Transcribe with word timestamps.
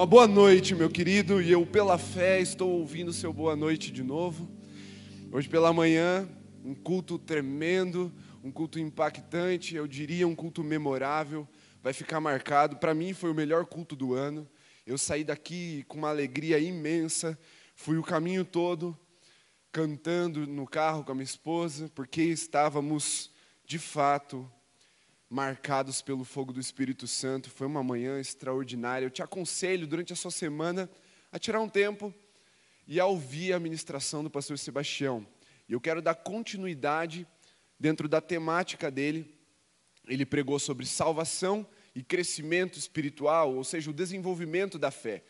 Uma 0.00 0.06
boa 0.06 0.26
noite, 0.26 0.74
meu 0.74 0.88
querido, 0.88 1.42
e 1.42 1.52
eu, 1.52 1.66
pela 1.66 1.98
fé, 1.98 2.40
estou 2.40 2.70
ouvindo 2.70 3.12
seu 3.12 3.34
boa 3.34 3.54
noite 3.54 3.92
de 3.92 4.02
novo. 4.02 4.48
Hoje 5.30 5.46
pela 5.46 5.74
manhã, 5.74 6.26
um 6.64 6.74
culto 6.74 7.18
tremendo, 7.18 8.10
um 8.42 8.50
culto 8.50 8.78
impactante, 8.78 9.76
eu 9.76 9.86
diria 9.86 10.26
um 10.26 10.34
culto 10.34 10.64
memorável, 10.64 11.46
vai 11.82 11.92
ficar 11.92 12.18
marcado. 12.18 12.78
Para 12.78 12.94
mim, 12.94 13.12
foi 13.12 13.30
o 13.30 13.34
melhor 13.34 13.66
culto 13.66 13.94
do 13.94 14.14
ano. 14.14 14.48
Eu 14.86 14.96
saí 14.96 15.22
daqui 15.22 15.84
com 15.86 15.98
uma 15.98 16.08
alegria 16.08 16.58
imensa, 16.58 17.38
fui 17.74 17.98
o 17.98 18.02
caminho 18.02 18.42
todo 18.42 18.98
cantando 19.70 20.46
no 20.46 20.66
carro 20.66 21.04
com 21.04 21.12
a 21.12 21.14
minha 21.14 21.24
esposa, 21.24 21.92
porque 21.94 22.22
estávamos, 22.22 23.30
de 23.66 23.78
fato, 23.78 24.50
marcados 25.30 26.02
pelo 26.02 26.24
fogo 26.24 26.52
do 26.52 26.58
Espírito 26.58 27.06
Santo. 27.06 27.48
Foi 27.48 27.68
uma 27.68 27.84
manhã 27.84 28.18
extraordinária. 28.18 29.06
Eu 29.06 29.10
te 29.10 29.22
aconselho 29.22 29.86
durante 29.86 30.12
a 30.12 30.16
sua 30.16 30.32
semana 30.32 30.90
a 31.30 31.38
tirar 31.38 31.60
um 31.60 31.68
tempo 31.68 32.12
e 32.84 32.98
a 32.98 33.06
ouvir 33.06 33.52
a 33.52 33.60
ministração 33.60 34.24
do 34.24 34.28
pastor 34.28 34.58
Sebastião. 34.58 35.24
E 35.68 35.72
eu 35.72 35.80
quero 35.80 36.02
dar 36.02 36.16
continuidade 36.16 37.24
dentro 37.78 38.08
da 38.08 38.20
temática 38.20 38.90
dele. 38.90 39.32
Ele 40.08 40.26
pregou 40.26 40.58
sobre 40.58 40.84
salvação 40.84 41.64
e 41.94 42.02
crescimento 42.02 42.76
espiritual, 42.76 43.54
ou 43.54 43.62
seja, 43.62 43.88
o 43.88 43.94
desenvolvimento 43.94 44.80
da 44.80 44.90
fé. 44.90 45.22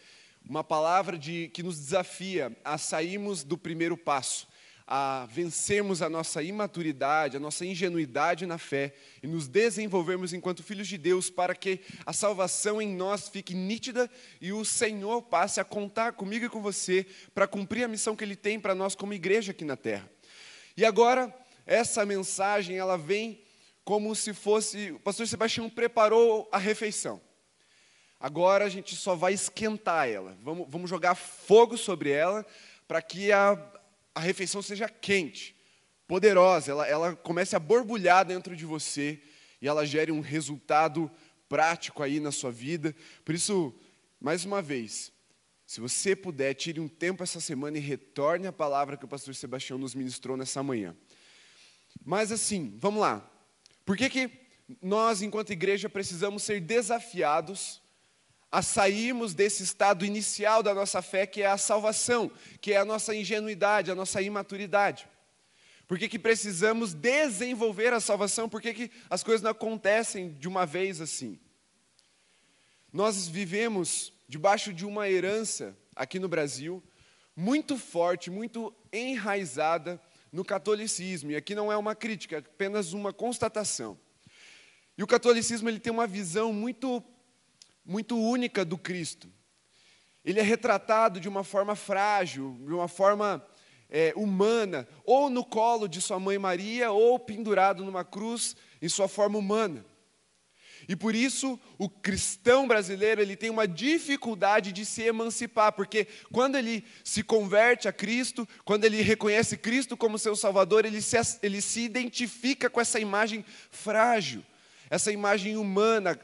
Uma 0.43 0.65
palavra 0.65 1.19
de, 1.19 1.49
que 1.49 1.63
nos 1.63 1.79
desafia 1.79 2.57
a 2.65 2.79
sairmos 2.79 3.45
do 3.45 3.59
primeiro 3.59 3.99
passo 3.99 4.49
a 4.93 5.25
vencermos 5.27 6.03
a 6.03 6.11
nossa 6.11 6.43
imaturidade, 6.43 7.37
a 7.37 7.41
nossa 7.41 7.65
ingenuidade 7.65 8.45
na 8.45 8.59
fé 8.59 8.93
e 9.23 9.27
nos 9.29 9.47
desenvolvermos 9.47 10.33
enquanto 10.33 10.65
filhos 10.65 10.89
de 10.89 10.99
Deus 10.99 11.31
para 11.31 11.55
que 11.55 11.79
a 12.05 12.13
salvação 12.13 12.83
em 12.83 12.93
nós 12.93 13.29
fique 13.29 13.55
nítida 13.55 14.11
e 14.41 14.53
o 14.53 14.65
Senhor 14.65 15.23
passe 15.23 15.61
a 15.61 15.65
contar 15.65 16.15
comigo 16.15 16.47
e 16.47 16.49
com 16.49 16.61
você 16.61 17.07
para 17.33 17.47
cumprir 17.47 17.85
a 17.85 17.89
missão 17.89 18.17
que 18.17 18.25
Ele 18.25 18.35
tem 18.35 18.59
para 18.59 18.75
nós 18.75 18.97
como 18.97 19.15
igreja 19.15 19.53
aqui 19.53 19.65
na 19.65 19.77
terra. 19.77 20.11
E 20.77 20.85
agora, 20.85 21.33
essa 21.65 22.05
mensagem, 22.05 22.77
ela 22.77 22.99
vem 22.99 23.41
como 23.85 24.13
se 24.17 24.35
fosse, 24.35 24.91
o 24.91 24.99
pastor 24.99 25.29
Sebastião 25.29 25.71
preparou 25.71 26.49
a 26.51 26.59
refeição. 26.59 27.21
Agora 28.19 28.65
a 28.65 28.69
gente 28.69 28.97
só 28.97 29.15
vai 29.15 29.35
esquentar 29.35 30.09
ela, 30.09 30.37
vamos, 30.43 30.67
vamos 30.69 30.91
jogar 30.91 31.15
fogo 31.15 31.79
sobre 31.79 32.11
ela, 32.11 32.45
para 32.89 33.01
que 33.01 33.31
a, 33.31 33.57
a 34.21 34.23
refeição 34.23 34.61
seja 34.61 34.87
quente, 34.87 35.57
poderosa, 36.07 36.71
ela, 36.71 36.87
ela 36.87 37.17
comece 37.17 37.57
a 37.57 37.59
borbulhar 37.59 38.27
dentro 38.27 38.55
de 38.55 38.67
você 38.67 39.19
e 39.63 39.67
ela 39.67 39.87
gere 39.87 40.13
um 40.13 40.21
resultado 40.21 41.11
prático 41.49 42.03
aí 42.03 42.21
na 42.21 42.31
sua 42.31 42.53
vida. 42.53 42.95
Por 43.25 43.35
isso, 43.35 43.75
mais 44.21 44.45
uma 44.45 44.61
vez, 44.61 45.11
se 45.67 45.81
você 45.81 46.15
puder, 46.15 46.53
tire 46.53 46.81
um 46.81 46.87
tempo 46.89 47.23
essa 47.23 47.41
semana 47.41 47.79
e 47.79 47.81
retorne 47.81 48.47
a 48.47 48.53
palavra 48.53 48.95
que 48.95 49.07
o 49.07 49.09
pastor 49.09 49.35
Sebastião 49.35 49.79
nos 49.79 49.95
ministrou 49.95 50.37
nessa 50.37 50.63
manhã. 50.63 50.95
Mas 52.05 52.31
assim, 52.31 52.77
vamos 52.79 53.01
lá. 53.01 53.27
Por 53.87 53.97
que, 53.97 54.11
que 54.11 54.31
nós, 54.83 55.23
enquanto 55.23 55.51
igreja, 55.51 55.89
precisamos 55.89 56.43
ser 56.43 56.61
desafiados 56.61 57.80
a 58.51 58.63
sairmos 58.63 59.33
desse 59.33 59.63
estado 59.63 60.05
inicial 60.05 60.63
da 60.63 60.75
nossa 60.75 61.01
fé, 61.01 61.27
que 61.27 61.43
é 61.43 61.47
a 61.47 61.57
salvação, 61.57 62.31
que 62.61 62.73
é 62.73 62.79
a 62.79 62.85
nossa 62.85 63.15
ingenuidade, 63.15 63.91
a 63.91 63.95
nossa 63.95 64.21
imaturidade. 64.21 65.09
Por 65.87 65.99
que, 65.99 66.09
que 66.09 66.19
precisamos 66.19 66.95
desenvolver 66.95 67.93
a 67.93 68.01
salvação? 68.01 68.49
Por 68.49 68.61
que, 68.61 68.75
que 68.75 68.91
as 69.09 69.23
coisas 69.23 69.43
não 69.43 69.51
acontecem 69.51 70.33
de 70.35 70.49
uma 70.49 70.67
vez 70.67 71.01
assim? 71.01 71.39
Nós 72.93 73.29
vivemos 73.29 74.13
debaixo 74.29 74.73
de 74.73 74.85
uma 74.85 75.09
herança 75.09 75.77
aqui 75.95 76.19
no 76.19 76.29
Brasil, 76.29 76.83
muito 77.37 77.77
forte, 77.77 78.31
muito 78.31 78.75
enraizada 78.93 80.01
no 80.33 80.45
catolicismo. 80.45 81.31
E 81.31 81.37
aqui 81.37 81.55
não 81.55 81.71
é 81.71 81.77
uma 81.77 81.95
crítica, 81.95 82.37
é 82.37 82.39
apenas 82.39 82.93
uma 82.93 83.13
constatação. 83.13 83.99
E 84.97 85.03
o 85.03 85.07
catolicismo 85.07 85.69
ele 85.69 85.81
tem 85.81 85.93
uma 85.93 86.07
visão 86.07 86.53
muito 86.53 87.03
muito 87.85 88.19
única 88.19 88.65
do 88.65 88.79
Cristo. 88.79 89.29
Ele 90.25 90.39
é 90.39 90.43
retratado 90.43 91.19
de 91.19 91.29
uma 91.29 91.43
forma 91.43 91.75
frágil, 91.75 92.57
de 92.67 92.73
uma 92.73 92.89
forma 92.89 93.45
é, 93.89 94.13
humana, 94.15 94.87
ou 95.05 95.31
no 95.31 95.45
colo 95.45 95.89
de 95.89 96.01
sua 96.01 96.21
mãe 96.21 96.39
Maria, 96.39 96.93
ou 96.93 97.19
pendurado 97.19 97.85
numa 97.85 98.05
cruz 98.05 98.55
em 98.81 98.89
sua 98.89 99.09
forma 99.09 99.39
humana. 99.39 99.85
E 100.89 100.97
por 100.97 101.15
isso 101.15 101.59
o 101.79 101.89
cristão 101.89 102.67
brasileiro 102.67 103.21
ele 103.21 103.37
tem 103.37 103.51
uma 103.51 103.69
dificuldade 103.69 104.73
de 104.73 104.85
se 104.85 105.03
emancipar, 105.03 105.73
porque 105.73 106.07
quando 106.33 106.57
ele 106.57 106.85
se 107.05 107.23
converte 107.23 107.87
a 107.87 107.93
Cristo, 107.93 108.49
quando 108.65 108.85
ele 108.85 109.03
reconhece 109.03 109.57
Cristo 109.57 109.97
como 109.97 110.19
seu 110.19 110.35
Salvador, 110.35 110.85
ele 110.85 111.01
se, 111.01 111.17
ele 111.43 111.61
se 111.61 111.83
identifica 111.83 112.71
com 112.71 112.81
essa 112.81 112.99
imagem 112.99 113.45
frágil, 113.71 114.45
essa 114.89 115.13
imagem 115.13 115.57
humana, 115.57 116.19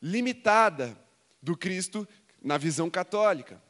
limitada, 0.00 0.96
do 1.42 1.56
Cristo 1.56 2.06
na 2.42 2.56
visão 2.56 2.88
católica. 2.88 3.60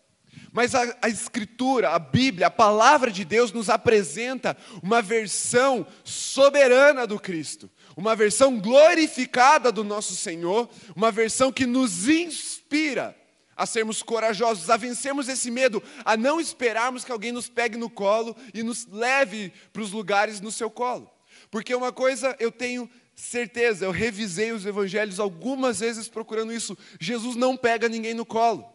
Mas 0.52 0.74
a, 0.74 0.96
a, 1.02 1.08
Escritura, 1.08 1.90
a 1.90 1.98
Bíblia, 1.98 2.46
a 2.46 2.50
palavra 2.50 3.10
de 3.10 3.24
Deus 3.24 3.52
nos 3.52 3.68
apresenta 3.68 4.56
uma 4.82 5.02
versão 5.02 5.86
soberana 6.04 7.06
do 7.06 7.18
Cristo, 7.18 7.70
uma 7.96 8.16
versão 8.16 8.58
glorificada 8.58 9.70
do 9.70 9.84
nosso 9.84 10.14
Senhor, 10.16 10.68
uma 10.96 11.10
versão 11.10 11.52
que 11.52 11.66
nos 11.66 12.08
inspira 12.08 13.16
a 13.54 13.66
sermos 13.66 14.02
corajosos, 14.02 14.70
a 14.70 14.76
vencermos 14.76 15.28
esse 15.28 15.50
medo, 15.50 15.82
a 16.04 16.16
não 16.16 16.40
esperarmos 16.40 17.04
que 17.04 17.12
alguém 17.12 17.32
nos 17.32 17.48
pegue 17.48 17.76
no 17.76 17.90
colo 17.90 18.34
e 18.54 18.62
nos 18.62 18.86
leve 18.86 19.52
para 19.72 19.82
os 19.82 19.92
lugares 19.92 20.40
no 20.40 20.50
seu 20.50 20.70
colo. 20.70 21.10
Porque 21.50 21.74
uma 21.74 21.92
coisa 21.92 22.34
eu 22.40 22.50
tenho 22.50 22.88
certeza, 23.14 23.84
eu 23.84 23.90
revisei 23.90 24.52
os 24.52 24.66
evangelhos 24.66 25.20
algumas 25.20 25.80
vezes 25.80 26.08
procurando 26.08 26.52
isso. 26.52 26.76
Jesus 27.00 27.36
não 27.36 27.56
pega 27.56 27.88
ninguém 27.88 28.14
no 28.14 28.26
colo. 28.26 28.72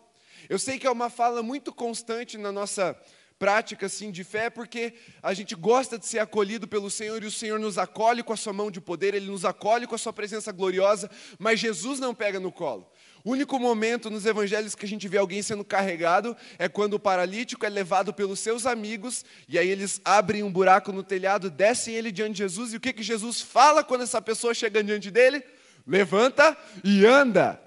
Eu 0.49 0.57
sei 0.57 0.79
que 0.79 0.87
é 0.87 0.91
uma 0.91 1.09
fala 1.09 1.43
muito 1.43 1.73
constante 1.73 2.37
na 2.37 2.51
nossa 2.51 2.97
prática 3.37 3.85
assim 3.85 4.11
de 4.11 4.23
fé, 4.23 4.49
porque 4.49 4.93
a 5.21 5.33
gente 5.33 5.55
gosta 5.55 5.97
de 5.97 6.05
ser 6.05 6.19
acolhido 6.19 6.67
pelo 6.67 6.89
Senhor 6.89 7.21
e 7.21 7.27
o 7.27 7.31
Senhor 7.31 7.59
nos 7.59 7.77
acolhe 7.77 8.23
com 8.23 8.33
a 8.33 8.37
sua 8.37 8.53
mão 8.53 8.71
de 8.71 8.81
poder, 8.81 9.13
ele 9.13 9.27
nos 9.27 9.45
acolhe 9.45 9.85
com 9.85 9.95
a 9.95 9.97
sua 9.97 10.13
presença 10.13 10.51
gloriosa, 10.51 11.09
mas 11.37 11.59
Jesus 11.59 11.99
não 11.99 12.15
pega 12.15 12.39
no 12.39 12.51
colo. 12.51 12.89
O 13.23 13.31
único 13.31 13.59
momento 13.59 14.09
nos 14.09 14.25
evangelhos 14.25 14.75
que 14.75 14.85
a 14.85 14.87
gente 14.87 15.07
vê 15.07 15.17
alguém 15.17 15.41
sendo 15.41 15.63
carregado 15.63 16.35
é 16.57 16.69
quando 16.69 16.93
o 16.93 16.99
paralítico 16.99 17.65
é 17.65 17.69
levado 17.69 18.13
pelos 18.13 18.39
seus 18.39 18.65
amigos, 18.65 19.25
e 19.47 19.57
aí 19.57 19.67
eles 19.67 19.99
abrem 20.05 20.43
um 20.43 20.51
buraco 20.51 20.91
no 20.91 21.03
telhado, 21.03 21.49
descem 21.49 21.95
ele 21.95 22.11
diante 22.11 22.33
de 22.33 22.37
Jesus, 22.39 22.73
e 22.73 22.77
o 22.77 22.79
que, 22.79 22.93
que 22.93 23.03
Jesus 23.03 23.41
fala 23.41 23.83
quando 23.83 24.03
essa 24.03 24.21
pessoa 24.21 24.53
chega 24.53 24.83
diante 24.83 25.11
dele? 25.11 25.43
Levanta 25.85 26.57
e 26.83 27.05
anda, 27.05 27.61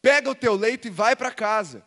pega 0.00 0.30
o 0.30 0.34
teu 0.34 0.54
leito 0.54 0.88
e 0.88 0.90
vai 0.90 1.14
para 1.14 1.30
casa. 1.30 1.82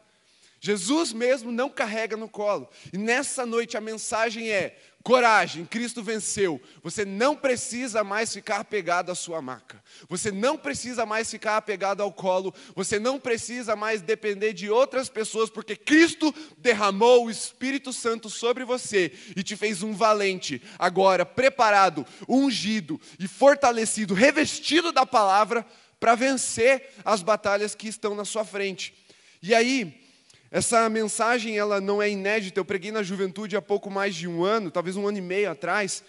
Jesus 0.68 1.14
mesmo 1.14 1.50
não 1.50 1.70
carrega 1.70 2.18
no 2.18 2.28
colo. 2.28 2.68
E 2.92 2.98
nessa 2.98 3.46
noite 3.46 3.78
a 3.78 3.82
mensagem 3.82 4.52
é: 4.52 4.78
coragem, 5.02 5.64
Cristo 5.64 6.04
venceu. 6.04 6.62
Você 6.84 7.06
não 7.06 7.38
precisa 7.38 8.04
mais 8.04 8.34
ficar 8.34 8.60
apegado 8.60 9.10
à 9.10 9.16
sua 9.16 9.42
maca. 9.42 9.82
Você 10.10 10.30
não 10.30 10.58
precisa 10.58 11.06
mais 11.06 11.32
ficar 11.32 11.56
apegado 11.56 12.04
ao 12.04 12.12
colo. 12.12 12.54
Você 12.76 13.00
não 13.00 13.18
precisa 13.18 13.78
mais 13.78 14.02
depender 14.02 14.52
de 14.52 14.70
outras 14.70 15.08
pessoas, 15.08 15.50
porque 15.50 15.74
Cristo 15.74 16.36
derramou 16.58 17.28
o 17.28 17.32
Espírito 17.32 17.94
Santo 17.94 18.30
sobre 18.30 18.66
você 18.66 19.14
e 19.38 19.44
te 19.44 19.56
fez 19.56 19.84
um 19.84 19.94
valente, 19.94 20.62
agora 20.78 21.26
preparado, 21.26 22.06
ungido 22.28 23.00
e 23.18 23.26
fortalecido, 23.26 24.14
revestido 24.14 24.92
da 24.92 25.06
palavra 25.06 25.66
para 25.98 26.14
vencer 26.14 26.90
as 27.06 27.24
batalhas 27.24 27.74
que 27.74 27.88
estão 27.88 28.14
na 28.14 28.26
sua 28.26 28.44
frente. 28.44 28.94
E 29.42 29.56
aí, 29.56 30.07
essa 30.50 30.88
mensagem 30.90 31.58
ela 31.58 31.82
não 31.82 32.02
é 32.02 32.10
inédita, 32.10 32.60
eu 32.60 32.66
preguei 32.66 32.92
na 32.92 33.04
juventude 33.04 33.58
há 33.58 33.62
pouco 33.62 33.92
mais 33.92 34.16
de 34.16 34.28
um 34.28 34.44
ano, 34.44 34.72
talvez 34.72 34.96
um 34.96 35.08
ano 35.08 35.18
e 35.18 35.22
meio 35.22 35.52
atrás, 35.52 36.04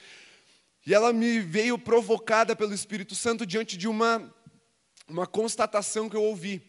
e 0.87 0.95
ela 0.95 1.13
me 1.13 1.41
veio 1.41 1.79
provocada 1.79 2.55
pelo 2.55 2.73
Espírito 2.73 3.15
Santo 3.15 3.45
diante 3.45 3.77
de 3.77 3.89
uma, 3.89 4.33
uma 5.09 5.27
constatação 5.27 6.09
que 6.09 6.17
eu 6.17 6.23
ouvi. 6.23 6.63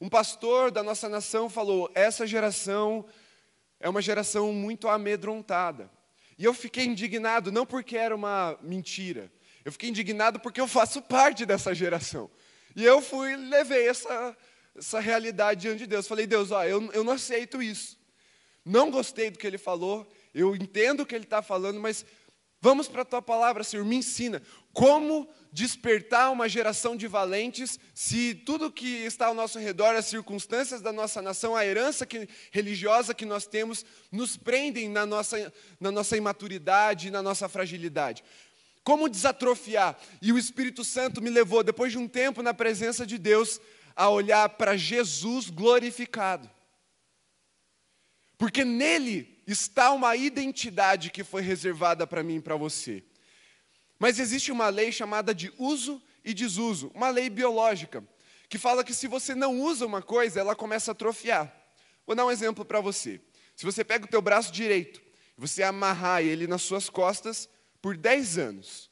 Um 0.00 0.08
pastor 0.08 0.70
da 0.70 0.82
nossa 0.82 1.08
nação 1.08 1.50
falou: 1.50 1.90
essa 1.94 2.26
geração 2.26 3.04
é 3.78 3.88
uma 3.88 4.00
geração 4.00 4.52
muito 4.52 4.88
amedrontada. 4.88 5.90
E 6.38 6.44
eu 6.44 6.54
fiquei 6.54 6.84
indignado, 6.84 7.52
não 7.52 7.66
porque 7.66 7.96
era 7.96 8.14
uma 8.14 8.58
mentira, 8.62 9.30
eu 9.64 9.70
fiquei 9.70 9.90
indignado 9.90 10.40
porque 10.40 10.60
eu 10.60 10.66
faço 10.66 11.02
parte 11.02 11.44
dessa 11.44 11.74
geração. 11.74 12.30
E 12.74 12.84
eu 12.84 13.02
fui, 13.02 13.36
levei 13.36 13.86
essa, 13.86 14.36
essa 14.76 15.00
realidade 15.00 15.62
diante 15.62 15.80
de 15.80 15.86
Deus. 15.86 16.06
Falei, 16.06 16.26
Deus, 16.26 16.50
ó, 16.50 16.64
eu, 16.64 16.90
eu 16.92 17.04
não 17.04 17.12
aceito 17.14 17.62
isso. 17.62 17.98
Não 18.64 18.90
gostei 18.90 19.30
do 19.30 19.38
que 19.38 19.46
ele 19.46 19.58
falou, 19.58 20.10
eu 20.32 20.54
entendo 20.54 21.00
o 21.00 21.06
que 21.06 21.14
ele 21.14 21.24
está 21.24 21.42
falando, 21.42 21.80
mas 21.80 22.04
Vamos 22.64 22.86
para 22.86 23.02
a 23.02 23.04
tua 23.04 23.20
palavra, 23.20 23.64
Senhor, 23.64 23.84
me 23.84 23.96
ensina 23.96 24.40
como 24.72 25.28
despertar 25.52 26.30
uma 26.30 26.48
geração 26.48 26.96
de 26.96 27.08
valentes 27.08 27.76
se 27.92 28.36
tudo 28.36 28.70
que 28.70 29.04
está 29.04 29.26
ao 29.26 29.34
nosso 29.34 29.58
redor, 29.58 29.96
as 29.96 30.06
circunstâncias 30.06 30.80
da 30.80 30.92
nossa 30.92 31.20
nação, 31.20 31.56
a 31.56 31.66
herança 31.66 32.06
que, 32.06 32.28
religiosa 32.52 33.14
que 33.14 33.26
nós 33.26 33.46
temos, 33.46 33.84
nos 34.12 34.36
prendem 34.36 34.88
na 34.88 35.04
nossa, 35.04 35.52
na 35.80 35.90
nossa 35.90 36.16
imaturidade, 36.16 37.10
na 37.10 37.20
nossa 37.20 37.48
fragilidade. 37.48 38.22
Como 38.84 39.08
desatrofiar? 39.08 39.98
E 40.22 40.32
o 40.32 40.38
Espírito 40.38 40.84
Santo 40.84 41.20
me 41.20 41.30
levou, 41.30 41.64
depois 41.64 41.90
de 41.90 41.98
um 41.98 42.06
tempo 42.06 42.44
na 42.44 42.54
presença 42.54 43.04
de 43.04 43.18
Deus, 43.18 43.60
a 43.94 44.08
olhar 44.08 44.48
para 44.50 44.76
Jesus 44.76 45.50
glorificado. 45.50 46.50
Porque 48.36 48.64
nele 48.64 49.42
está 49.46 49.92
uma 49.92 50.16
identidade 50.16 51.10
que 51.10 51.22
foi 51.22 51.42
reservada 51.42 52.06
para 52.06 52.22
mim 52.22 52.36
e 52.36 52.40
para 52.40 52.56
você. 52.56 53.04
Mas 53.98 54.18
existe 54.18 54.50
uma 54.50 54.68
lei 54.68 54.90
chamada 54.90 55.34
de 55.34 55.52
uso 55.58 56.02
e 56.24 56.34
desuso, 56.34 56.90
uma 56.94 57.08
lei 57.08 57.30
biológica, 57.30 58.02
que 58.48 58.58
fala 58.58 58.82
que 58.82 58.92
se 58.92 59.06
você 59.06 59.34
não 59.34 59.60
usa 59.60 59.86
uma 59.86 60.02
coisa, 60.02 60.40
ela 60.40 60.56
começa 60.56 60.90
a 60.90 60.92
atrofiar. 60.92 61.54
Vou 62.06 62.16
dar 62.16 62.26
um 62.26 62.30
exemplo 62.30 62.64
para 62.64 62.80
você. 62.80 63.20
Se 63.54 63.64
você 63.64 63.84
pega 63.84 64.04
o 64.04 64.08
teu 64.08 64.20
braço 64.20 64.52
direito 64.52 65.00
e 65.38 65.40
você 65.40 65.62
amarrar 65.62 66.22
ele 66.22 66.46
nas 66.46 66.62
suas 66.62 66.90
costas 66.90 67.48
por 67.80 67.96
10 67.96 68.38
anos, 68.38 68.90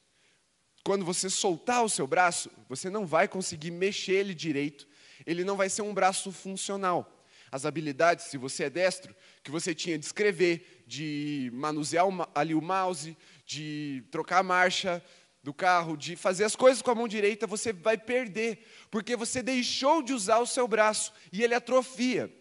quando 0.83 1.05
você 1.05 1.29
soltar 1.29 1.83
o 1.83 1.89
seu 1.89 2.07
braço, 2.07 2.49
você 2.67 2.89
não 2.89 3.05
vai 3.05 3.27
conseguir 3.27 3.71
mexer 3.71 4.13
ele 4.13 4.33
direito, 4.33 4.87
ele 5.25 5.43
não 5.43 5.57
vai 5.57 5.69
ser 5.69 5.81
um 5.81 5.93
braço 5.93 6.31
funcional 6.31 7.21
as 7.51 7.65
habilidades, 7.65 8.25
se 8.25 8.37
você 8.37 8.65
é 8.65 8.69
destro, 8.69 9.13
que 9.43 9.51
você 9.51 9.75
tinha 9.75 9.99
de 9.99 10.05
escrever, 10.05 10.83
de 10.87 11.51
manusear 11.53 12.05
ali 12.33 12.55
o 12.55 12.61
mouse, 12.61 13.17
de 13.45 14.03
trocar 14.09 14.39
a 14.39 14.43
marcha 14.43 15.03
do 15.43 15.53
carro, 15.53 15.97
de 15.97 16.15
fazer 16.15 16.45
as 16.45 16.55
coisas 16.55 16.81
com 16.81 16.91
a 16.91 16.95
mão 16.95 17.07
direita, 17.07 17.45
você 17.45 17.73
vai 17.73 17.97
perder, 17.97 18.65
porque 18.89 19.17
você 19.17 19.43
deixou 19.43 20.01
de 20.01 20.13
usar 20.13 20.39
o 20.39 20.47
seu 20.47 20.65
braço 20.67 21.11
e 21.31 21.43
ele 21.43 21.53
atrofia. 21.53 22.33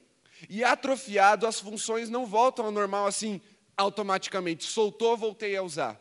E 0.48 0.62
atrofiado, 0.62 1.46
as 1.46 1.58
funções 1.58 2.08
não 2.08 2.24
voltam 2.24 2.66
ao 2.66 2.70
normal 2.70 3.06
assim 3.06 3.40
automaticamente. 3.76 4.64
Soltou, 4.64 5.16
voltei 5.16 5.56
a 5.56 5.62
usar. 5.62 6.00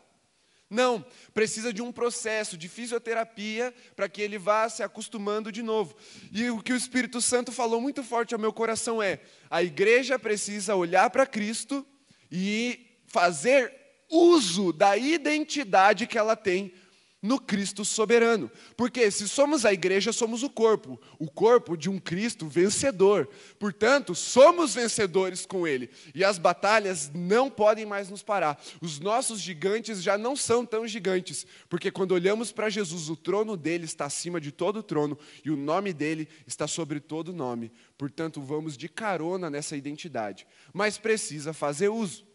Não, 0.69 1.03
precisa 1.33 1.73
de 1.73 1.81
um 1.81 1.91
processo 1.91 2.55
de 2.55 2.69
fisioterapia 2.69 3.73
para 3.95 4.07
que 4.07 4.21
ele 4.21 4.37
vá 4.37 4.69
se 4.69 4.83
acostumando 4.83 5.51
de 5.51 5.63
novo. 5.63 5.95
E 6.31 6.49
o 6.51 6.61
que 6.61 6.71
o 6.71 6.75
Espírito 6.75 7.19
Santo 7.19 7.51
falou 7.51 7.81
muito 7.81 8.03
forte 8.03 8.35
ao 8.35 8.39
meu 8.39 8.53
coração 8.53 9.01
é: 9.01 9.19
a 9.49 9.63
igreja 9.63 10.19
precisa 10.19 10.75
olhar 10.75 11.09
para 11.09 11.25
Cristo 11.25 11.85
e 12.31 12.85
fazer 13.07 13.73
uso 14.09 14.71
da 14.71 14.95
identidade 14.95 16.05
que 16.05 16.17
ela 16.17 16.35
tem 16.35 16.73
no 17.21 17.39
Cristo 17.39 17.83
soberano. 17.83 18.49
Porque 18.77 19.09
se 19.11 19.27
somos 19.27 19.65
a 19.65 19.73
igreja, 19.73 20.13
somos 20.13 20.43
o 20.43 20.49
corpo, 20.49 20.99
o 21.17 21.29
corpo 21.29 21.75
de 21.75 21.89
um 21.89 21.99
Cristo 21.99 22.47
vencedor. 22.47 23.29
Portanto, 23.59 24.15
somos 24.15 24.73
vencedores 24.73 25.45
com 25.45 25.67
ele. 25.67 25.89
E 26.15 26.23
as 26.23 26.37
batalhas 26.37 27.11
não 27.13 27.49
podem 27.49 27.85
mais 27.85 28.09
nos 28.09 28.23
parar. 28.23 28.61
Os 28.81 28.99
nossos 28.99 29.41
gigantes 29.41 30.01
já 30.01 30.17
não 30.17 30.35
são 30.35 30.65
tão 30.65 30.87
gigantes, 30.87 31.45
porque 31.67 31.91
quando 31.91 32.13
olhamos 32.13 32.51
para 32.51 32.69
Jesus, 32.69 33.09
o 33.09 33.15
trono 33.15 33.57
dele 33.57 33.85
está 33.85 34.05
acima 34.05 34.39
de 34.39 34.51
todo 34.51 34.83
trono 34.83 35.17
e 35.43 35.51
o 35.51 35.57
nome 35.57 35.93
dele 35.93 36.27
está 36.47 36.67
sobre 36.67 36.99
todo 36.99 37.33
nome. 37.33 37.71
Portanto, 37.97 38.41
vamos 38.41 38.77
de 38.77 38.87
carona 38.87 39.49
nessa 39.49 39.75
identidade. 39.75 40.47
Mas 40.73 40.97
precisa 40.97 41.53
fazer 41.53 41.89
uso. 41.89 42.25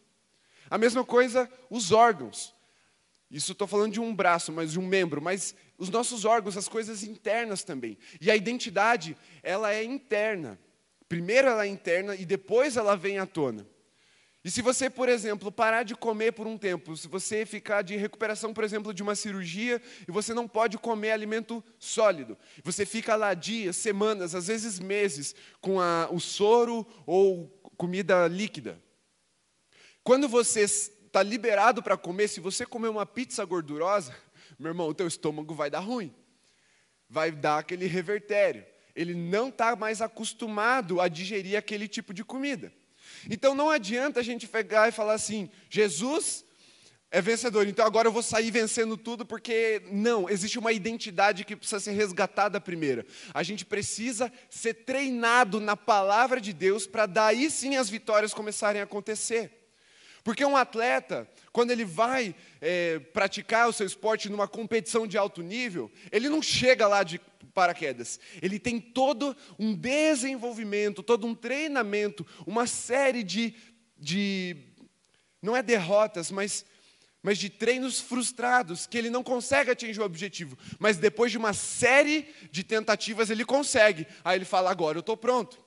A 0.70 0.78
mesma 0.78 1.04
coisa 1.04 1.50
os 1.70 1.92
órgãos. 1.92 2.53
Isso 3.30 3.52
estou 3.52 3.66
falando 3.66 3.92
de 3.92 4.00
um 4.00 4.14
braço, 4.14 4.52
mas 4.52 4.72
de 4.72 4.78
um 4.78 4.86
membro, 4.86 5.20
mas 5.20 5.54
os 5.78 5.88
nossos 5.90 6.24
órgãos, 6.24 6.56
as 6.56 6.68
coisas 6.68 7.02
internas 7.02 7.64
também. 7.64 7.98
E 8.20 8.30
a 8.30 8.36
identidade, 8.36 9.16
ela 9.42 9.72
é 9.72 9.82
interna. 9.82 10.58
Primeiro 11.08 11.48
ela 11.48 11.64
é 11.64 11.68
interna 11.68 12.14
e 12.14 12.24
depois 12.24 12.76
ela 12.76 12.96
vem 12.96 13.18
à 13.18 13.26
tona. 13.26 13.66
E 14.44 14.50
se 14.50 14.60
você, 14.60 14.90
por 14.90 15.08
exemplo, 15.08 15.50
parar 15.50 15.84
de 15.84 15.94
comer 15.94 16.32
por 16.32 16.46
um 16.46 16.58
tempo, 16.58 16.94
se 16.94 17.08
você 17.08 17.46
ficar 17.46 17.80
de 17.80 17.96
recuperação, 17.96 18.52
por 18.52 18.62
exemplo, 18.62 18.92
de 18.92 19.02
uma 19.02 19.14
cirurgia, 19.14 19.80
e 20.06 20.12
você 20.12 20.34
não 20.34 20.46
pode 20.46 20.76
comer 20.76 21.12
alimento 21.12 21.64
sólido, 21.78 22.36
você 22.62 22.84
fica 22.84 23.16
lá 23.16 23.32
dias, 23.32 23.74
semanas, 23.76 24.34
às 24.34 24.48
vezes 24.48 24.78
meses, 24.78 25.34
com 25.62 25.80
a, 25.80 26.08
o 26.10 26.20
soro 26.20 26.86
ou 27.06 27.48
comida 27.78 28.28
líquida. 28.28 28.78
Quando 30.02 30.28
você 30.28 30.66
está 31.14 31.22
liberado 31.22 31.80
para 31.80 31.96
comer, 31.96 32.26
se 32.26 32.40
você 32.40 32.66
comer 32.66 32.88
uma 32.88 33.06
pizza 33.06 33.44
gordurosa, 33.44 34.12
meu 34.58 34.70
irmão, 34.70 34.88
o 34.88 34.94
teu 34.94 35.06
estômago 35.06 35.54
vai 35.54 35.70
dar 35.70 35.78
ruim. 35.78 36.12
Vai 37.08 37.30
dar 37.30 37.58
aquele 37.58 37.86
revertério. 37.86 38.66
Ele 38.96 39.14
não 39.14 39.48
está 39.48 39.76
mais 39.76 40.02
acostumado 40.02 41.00
a 41.00 41.06
digerir 41.06 41.56
aquele 41.56 41.86
tipo 41.86 42.12
de 42.12 42.24
comida. 42.24 42.72
Então 43.30 43.54
não 43.54 43.70
adianta 43.70 44.18
a 44.18 44.22
gente 44.24 44.48
pegar 44.48 44.88
e 44.88 44.92
falar 44.92 45.12
assim, 45.12 45.48
Jesus 45.70 46.44
é 47.12 47.22
vencedor, 47.22 47.68
então 47.68 47.86
agora 47.86 48.08
eu 48.08 48.12
vou 48.12 48.22
sair 48.22 48.50
vencendo 48.50 48.96
tudo, 48.96 49.24
porque 49.24 49.82
não, 49.92 50.28
existe 50.28 50.58
uma 50.58 50.72
identidade 50.72 51.44
que 51.44 51.54
precisa 51.54 51.78
ser 51.78 51.92
resgatada 51.92 52.60
primeiro. 52.60 53.06
A 53.32 53.44
gente 53.44 53.64
precisa 53.64 54.32
ser 54.50 54.74
treinado 54.74 55.60
na 55.60 55.76
palavra 55.76 56.40
de 56.40 56.52
Deus 56.52 56.88
para 56.88 57.06
daí 57.06 57.48
sim 57.52 57.76
as 57.76 57.88
vitórias 57.88 58.34
começarem 58.34 58.80
a 58.80 58.84
acontecer. 58.84 59.63
Porque 60.24 60.42
um 60.42 60.56
atleta, 60.56 61.28
quando 61.52 61.70
ele 61.70 61.84
vai 61.84 62.34
é, 62.58 62.98
praticar 62.98 63.68
o 63.68 63.72
seu 63.74 63.86
esporte 63.86 64.30
numa 64.30 64.48
competição 64.48 65.06
de 65.06 65.18
alto 65.18 65.42
nível, 65.42 65.92
ele 66.10 66.30
não 66.30 66.40
chega 66.40 66.88
lá 66.88 67.02
de 67.02 67.20
paraquedas. 67.52 68.18
Ele 68.40 68.58
tem 68.58 68.80
todo 68.80 69.36
um 69.58 69.74
desenvolvimento, 69.74 71.02
todo 71.02 71.26
um 71.26 71.34
treinamento, 71.34 72.26
uma 72.46 72.66
série 72.66 73.22
de, 73.22 73.54
de 73.98 74.56
não 75.42 75.54
é 75.54 75.62
derrotas, 75.62 76.30
mas, 76.30 76.64
mas 77.22 77.36
de 77.36 77.50
treinos 77.50 78.00
frustrados, 78.00 78.86
que 78.86 78.96
ele 78.96 79.10
não 79.10 79.22
consegue 79.22 79.70
atingir 79.70 80.00
o 80.00 80.04
objetivo. 80.04 80.58
Mas 80.78 80.96
depois 80.96 81.30
de 81.30 81.36
uma 81.36 81.52
série 81.52 82.34
de 82.50 82.64
tentativas, 82.64 83.28
ele 83.28 83.44
consegue. 83.44 84.06
Aí 84.24 84.38
ele 84.38 84.46
fala: 84.46 84.70
agora 84.70 84.96
eu 84.96 85.00
estou 85.00 85.18
pronto. 85.18 85.63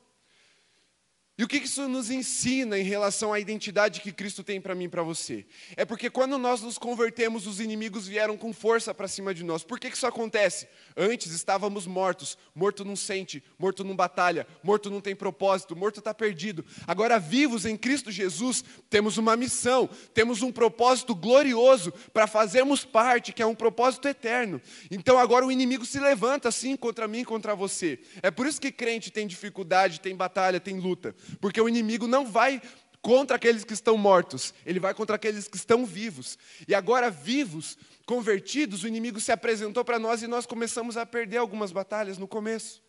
E 1.37 1.43
o 1.43 1.47
que 1.47 1.57
isso 1.57 1.87
nos 1.87 2.09
ensina 2.09 2.79
em 2.79 2.83
relação 2.83 3.31
à 3.31 3.39
identidade 3.39 4.01
que 4.01 4.11
Cristo 4.11 4.43
tem 4.43 4.59
para 4.59 4.73
mim 4.73 4.85
e 4.85 4.89
para 4.89 5.03
você? 5.03 5.45
É 5.75 5.85
porque 5.85 6.09
quando 6.09 6.35
nós 6.39 6.61
nos 6.61 6.79
convertemos, 6.79 7.45
os 7.45 7.59
inimigos 7.59 8.07
vieram 8.07 8.35
com 8.35 8.51
força 8.51 8.91
para 8.91 9.07
cima 9.07 9.35
de 9.35 9.43
nós. 9.43 9.63
Por 9.63 9.79
que 9.79 9.87
isso 9.87 10.07
acontece? 10.07 10.67
Antes 10.95 11.31
estávamos 11.31 11.85
mortos. 11.85 12.39
Morto 12.55 12.83
não 12.83 12.95
sente, 12.95 13.43
morto 13.59 13.83
não 13.83 13.95
batalha, 13.95 14.47
morto 14.63 14.89
não 14.89 14.99
tem 14.99 15.15
propósito, 15.15 15.75
morto 15.75 15.99
está 15.99 16.11
perdido. 16.11 16.65
Agora, 16.87 17.19
vivos 17.19 17.67
em 17.67 17.77
Cristo 17.77 18.11
Jesus, 18.11 18.63
temos 18.89 19.19
uma 19.19 19.37
missão, 19.37 19.87
temos 20.15 20.41
um 20.41 20.51
propósito 20.51 21.13
glorioso 21.13 21.93
para 22.11 22.25
fazermos 22.25 22.83
parte, 22.83 23.31
que 23.31 23.43
é 23.43 23.45
um 23.45 23.53
propósito 23.53 24.07
eterno. 24.07 24.59
Então 24.89 25.19
agora 25.19 25.45
o 25.45 25.51
inimigo 25.51 25.85
se 25.85 25.99
levanta 25.99 26.49
assim 26.49 26.75
contra 26.75 27.07
mim, 27.07 27.23
contra 27.23 27.53
você. 27.55 27.99
É 28.23 28.31
por 28.31 28.47
isso 28.47 28.59
que 28.59 28.71
crente 28.71 29.11
tem 29.11 29.27
dificuldade, 29.27 29.99
tem 29.99 30.15
batalha, 30.15 30.59
tem 30.59 30.79
luta. 30.79 31.15
Porque 31.39 31.59
o 31.59 31.69
inimigo 31.69 32.07
não 32.07 32.25
vai 32.25 32.61
contra 33.01 33.37
aqueles 33.37 33.63
que 33.63 33.73
estão 33.73 33.97
mortos, 33.97 34.53
ele 34.65 34.81
vai 34.81 34.93
contra 34.93 35.15
aqueles 35.15 35.47
que 35.47 35.55
estão 35.55 35.85
vivos. 35.85 36.37
E 36.67 36.75
agora, 36.75 37.09
vivos, 37.09 37.77
convertidos, 38.05 38.83
o 38.83 38.87
inimigo 38.87 39.19
se 39.19 39.31
apresentou 39.31 39.85
para 39.85 39.97
nós 39.97 40.21
e 40.21 40.27
nós 40.27 40.45
começamos 40.45 40.97
a 40.97 41.05
perder 41.05 41.37
algumas 41.37 41.71
batalhas 41.71 42.17
no 42.17 42.27
começo. 42.27 42.83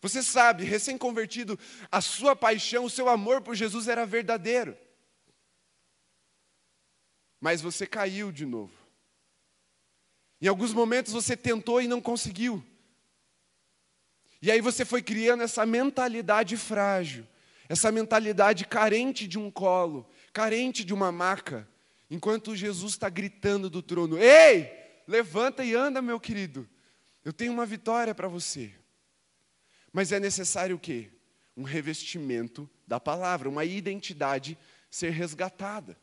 Você 0.00 0.22
sabe, 0.22 0.64
recém-convertido, 0.64 1.56
a 1.90 2.00
sua 2.00 2.34
paixão, 2.34 2.84
o 2.84 2.90
seu 2.90 3.08
amor 3.08 3.40
por 3.42 3.54
Jesus 3.54 3.86
era 3.86 4.04
verdadeiro. 4.04 4.76
Mas 7.40 7.60
você 7.60 7.86
caiu 7.86 8.32
de 8.32 8.44
novo. 8.44 8.72
Em 10.40 10.48
alguns 10.48 10.72
momentos 10.72 11.12
você 11.12 11.36
tentou 11.36 11.80
e 11.80 11.86
não 11.86 12.00
conseguiu. 12.00 12.64
E 14.40 14.50
aí 14.50 14.60
você 14.60 14.84
foi 14.84 15.00
criando 15.00 15.44
essa 15.44 15.64
mentalidade 15.64 16.56
frágil 16.56 17.24
essa 17.72 17.90
mentalidade 17.90 18.66
carente 18.66 19.26
de 19.26 19.38
um 19.38 19.50
colo, 19.50 20.06
carente 20.30 20.84
de 20.84 20.92
uma 20.92 21.10
maca, 21.10 21.66
enquanto 22.10 22.54
Jesus 22.54 22.92
está 22.92 23.08
gritando 23.08 23.70
do 23.70 23.80
trono: 23.80 24.18
Ei, 24.18 24.70
levanta 25.08 25.64
e 25.64 25.74
anda, 25.74 26.02
meu 26.02 26.20
querido, 26.20 26.68
eu 27.24 27.32
tenho 27.32 27.50
uma 27.50 27.64
vitória 27.64 28.14
para 28.14 28.28
você. 28.28 28.70
Mas 29.90 30.12
é 30.12 30.20
necessário 30.20 30.76
o 30.76 30.78
quê? 30.78 31.08
Um 31.56 31.62
revestimento 31.62 32.68
da 32.86 33.00
palavra, 33.00 33.48
uma 33.48 33.64
identidade 33.64 34.58
ser 34.90 35.08
resgatada. 35.08 35.96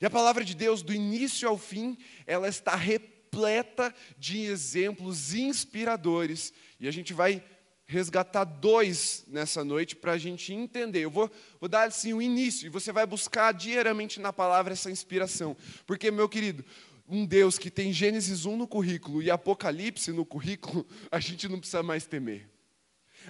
E 0.00 0.06
a 0.06 0.10
palavra 0.10 0.42
de 0.42 0.54
Deus, 0.54 0.80
do 0.80 0.94
início 0.94 1.46
ao 1.46 1.58
fim, 1.58 1.98
ela 2.26 2.48
está 2.48 2.74
repleta 2.74 3.94
de 4.16 4.40
exemplos 4.46 5.34
inspiradores, 5.34 6.50
e 6.80 6.88
a 6.88 6.90
gente 6.90 7.12
vai 7.12 7.44
resgatar 7.86 8.44
dois 8.44 9.24
nessa 9.26 9.62
noite 9.62 9.94
para 9.94 10.12
a 10.12 10.18
gente 10.18 10.52
entender. 10.52 11.00
Eu 11.00 11.10
vou, 11.10 11.30
vou 11.60 11.68
dar 11.68 11.84
assim 11.84 12.12
o 12.12 12.22
início 12.22 12.66
e 12.66 12.70
você 12.70 12.92
vai 12.92 13.06
buscar 13.06 13.52
diariamente 13.52 14.20
na 14.20 14.32
palavra 14.32 14.72
essa 14.72 14.90
inspiração. 14.90 15.56
Porque, 15.86 16.10
meu 16.10 16.28
querido, 16.28 16.64
um 17.08 17.26
Deus 17.26 17.58
que 17.58 17.70
tem 17.70 17.92
Gênesis 17.92 18.46
1 18.46 18.56
no 18.56 18.66
currículo 18.66 19.22
e 19.22 19.30
Apocalipse 19.30 20.12
no 20.12 20.24
currículo, 20.24 20.86
a 21.10 21.20
gente 21.20 21.48
não 21.48 21.58
precisa 21.58 21.82
mais 21.82 22.06
temer. 22.06 22.48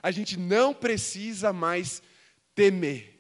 A 0.03 0.11
gente 0.11 0.37
não 0.39 0.73
precisa 0.73 1.53
mais 1.53 2.03
temer. 2.55 3.15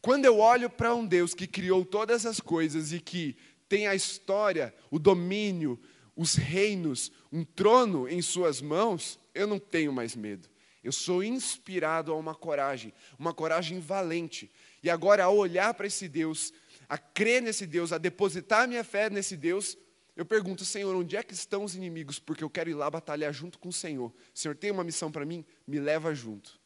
Quando 0.00 0.24
eu 0.24 0.38
olho 0.38 0.68
para 0.68 0.94
um 0.94 1.06
Deus 1.06 1.32
que 1.34 1.46
criou 1.46 1.84
todas 1.84 2.26
as 2.26 2.40
coisas 2.40 2.92
e 2.92 3.00
que 3.00 3.36
tem 3.68 3.86
a 3.86 3.94
história, 3.94 4.74
o 4.90 4.98
domínio, 4.98 5.80
os 6.16 6.34
reinos, 6.34 7.10
um 7.30 7.44
trono 7.44 8.08
em 8.08 8.20
suas 8.20 8.60
mãos, 8.60 9.18
eu 9.34 9.46
não 9.46 9.58
tenho 9.58 9.92
mais 9.92 10.14
medo. 10.14 10.48
Eu 10.82 10.92
sou 10.92 11.22
inspirado 11.22 12.12
a 12.12 12.16
uma 12.16 12.34
coragem, 12.34 12.92
uma 13.18 13.32
coragem 13.32 13.78
valente. 13.78 14.50
E 14.82 14.90
agora, 14.90 15.24
ao 15.24 15.36
olhar 15.36 15.72
para 15.74 15.86
esse 15.86 16.08
Deus, 16.08 16.52
a 16.88 16.98
crer 16.98 17.40
nesse 17.40 17.66
Deus, 17.66 17.92
a 17.92 17.98
depositar 17.98 18.66
minha 18.66 18.82
fé 18.82 19.08
nesse 19.08 19.36
Deus, 19.36 19.78
eu 20.16 20.26
pergunto, 20.26 20.64
Senhor, 20.64 20.94
onde 20.94 21.16
é 21.16 21.22
que 21.22 21.32
estão 21.32 21.64
os 21.64 21.74
inimigos? 21.74 22.18
Porque 22.18 22.44
eu 22.44 22.50
quero 22.50 22.68
ir 22.68 22.74
lá 22.74 22.90
batalhar 22.90 23.32
junto 23.32 23.58
com 23.58 23.68
o 23.68 23.72
Senhor. 23.72 24.12
O 24.34 24.38
Senhor 24.38 24.54
tem 24.56 24.70
uma 24.70 24.84
missão 24.84 25.10
para 25.10 25.24
mim? 25.24 25.44
Me 25.66 25.78
leva 25.78 26.14
junto. 26.14 26.60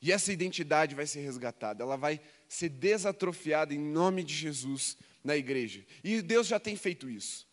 E 0.00 0.12
essa 0.12 0.32
identidade 0.32 0.94
vai 0.94 1.06
ser 1.06 1.20
resgatada, 1.22 1.82
ela 1.82 1.96
vai 1.96 2.20
ser 2.48 2.68
desatrofiada 2.68 3.74
em 3.74 3.80
nome 3.80 4.22
de 4.22 4.32
Jesus 4.32 4.96
na 5.22 5.36
igreja. 5.36 5.84
E 6.02 6.22
Deus 6.22 6.46
já 6.46 6.58
tem 6.58 6.76
feito 6.76 7.08
isso. 7.08 7.46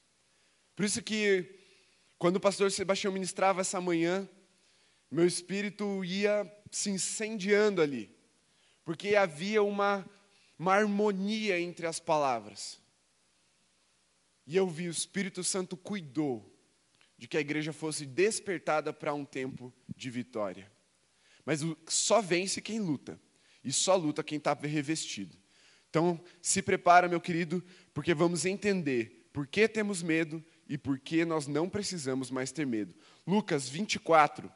Por 0.76 0.86
isso 0.86 1.02
que 1.02 1.60
quando 2.18 2.38
o 2.38 2.40
pastor 2.40 2.72
Sebastião 2.72 3.12
ministrava 3.12 3.62
essa 3.62 3.80
manhã, 3.82 4.28
meu 5.10 5.26
espírito 5.26 6.04
ia 6.04 6.52
se 6.72 6.90
incendiando 6.90 7.82
ali, 7.82 8.10
porque 8.84 9.16
havia 9.16 9.64
uma, 9.64 10.06
uma 10.58 10.74
harmonia 10.74 11.60
entre 11.60 11.88
as 11.88 12.00
palavras. 12.00 12.80
E 14.46 14.56
eu 14.56 14.68
vi, 14.68 14.88
o 14.88 14.92
Espírito 14.92 15.44
Santo 15.44 15.76
cuidou 15.76 16.54
de 17.18 17.28
que 17.28 17.38
a 17.38 17.42
igreja 17.42 17.74
fosse 17.74 18.06
despertada 18.06 18.94
para 18.94 19.14
um 19.14 19.26
tempo 19.26 19.74
de 19.96 20.10
vitória. 20.10 20.72
Mas 21.46 21.62
só 21.88 22.22
vence 22.22 22.62
quem 22.62 22.80
luta, 22.80 23.20
e 23.64 23.72
só 23.72 23.96
luta 23.96 24.24
quem 24.24 24.38
está 24.38 24.54
revestido. 24.54 25.36
Então, 25.96 26.20
se 26.42 26.62
prepara, 26.62 27.08
meu 27.08 27.22
querido, 27.22 27.64
porque 27.94 28.14
vamos 28.14 28.46
entender 28.46 29.30
por 29.32 29.48
que 29.48 29.66
temos 29.66 30.04
medo 30.04 30.44
e 30.68 30.78
por 30.78 31.00
que 31.00 31.24
nós 31.24 31.48
não 31.48 31.70
precisamos 31.70 32.30
mais 32.30 32.52
ter 32.52 32.68
medo. 32.68 32.94
Lucas 33.26 33.70
24, 33.70 34.52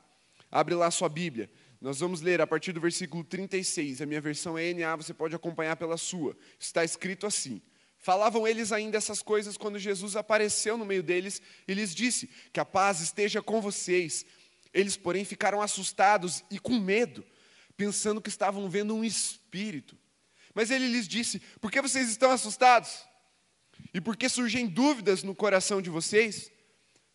abre 0.51 0.75
lá 0.75 0.91
sua 0.91 1.07
Bíblia. 1.07 1.49
Nós 1.79 2.01
vamos 2.01 2.19
ler 2.19 2.41
a 2.41 2.47
partir 2.47 2.73
do 2.73 2.81
versículo 2.81 3.23
36. 3.23 4.01
A 4.01 4.05
minha 4.05 4.19
versão 4.19 4.57
é 4.57 4.73
NA, 4.73 4.93
você 4.97 5.13
pode 5.13 5.33
acompanhar 5.33 5.77
pela 5.77 5.95
sua. 5.95 6.35
Está 6.59 6.83
escrito 6.83 7.25
assim: 7.25 7.61
Falavam 7.97 8.45
eles 8.45 8.73
ainda 8.73 8.97
essas 8.97 9.21
coisas 9.21 9.55
quando 9.55 9.79
Jesus 9.79 10.17
apareceu 10.17 10.77
no 10.77 10.83
meio 10.83 11.01
deles 11.01 11.41
e 11.65 11.73
lhes 11.73 11.95
disse: 11.95 12.29
Que 12.51 12.59
a 12.59 12.65
paz 12.65 12.99
esteja 12.99 13.41
com 13.41 13.61
vocês. 13.61 14.25
Eles, 14.73 14.97
porém, 14.97 15.23
ficaram 15.23 15.61
assustados 15.61 16.43
e 16.51 16.59
com 16.59 16.77
medo, 16.77 17.23
pensando 17.77 18.19
que 18.19 18.27
estavam 18.27 18.69
vendo 18.69 18.93
um 18.93 19.05
espírito. 19.05 19.97
Mas 20.53 20.71
ele 20.71 20.87
lhes 20.87 21.07
disse: 21.07 21.39
Por 21.61 21.71
que 21.71 21.81
vocês 21.81 22.09
estão 22.09 22.31
assustados? 22.31 23.05
E 23.93 24.01
por 24.01 24.17
que 24.17 24.27
surgem 24.27 24.67
dúvidas 24.67 25.23
no 25.23 25.33
coração 25.33 25.81
de 25.81 25.89
vocês? 25.89 26.51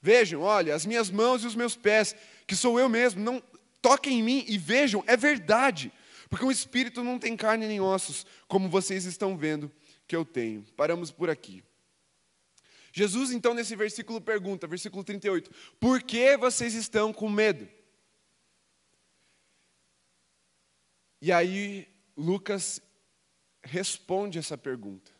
Vejam, 0.01 0.43
olha, 0.43 0.75
as 0.75 0.85
minhas 0.85 1.11
mãos 1.11 1.43
e 1.43 1.47
os 1.47 1.55
meus 1.55 1.77
pés, 1.77 2.15
que 2.47 2.55
sou 2.55 2.79
eu 2.79 2.89
mesmo, 2.89 3.23
não 3.23 3.43
toquem 3.81 4.21
em 4.21 4.23
mim 4.23 4.45
e 4.49 4.59
vejam, 4.59 5.03
é 5.07 5.17
verdade. 5.17 5.93
Porque 6.29 6.45
o 6.45 6.51
espírito 6.51 7.03
não 7.05 7.19
tem 7.19 7.37
carne 7.37 7.67
nem 7.67 7.81
ossos, 7.81 8.27
como 8.49 8.69
vocês 8.69 9.05
estão 9.05 9.37
vendo 9.37 9.71
que 10.07 10.17
eu 10.17 10.25
tenho. 10.25 10.65
Paramos 10.77 11.11
por 11.11 11.31
aqui. 11.31 11.63
Jesus, 12.93 13.33
então, 13.33 13.55
nesse 13.55 13.75
versículo 13.75 14.21
pergunta, 14.21 14.67
versículo 14.67 15.03
38, 15.03 15.51
por 15.81 16.03
que 16.03 16.37
vocês 16.37 16.75
estão 16.75 17.13
com 17.13 17.29
medo? 17.29 17.69
E 21.21 21.33
aí, 21.33 21.89
Lucas 22.17 22.81
responde 23.65 24.39
essa 24.39 24.57
pergunta. 24.57 25.11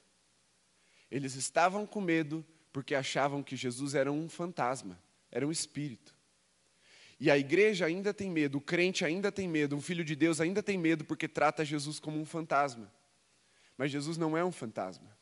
Eles 1.11 1.35
estavam 1.35 1.87
com 1.87 2.01
medo 2.01 2.45
porque 2.73 2.95
achavam 2.95 3.43
que 3.43 3.57
Jesus 3.57 3.95
era 3.95 4.11
um 4.11 4.29
fantasma, 4.29 5.01
era 5.31 5.47
um 5.47 5.53
espírito. 5.53 6.15
E 7.19 7.31
a 7.31 7.39
igreja 7.39 7.87
ainda 7.87 8.13
tem 8.13 8.31
medo, 8.31 8.59
o 8.59 8.61
crente 8.61 9.05
ainda 9.05 9.31
tem 9.31 9.49
medo, 9.49 9.77
um 9.77 9.81
filho 9.81 10.05
de 10.05 10.17
Deus 10.17 10.41
ainda 10.41 10.63
tem 10.63 10.77
medo 10.77 11.05
porque 11.05 11.29
trata 11.29 11.65
Jesus 11.65 11.99
como 12.01 12.21
um 12.21 12.27
fantasma. 12.27 12.93
Mas 13.79 13.91
Jesus 13.91 14.17
não 14.17 14.37
é 14.37 14.45
um 14.45 14.53
fantasma. 14.53 15.17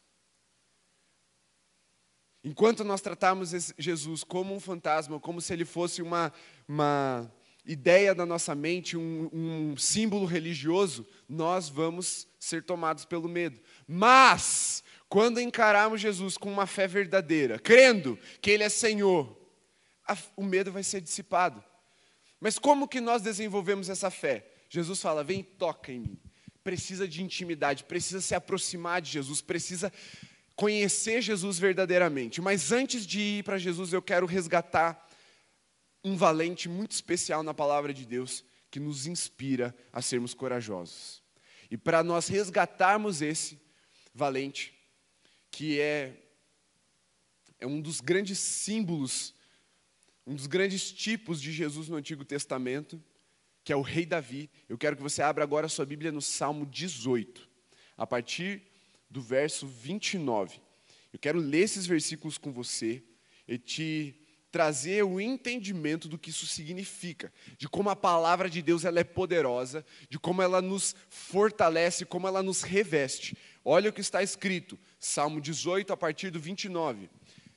Enquanto 2.44 2.82
nós 2.82 3.00
tratamos 3.00 3.50
Jesus 3.78 4.24
como 4.24 4.52
um 4.54 4.58
fantasma, 4.58 5.20
como 5.20 5.40
se 5.40 5.52
ele 5.52 5.64
fosse 5.64 6.02
uma, 6.02 6.32
uma 6.66 7.30
ideia 7.64 8.14
da 8.14 8.26
nossa 8.26 8.54
mente, 8.54 8.96
um, 8.96 9.30
um 9.32 9.76
símbolo 9.76 10.26
religioso, 10.26 11.06
nós 11.28 11.68
vamos 11.68 12.26
ser 12.38 12.64
tomados 12.64 13.04
pelo 13.04 13.28
medo. 13.28 13.60
Mas, 13.86 14.82
quando 15.08 15.40
encararmos 15.40 16.00
Jesus 16.00 16.36
com 16.36 16.52
uma 16.52 16.66
fé 16.66 16.86
verdadeira, 16.86 17.58
crendo 17.58 18.18
que 18.40 18.50
Ele 18.50 18.64
é 18.64 18.68
Senhor, 18.68 19.38
a, 20.06 20.16
o 20.36 20.42
medo 20.42 20.72
vai 20.72 20.82
ser 20.82 21.00
dissipado. 21.00 21.62
Mas 22.40 22.58
como 22.58 22.88
que 22.88 23.00
nós 23.00 23.22
desenvolvemos 23.22 23.88
essa 23.88 24.10
fé? 24.10 24.46
Jesus 24.68 25.00
fala: 25.00 25.22
vem 25.22 25.42
toca 25.42 25.92
em 25.92 26.00
mim. 26.00 26.18
Precisa 26.64 27.06
de 27.06 27.22
intimidade, 27.22 27.84
precisa 27.84 28.20
se 28.20 28.34
aproximar 28.34 29.00
de 29.00 29.10
Jesus, 29.10 29.40
precisa 29.40 29.92
conhecer 30.54 31.20
Jesus 31.20 31.58
verdadeiramente. 31.58 32.40
Mas 32.40 32.72
antes 32.72 33.06
de 33.06 33.20
ir 33.20 33.44
para 33.44 33.58
Jesus, 33.58 33.92
eu 33.92 34.02
quero 34.02 34.26
resgatar 34.26 35.08
um 36.04 36.16
valente 36.16 36.68
muito 36.68 36.92
especial 36.92 37.42
na 37.42 37.54
palavra 37.54 37.92
de 37.94 38.04
Deus 38.04 38.44
que 38.70 38.80
nos 38.80 39.06
inspira 39.06 39.74
a 39.92 40.00
sermos 40.00 40.34
corajosos. 40.34 41.22
E 41.70 41.76
para 41.76 42.02
nós 42.02 42.28
resgatarmos 42.28 43.22
esse 43.22 43.60
valente, 44.14 44.74
que 45.50 45.80
é, 45.80 46.14
é 47.60 47.66
um 47.66 47.80
dos 47.80 48.00
grandes 48.00 48.38
símbolos, 48.38 49.34
um 50.26 50.34
dos 50.34 50.46
grandes 50.46 50.90
tipos 50.90 51.40
de 51.40 51.52
Jesus 51.52 51.88
no 51.88 51.96
Antigo 51.96 52.24
Testamento, 52.24 53.02
que 53.64 53.72
é 53.72 53.76
o 53.76 53.82
rei 53.82 54.04
Davi. 54.04 54.50
Eu 54.68 54.78
quero 54.78 54.96
que 54.96 55.02
você 55.02 55.22
abra 55.22 55.44
agora 55.44 55.66
a 55.66 55.68
sua 55.68 55.86
Bíblia 55.86 56.10
no 56.10 56.22
Salmo 56.22 56.66
18, 56.66 57.48
a 57.96 58.06
partir 58.06 58.62
do 59.08 59.20
verso 59.20 59.66
29. 59.66 60.60
Eu 61.12 61.18
quero 61.18 61.38
ler 61.38 61.60
esses 61.60 61.86
versículos 61.86 62.38
com 62.38 62.50
você 62.50 63.02
e 63.46 63.58
te 63.58 64.21
trazer 64.52 65.02
o 65.02 65.18
entendimento 65.18 66.06
do 66.06 66.18
que 66.18 66.28
isso 66.28 66.46
significa, 66.46 67.32
de 67.56 67.66
como 67.66 67.88
a 67.88 67.96
palavra 67.96 68.50
de 68.50 68.60
Deus 68.60 68.84
ela 68.84 69.00
é 69.00 69.04
poderosa, 69.04 69.84
de 70.10 70.18
como 70.18 70.42
ela 70.42 70.60
nos 70.60 70.94
fortalece, 71.08 72.04
como 72.04 72.28
ela 72.28 72.42
nos 72.42 72.60
reveste. 72.60 73.36
Olha 73.64 73.88
o 73.88 73.92
que 73.92 74.02
está 74.02 74.22
escrito, 74.22 74.78
Salmo 75.00 75.40
18, 75.40 75.90
a 75.90 75.96
partir 75.96 76.28
do 76.30 76.38
29, 76.38 77.08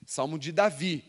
Salmo 0.06 0.40
de 0.40 0.54
Davi. 0.54 1.04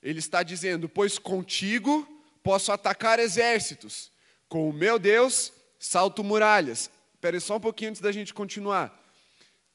Ele 0.00 0.20
está 0.20 0.44
dizendo: 0.44 0.88
Pois 0.88 1.18
contigo 1.18 2.06
posso 2.40 2.70
atacar 2.70 3.18
exércitos, 3.18 4.12
com 4.48 4.70
o 4.70 4.72
meu 4.72 4.96
Deus 4.96 5.52
salto 5.78 6.22
muralhas. 6.22 6.88
Espera 7.14 7.40
só 7.40 7.56
um 7.56 7.60
pouquinho 7.60 7.90
antes 7.90 8.00
da 8.00 8.12
gente 8.12 8.32
continuar. 8.32 8.96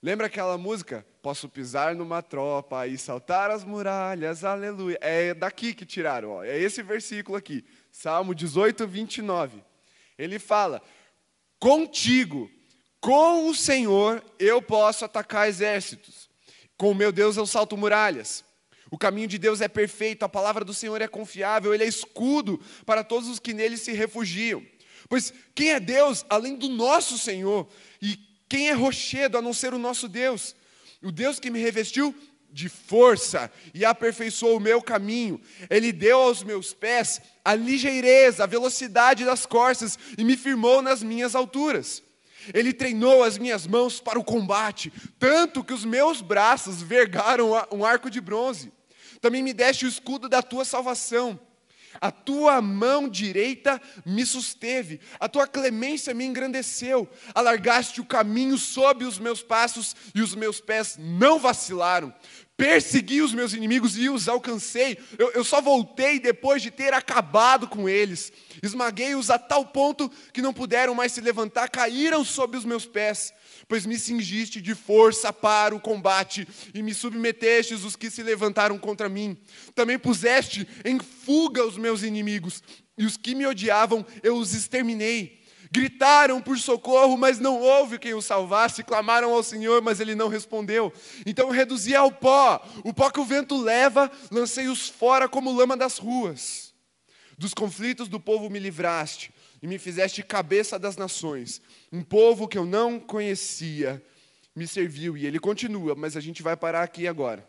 Lembra 0.01 0.27
aquela 0.27 0.57
música? 0.57 1.05
Posso 1.23 1.47
pisar 1.47 1.95
numa 1.95 2.21
tropa 2.21 2.85
e 2.85 2.97
saltar 2.97 3.49
as 3.49 3.63
muralhas, 3.63 4.43
aleluia. 4.43 4.99
É 4.99 5.33
daqui 5.33 5.73
que 5.73 5.85
tiraram, 5.85 6.31
ó. 6.31 6.43
é 6.43 6.59
esse 6.59 6.83
versículo 6.83 7.37
aqui, 7.37 7.63
Salmo 7.89 8.35
18, 8.35 8.85
29. 8.85 9.63
Ele 10.17 10.37
fala: 10.37 10.81
Contigo, 11.57 12.51
com 12.99 13.47
o 13.47 13.55
Senhor, 13.55 14.21
eu 14.37 14.61
posso 14.61 15.05
atacar 15.05 15.47
exércitos. 15.47 16.29
Com 16.75 16.91
o 16.91 16.95
meu 16.95 17.09
Deus 17.09 17.37
eu 17.37 17.45
salto 17.45 17.77
muralhas. 17.77 18.43
O 18.91 18.97
caminho 18.97 19.29
de 19.29 19.37
Deus 19.37 19.61
é 19.61 19.69
perfeito, 19.69 20.23
a 20.23 20.29
palavra 20.29 20.65
do 20.65 20.73
Senhor 20.73 21.01
é 21.01 21.07
confiável, 21.07 21.73
ele 21.73 21.85
é 21.85 21.87
escudo 21.87 22.59
para 22.85 23.01
todos 23.01 23.29
os 23.29 23.39
que 23.39 23.53
nele 23.53 23.77
se 23.77 23.93
refugiam. 23.93 24.61
Pois 25.07 25.33
quem 25.55 25.71
é 25.71 25.79
Deus 25.79 26.25
além 26.29 26.57
do 26.57 26.67
nosso 26.67 27.17
Senhor? 27.17 27.65
E 28.01 28.19
quem 28.49 28.67
é 28.67 28.73
rochedo 28.73 29.37
a 29.37 29.41
não 29.41 29.53
ser 29.53 29.73
o 29.73 29.79
nosso 29.79 30.09
Deus? 30.09 30.53
O 31.03 31.11
Deus 31.11 31.39
que 31.39 31.51
me 31.51 31.59
revestiu 31.59 32.15
de 32.53 32.69
força 32.69 33.51
e 33.73 33.83
aperfeiçoou 33.83 34.57
o 34.57 34.59
meu 34.59 34.81
caminho. 34.81 35.41
Ele 35.69 35.91
deu 35.91 36.19
aos 36.19 36.43
meus 36.43 36.73
pés 36.73 37.19
a 37.43 37.55
ligeireza, 37.55 38.43
a 38.43 38.47
velocidade 38.47 39.25
das 39.25 39.45
corças 39.45 39.97
e 40.17 40.23
me 40.23 40.37
firmou 40.37 40.81
nas 40.81 41.01
minhas 41.01 41.35
alturas. 41.35 42.03
Ele 42.53 42.71
treinou 42.71 43.23
as 43.23 43.37
minhas 43.37 43.65
mãos 43.65 43.99
para 43.99 44.19
o 44.19 44.23
combate, 44.23 44.91
tanto 45.17 45.63
que 45.63 45.73
os 45.73 45.85
meus 45.85 46.21
braços 46.21 46.81
vergaram 46.81 47.51
um 47.71 47.83
arco 47.83 48.09
de 48.09 48.21
bronze. 48.21 48.71
Também 49.19 49.41
me 49.41 49.53
deste 49.53 49.85
o 49.85 49.89
escudo 49.89 50.29
da 50.29 50.41
tua 50.41 50.65
salvação. 50.65 51.39
A 52.01 52.11
tua 52.11 52.61
mão 52.61 53.07
direita 53.07 53.81
me 54.05 54.25
susteve, 54.25 54.99
a 55.19 55.29
tua 55.29 55.47
clemência 55.47 56.13
me 56.13 56.25
engrandeceu, 56.25 57.09
alargaste 57.33 58.01
o 58.01 58.05
caminho 58.05 58.57
sob 58.57 59.05
os 59.05 59.19
meus 59.19 59.41
passos 59.41 59.95
e 60.13 60.21
os 60.21 60.35
meus 60.35 60.59
pés 60.59 60.97
não 60.99 61.39
vacilaram. 61.39 62.13
Persegui 62.55 63.21
os 63.21 63.33
meus 63.33 63.53
inimigos 63.53 63.97
e 63.97 64.09
os 64.09 64.27
alcancei. 64.27 64.97
Eu, 65.17 65.31
eu 65.31 65.43
só 65.43 65.59
voltei 65.59 66.19
depois 66.19 66.61
de 66.61 66.69
ter 66.69 66.93
acabado 66.93 67.67
com 67.67 67.89
eles. 67.89 68.31
Esmaguei-os 68.61 69.29
a 69.29 69.39
tal 69.39 69.65
ponto 69.65 70.09
que 70.31 70.41
não 70.41 70.53
puderam 70.53 70.93
mais 70.93 71.11
se 71.11 71.21
levantar, 71.21 71.69
caíram 71.69 72.23
sob 72.23 72.55
os 72.55 72.63
meus 72.63 72.85
pés 72.85 73.33
pois 73.73 73.87
me 73.87 73.97
cingiste 73.97 74.61
de 74.61 74.75
força 74.75 75.33
para 75.33 75.73
o 75.73 75.79
combate 75.79 76.47
e 76.75 76.83
me 76.83 76.93
submetestes 76.93 77.83
os 77.83 77.95
que 77.95 78.11
se 78.11 78.21
levantaram 78.21 78.77
contra 78.77 79.09
mim. 79.09 79.35
Também 79.73 79.97
puseste 79.97 80.67
em 80.85 80.99
fuga 80.99 81.65
os 81.65 81.75
meus 81.75 82.03
inimigos, 82.03 82.61
e 82.95 83.03
os 83.03 83.17
que 83.17 83.33
me 83.33 83.47
odiavam 83.47 84.05
eu 84.21 84.35
os 84.37 84.53
exterminei. 84.53 85.41
Gritaram 85.71 86.39
por 86.39 86.55
socorro, 86.59 87.17
mas 87.17 87.39
não 87.39 87.59
houve 87.59 87.97
quem 87.97 88.13
os 88.13 88.25
salvasse. 88.25 88.83
Clamaram 88.83 89.33
ao 89.33 89.41
Senhor, 89.41 89.81
mas 89.81 89.99
ele 89.99 90.13
não 90.13 90.27
respondeu. 90.27 90.93
Então 91.25 91.49
reduzi 91.49 91.95
ao 91.95 92.11
pó, 92.11 92.63
o 92.83 92.93
pó 92.93 93.09
que 93.09 93.19
o 93.19 93.25
vento 93.25 93.59
leva, 93.59 94.11
lancei-os 94.29 94.87
fora 94.87 95.27
como 95.27 95.51
lama 95.51 95.75
das 95.75 95.97
ruas. 95.97 96.75
Dos 97.39 97.55
conflitos 97.55 98.07
do 98.07 98.19
povo 98.19 98.51
me 98.51 98.59
livraste 98.59 99.33
e 99.63 99.67
me 99.67 99.79
fizeste 99.79 100.21
cabeça 100.21 100.77
das 100.77 100.95
nações. 100.95 101.59
Um 101.93 102.01
povo 102.01 102.47
que 102.47 102.57
eu 102.57 102.65
não 102.65 102.99
conhecia 102.99 104.03
me 104.55 104.65
serviu. 104.67 105.15
E 105.15 105.27
ele 105.27 105.37
continua, 105.37 105.93
mas 105.93 106.17
a 106.17 106.19
gente 106.19 106.41
vai 106.41 106.57
parar 106.57 106.81
aqui 106.81 107.07
agora. 107.07 107.47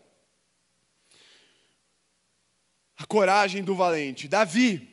A 2.95 3.07
coragem 3.07 3.63
do 3.63 3.75
valente. 3.75 4.27
Davi. 4.27 4.87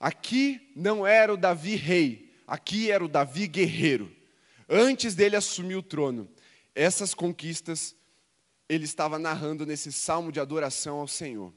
Aqui 0.00 0.72
não 0.74 1.06
era 1.06 1.32
o 1.32 1.36
Davi 1.36 1.76
rei, 1.76 2.34
aqui 2.44 2.90
era 2.90 3.04
o 3.04 3.08
Davi 3.08 3.46
guerreiro. 3.46 4.10
Antes 4.68 5.14
dele 5.14 5.36
assumir 5.36 5.76
o 5.76 5.82
trono, 5.82 6.28
essas 6.74 7.14
conquistas 7.14 7.94
ele 8.68 8.84
estava 8.84 9.16
narrando 9.16 9.64
nesse 9.64 9.92
salmo 9.92 10.32
de 10.32 10.40
adoração 10.40 10.98
ao 10.98 11.06
Senhor. 11.06 11.52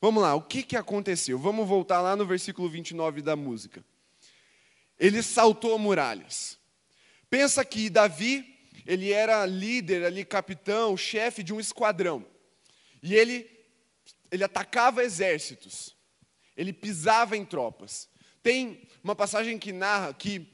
Vamos 0.00 0.22
lá, 0.22 0.34
o 0.34 0.42
que, 0.42 0.62
que 0.62 0.76
aconteceu? 0.76 1.38
Vamos 1.38 1.68
voltar 1.68 2.00
lá 2.00 2.16
no 2.16 2.24
versículo 2.24 2.68
29 2.68 3.20
da 3.20 3.36
música 3.36 3.84
ele 5.00 5.22
saltou 5.22 5.78
muralhas. 5.78 6.58
Pensa 7.30 7.64
que 7.64 7.88
Davi, 7.88 8.44
ele 8.86 9.10
era 9.10 9.46
líder 9.46 10.04
ali, 10.04 10.24
capitão, 10.26 10.94
chefe 10.96 11.42
de 11.42 11.54
um 11.54 11.58
esquadrão. 11.58 12.26
E 13.02 13.14
ele, 13.14 13.48
ele 14.30 14.44
atacava 14.44 15.02
exércitos. 15.02 15.96
Ele 16.54 16.72
pisava 16.72 17.34
em 17.34 17.46
tropas. 17.46 18.10
Tem 18.42 18.82
uma 19.02 19.16
passagem 19.16 19.58
que 19.58 19.72
narra 19.72 20.12
que 20.12 20.46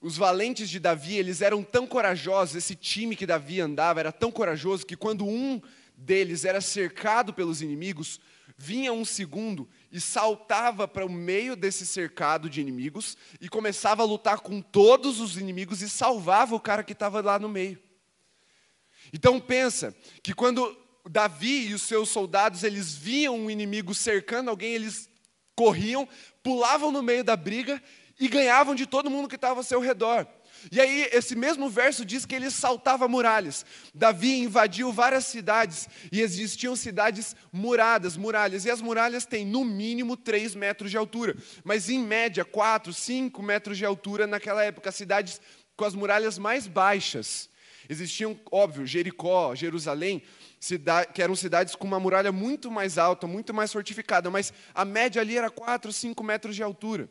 os 0.00 0.16
valentes 0.16 0.70
de 0.70 0.78
Davi, 0.78 1.16
eles 1.16 1.40
eram 1.40 1.62
tão 1.62 1.86
corajosos, 1.86 2.54
esse 2.54 2.76
time 2.76 3.16
que 3.16 3.26
Davi 3.26 3.60
andava 3.60 4.00
era 4.00 4.12
tão 4.12 4.30
corajoso 4.30 4.86
que 4.86 4.96
quando 4.96 5.26
um 5.26 5.60
deles 5.96 6.44
era 6.44 6.60
cercado 6.60 7.32
pelos 7.32 7.62
inimigos, 7.62 8.20
vinha 8.56 8.92
um 8.92 9.04
segundo 9.04 9.68
e 9.94 10.00
saltava 10.00 10.88
para 10.88 11.06
o 11.06 11.08
meio 11.08 11.54
desse 11.54 11.86
cercado 11.86 12.50
de 12.50 12.60
inimigos 12.60 13.16
e 13.40 13.48
começava 13.48 14.02
a 14.02 14.04
lutar 14.04 14.40
com 14.40 14.60
todos 14.60 15.20
os 15.20 15.36
inimigos 15.36 15.82
e 15.82 15.88
salvava 15.88 16.56
o 16.56 16.60
cara 16.60 16.82
que 16.82 16.92
estava 16.92 17.20
lá 17.20 17.38
no 17.38 17.48
meio. 17.48 17.80
Então 19.12 19.38
pensa 19.38 19.94
que 20.20 20.34
quando 20.34 20.76
Davi 21.08 21.68
e 21.68 21.74
os 21.74 21.82
seus 21.82 22.08
soldados 22.08 22.64
eles 22.64 22.92
viam 22.92 23.38
um 23.38 23.48
inimigo 23.48 23.94
cercando 23.94 24.50
alguém, 24.50 24.74
eles 24.74 25.08
corriam, 25.54 26.08
pulavam 26.42 26.90
no 26.90 27.00
meio 27.00 27.22
da 27.22 27.36
briga 27.36 27.80
e 28.18 28.26
ganhavam 28.26 28.74
de 28.74 28.86
todo 28.86 29.08
mundo 29.08 29.28
que 29.28 29.36
estava 29.36 29.60
ao 29.60 29.64
seu 29.64 29.78
redor. 29.78 30.26
E 30.70 30.80
aí, 30.80 31.08
esse 31.12 31.36
mesmo 31.36 31.68
verso 31.68 32.04
diz 32.04 32.24
que 32.24 32.34
ele 32.34 32.50
saltava 32.50 33.06
muralhas. 33.08 33.64
Davi 33.94 34.40
invadiu 34.40 34.92
várias 34.92 35.24
cidades 35.26 35.88
e 36.10 36.20
existiam 36.20 36.74
cidades 36.74 37.36
muradas, 37.52 38.16
muralhas. 38.16 38.64
E 38.64 38.70
as 38.70 38.80
muralhas 38.80 39.26
têm 39.26 39.44
no 39.44 39.64
mínimo 39.64 40.16
3 40.16 40.54
metros 40.54 40.90
de 40.90 40.96
altura, 40.96 41.36
mas 41.62 41.88
em 41.88 41.98
média 41.98 42.44
4, 42.44 42.92
5 42.92 43.42
metros 43.42 43.78
de 43.78 43.84
altura 43.84 44.26
naquela 44.26 44.64
época. 44.64 44.90
Cidades 44.92 45.40
com 45.76 45.84
as 45.84 45.94
muralhas 45.94 46.38
mais 46.38 46.66
baixas. 46.66 47.48
Existiam, 47.88 48.38
óbvio, 48.50 48.86
Jericó, 48.86 49.54
Jerusalém, 49.54 50.22
que 51.12 51.20
eram 51.20 51.36
cidades 51.36 51.74
com 51.74 51.86
uma 51.86 52.00
muralha 52.00 52.32
muito 52.32 52.70
mais 52.70 52.96
alta, 52.96 53.26
muito 53.26 53.52
mais 53.52 53.70
fortificada, 53.70 54.30
mas 54.30 54.52
a 54.74 54.84
média 54.84 55.20
ali 55.20 55.36
era 55.36 55.50
4, 55.50 55.92
5 55.92 56.24
metros 56.24 56.56
de 56.56 56.62
altura. 56.62 57.10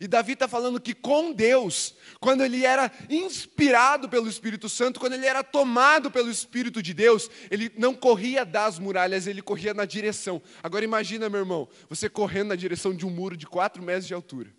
E 0.00 0.08
Davi 0.08 0.32
está 0.32 0.48
falando 0.48 0.80
que 0.80 0.94
com 0.94 1.32
Deus, 1.32 1.94
quando 2.20 2.44
ele 2.44 2.64
era 2.64 2.90
inspirado 3.08 4.08
pelo 4.08 4.28
Espírito 4.28 4.68
Santo, 4.68 4.98
quando 4.98 5.12
ele 5.12 5.26
era 5.26 5.44
tomado 5.44 6.10
pelo 6.10 6.30
Espírito 6.30 6.82
de 6.82 6.92
Deus, 6.92 7.30
ele 7.50 7.70
não 7.76 7.94
corria 7.94 8.44
das 8.44 8.78
muralhas, 8.78 9.26
ele 9.26 9.40
corria 9.40 9.72
na 9.72 9.84
direção. 9.84 10.42
Agora 10.62 10.84
imagina, 10.84 11.28
meu 11.28 11.40
irmão, 11.40 11.68
você 11.88 12.08
correndo 12.08 12.48
na 12.48 12.56
direção 12.56 12.94
de 12.94 13.06
um 13.06 13.10
muro 13.10 13.36
de 13.36 13.46
4 13.46 13.82
metros 13.82 14.06
de 14.06 14.14
altura. 14.14 14.52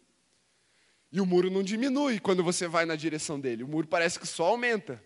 E 1.12 1.20
o 1.20 1.26
muro 1.26 1.50
não 1.50 1.64
diminui 1.64 2.20
quando 2.20 2.44
você 2.44 2.68
vai 2.68 2.86
na 2.86 2.96
direção 2.96 3.40
dele, 3.40 3.64
o 3.64 3.68
muro 3.68 3.88
parece 3.88 4.20
que 4.20 4.28
só 4.28 4.46
aumenta. 4.46 5.04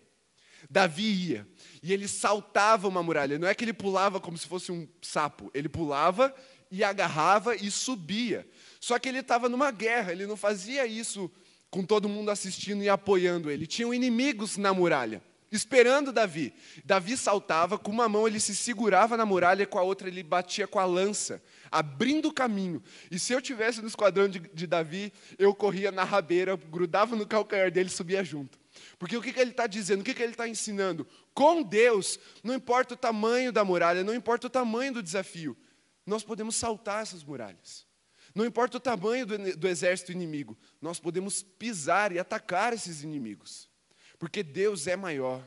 Davi 0.70 1.30
ia, 1.30 1.48
e 1.82 1.92
ele 1.92 2.08
saltava 2.08 2.88
uma 2.88 3.02
muralha, 3.02 3.38
não 3.38 3.46
é 3.46 3.54
que 3.54 3.64
ele 3.64 3.72
pulava 3.72 4.18
como 4.18 4.38
se 4.38 4.46
fosse 4.46 4.72
um 4.72 4.88
sapo, 5.02 5.50
ele 5.52 5.68
pulava 5.68 6.34
e 6.70 6.82
agarrava 6.82 7.54
e 7.54 7.70
subia. 7.70 8.48
Só 8.84 8.98
que 8.98 9.08
ele 9.08 9.20
estava 9.20 9.48
numa 9.48 9.70
guerra, 9.70 10.12
ele 10.12 10.26
não 10.26 10.36
fazia 10.36 10.86
isso 10.86 11.30
com 11.70 11.82
todo 11.82 12.06
mundo 12.06 12.30
assistindo 12.30 12.84
e 12.84 12.88
apoiando 12.90 13.50
ele. 13.50 13.66
Tinham 13.66 13.94
inimigos 13.94 14.58
na 14.58 14.74
muralha, 14.74 15.22
esperando 15.50 16.12
Davi. 16.12 16.52
Davi 16.84 17.16
saltava, 17.16 17.78
com 17.78 17.90
uma 17.90 18.10
mão 18.10 18.28
ele 18.28 18.38
se 18.38 18.54
segurava 18.54 19.16
na 19.16 19.24
muralha 19.24 19.66
com 19.66 19.78
a 19.78 19.82
outra 19.82 20.06
ele 20.06 20.22
batia 20.22 20.66
com 20.66 20.78
a 20.78 20.84
lança, 20.84 21.42
abrindo 21.72 22.28
o 22.28 22.32
caminho. 22.32 22.82
E 23.10 23.18
se 23.18 23.32
eu 23.32 23.40
tivesse 23.40 23.80
no 23.80 23.88
esquadrão 23.88 24.28
de, 24.28 24.38
de 24.38 24.66
Davi, 24.66 25.14
eu 25.38 25.54
corria 25.54 25.90
na 25.90 26.04
rabeira, 26.04 26.54
grudava 26.54 27.16
no 27.16 27.26
calcanhar 27.26 27.70
dele 27.70 27.88
e 27.88 27.90
subia 27.90 28.22
junto. 28.22 28.58
Porque 28.98 29.16
o 29.16 29.22
que, 29.22 29.32
que 29.32 29.40
ele 29.40 29.52
está 29.52 29.66
dizendo? 29.66 30.02
O 30.02 30.04
que, 30.04 30.12
que 30.12 30.22
ele 30.22 30.32
está 30.32 30.46
ensinando? 30.46 31.06
Com 31.32 31.62
Deus, 31.62 32.18
não 32.42 32.52
importa 32.52 32.92
o 32.92 32.98
tamanho 32.98 33.50
da 33.50 33.64
muralha, 33.64 34.04
não 34.04 34.14
importa 34.14 34.46
o 34.46 34.50
tamanho 34.50 34.92
do 34.92 35.02
desafio, 35.02 35.56
nós 36.04 36.22
podemos 36.22 36.54
saltar 36.54 37.00
essas 37.00 37.24
muralhas. 37.24 37.86
Não 38.34 38.44
importa 38.44 38.78
o 38.78 38.80
tamanho 38.80 39.24
do, 39.26 39.68
exército 39.68 40.10
inimigo, 40.10 40.58
nós 40.80 40.98
podemos 40.98 41.42
pisar 41.42 42.10
e 42.10 42.18
atacar 42.18 42.72
esses 42.72 43.02
inimigos, 43.02 43.70
porque 44.18 44.42
Deus 44.42 44.86
é 44.86 44.96
maior. 44.96 45.46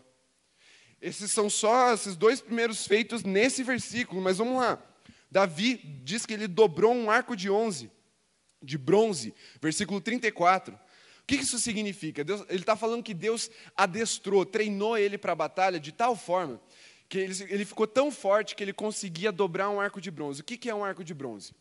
Esses 1.01 1.31
são 1.31 1.49
só 1.49 1.93
esses 1.93 2.15
dois 2.15 2.39
primeiros 2.39 2.87
feitos 2.87 3.23
nesse 3.23 3.61
versículo, 3.61 4.21
mas 4.21 4.37
vamos 4.37 4.57
lá. 4.57 4.81
Davi 5.29 5.75
diz 6.03 6.25
que 6.25 6.33
ele 6.33 6.47
dobrou 6.47 6.93
um 6.93 7.11
arco 7.11 7.35
de 7.35 7.49
11, 7.49 7.91
de 8.63 8.77
bronze, 8.77 9.33
versículo 9.61 9.99
34. 9.99 10.73
O 10.73 10.79
que 11.27 11.35
isso 11.35 11.59
significa? 11.59 12.23
Deus, 12.23 12.45
ele 12.47 12.61
está 12.61 12.77
falando 12.77 13.03
que 13.03 13.13
Deus 13.13 13.51
adestrou, 13.75 14.45
treinou 14.45 14.97
ele 14.97 15.17
para 15.17 15.33
a 15.33 15.35
batalha 15.35 15.77
de 15.77 15.91
tal 15.91 16.15
forma 16.15 16.61
que 17.09 17.17
ele, 17.17 17.33
ele, 17.49 17.65
ficou 17.65 17.85
tão 17.85 18.11
forte 18.11 18.55
que 18.55 18.63
ele 18.63 18.73
conseguia 18.73 19.31
dobrar 19.31 19.69
um 19.69 19.79
arco 19.79 20.01
de 20.01 20.09
bronze. 20.09 20.41
O 20.41 20.43
que, 20.43 20.57
que 20.57 20.69
é 20.69 20.75
um 20.75 20.83
arco 20.83 21.03
de 21.03 21.13
bronze? 21.13 21.53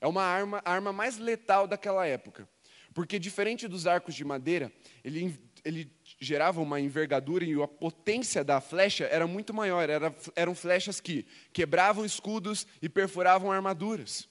É 0.00 0.06
uma 0.06 0.22
arma, 0.22 0.62
a 0.64 0.72
arma 0.72 0.92
mais 0.92 1.18
letal 1.18 1.66
daquela 1.66 2.06
época. 2.06 2.48
Porque, 2.92 3.18
diferente 3.18 3.68
dos 3.68 3.86
arcos 3.86 4.14
de 4.14 4.24
madeira, 4.24 4.72
ele, 5.04 5.38
ele 5.64 5.92
gerava 6.18 6.60
uma 6.60 6.80
envergadura 6.80 7.44
e 7.44 7.60
a 7.62 7.68
potência 7.68 8.42
da 8.42 8.60
flecha 8.60 9.04
era 9.04 9.26
muito 9.26 9.54
maior. 9.54 9.88
Era, 9.88 10.14
eram 10.34 10.54
flechas 10.54 11.00
que 11.00 11.26
quebravam 11.52 12.04
escudos 12.04 12.66
e 12.82 12.88
perfuravam 12.88 13.52
armaduras. 13.52 14.28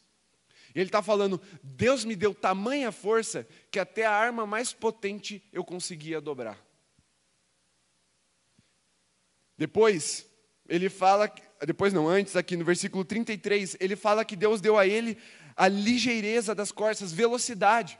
Ele 0.76 0.86
está 0.86 1.02
falando: 1.02 1.42
Deus 1.64 2.04
me 2.04 2.16
deu 2.16 2.34
tamanha 2.34 2.92
força 2.92 3.48
que 3.72 3.80
até 3.80 4.06
a 4.06 4.12
arma 4.12 4.46
mais 4.46 4.74
potente 4.74 5.44
eu 5.54 5.64
conseguia 5.64 6.20
dobrar. 6.20 6.60
Depois, 9.58 10.26
ele 10.70 10.90
fala, 10.90 11.30
depois 11.66 11.92
não, 11.92 12.08
antes, 12.08 12.36
aqui 12.36 12.56
no 12.56 12.64
versículo 12.64 13.04
33, 13.04 13.76
ele 13.80 13.96
fala 13.96 14.24
que 14.24 14.36
Deus 14.36 14.62
deu 14.62 14.78
a 14.78 14.88
ele 14.88 15.18
a 15.60 15.67
ligeireza 15.67 16.56
das 16.56 16.72
costas, 16.72 17.12
velocidade. 17.12 18.00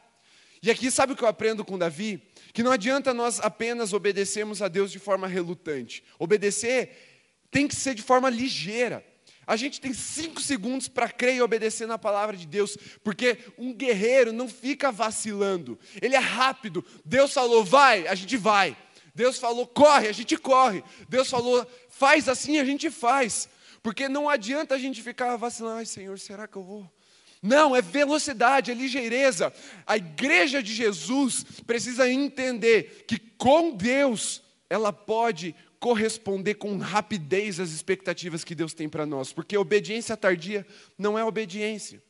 E 0.64 0.72
aqui 0.72 0.90
sabe 0.90 1.12
o 1.12 1.16
que 1.16 1.24
eu 1.26 1.28
aprendo 1.28 1.66
com 1.66 1.78
Davi? 1.78 2.24
Que 2.54 2.64
não 2.64 2.72
adianta 2.72 3.14
nós 3.14 3.42
apenas 3.42 3.92
obedecermos 3.92 4.62
a 4.62 4.70
Deus 4.70 4.90
de 4.90 4.98
forma 4.98 5.28
relutante. 5.28 6.02
Obedecer 6.18 7.46
tem 7.52 7.68
que 7.68 7.76
ser 7.76 7.96
de 7.96 8.02
forma 8.02 8.30
ligeira. 8.30 9.06
A 9.46 9.58
gente 9.58 9.82
tem 9.82 9.94
cinco 9.94 10.40
segundos 10.40 10.88
para 10.88 11.10
crer 11.10 11.36
e 11.36 11.42
obedecer 11.42 11.86
na 11.86 11.98
palavra 11.98 12.38
de 12.38 12.48
Deus, 12.48 12.78
porque 13.04 13.38
um 13.58 13.74
guerreiro 13.74 14.32
não 14.32 14.48
fica 14.48 14.90
vacilando, 14.90 15.78
ele 16.02 16.16
é 16.16 16.20
rápido. 16.20 16.86
Deus 17.04 17.34
falou, 17.34 17.66
vai, 17.66 18.08
a 18.08 18.16
gente 18.16 18.38
vai. 18.38 18.78
Deus 19.14 19.38
falou, 19.38 19.68
corre, 19.68 20.08
a 20.08 20.14
gente 20.14 20.38
corre. 20.38 20.82
Deus 21.10 21.30
falou, 21.30 21.70
faz 21.90 22.30
assim, 22.30 22.58
a 22.58 22.64
gente 22.64 22.90
faz. 22.90 23.50
Porque 23.84 24.08
não 24.08 24.30
adianta 24.30 24.76
a 24.76 24.78
gente 24.78 25.02
ficar 25.02 25.36
vacilando, 25.36 25.80
ai 25.80 25.86
Senhor, 25.86 26.18
será 26.20 26.48
que 26.48 26.56
eu 26.56 26.64
vou? 26.64 26.99
Não, 27.42 27.76
é 27.76 27.82
velocidade, 27.82 28.72
é 28.72 28.74
ligeireza. 28.74 29.54
A 29.88 29.96
igreja 29.96 30.62
de 30.62 30.74
Jesus 30.74 31.46
precisa 31.66 32.10
entender 32.10 33.06
que 33.08 33.18
com 33.18 33.76
Deus 33.76 34.42
ela 34.70 34.92
pode 34.92 35.56
corresponder 35.80 36.56
com 36.56 36.78
rapidez 36.78 37.60
às 37.60 37.72
expectativas 37.72 38.44
que 38.44 38.54
Deus 38.54 38.74
tem 38.74 38.90
para 38.90 39.06
nós, 39.06 39.32
porque 39.32 39.58
obediência 39.58 40.18
tardia 40.18 40.68
não 40.98 41.18
é 41.18 41.24
obediência. 41.24 42.04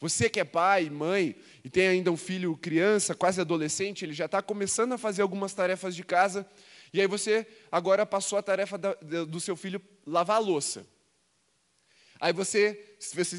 Você 0.00 0.28
que 0.28 0.40
é 0.40 0.44
pai, 0.44 0.90
mãe 0.90 1.36
e 1.62 1.70
tem 1.70 1.86
ainda 1.86 2.10
um 2.10 2.16
filho 2.16 2.56
criança, 2.56 3.14
quase 3.14 3.40
adolescente, 3.40 4.04
ele 4.04 4.12
já 4.12 4.24
está 4.24 4.42
começando 4.42 4.92
a 4.92 4.98
fazer 4.98 5.22
algumas 5.22 5.54
tarefas 5.54 5.94
de 5.94 6.02
casa, 6.02 6.44
e 6.92 7.00
aí 7.00 7.06
você 7.06 7.46
agora 7.70 8.04
passou 8.04 8.36
a 8.36 8.42
tarefa 8.42 8.76
do 8.76 9.40
seu 9.40 9.54
filho 9.54 9.80
lavar 10.04 10.36
a 10.36 10.40
louça. 10.40 10.84
Aí 12.20 12.32
você, 12.32 12.93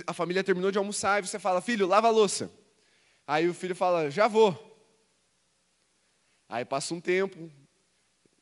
a 0.06 0.14
família 0.14 0.44
terminou 0.44 0.72
de 0.72 0.78
almoçar, 0.78 1.24
e 1.24 1.28
você 1.28 1.40
fala, 1.40 1.62
filho, 1.62 1.88
lava 1.88 2.08
a 2.08 2.12
louça. 2.12 2.52
Aí 3.28 3.48
o 3.48 3.54
filho 3.54 3.76
fala, 3.76 4.10
já 4.12 4.28
vou. 4.28 4.54
Aí 6.48 6.64
passa 6.64 6.94
um 6.94 7.02
tempo, 7.02 7.52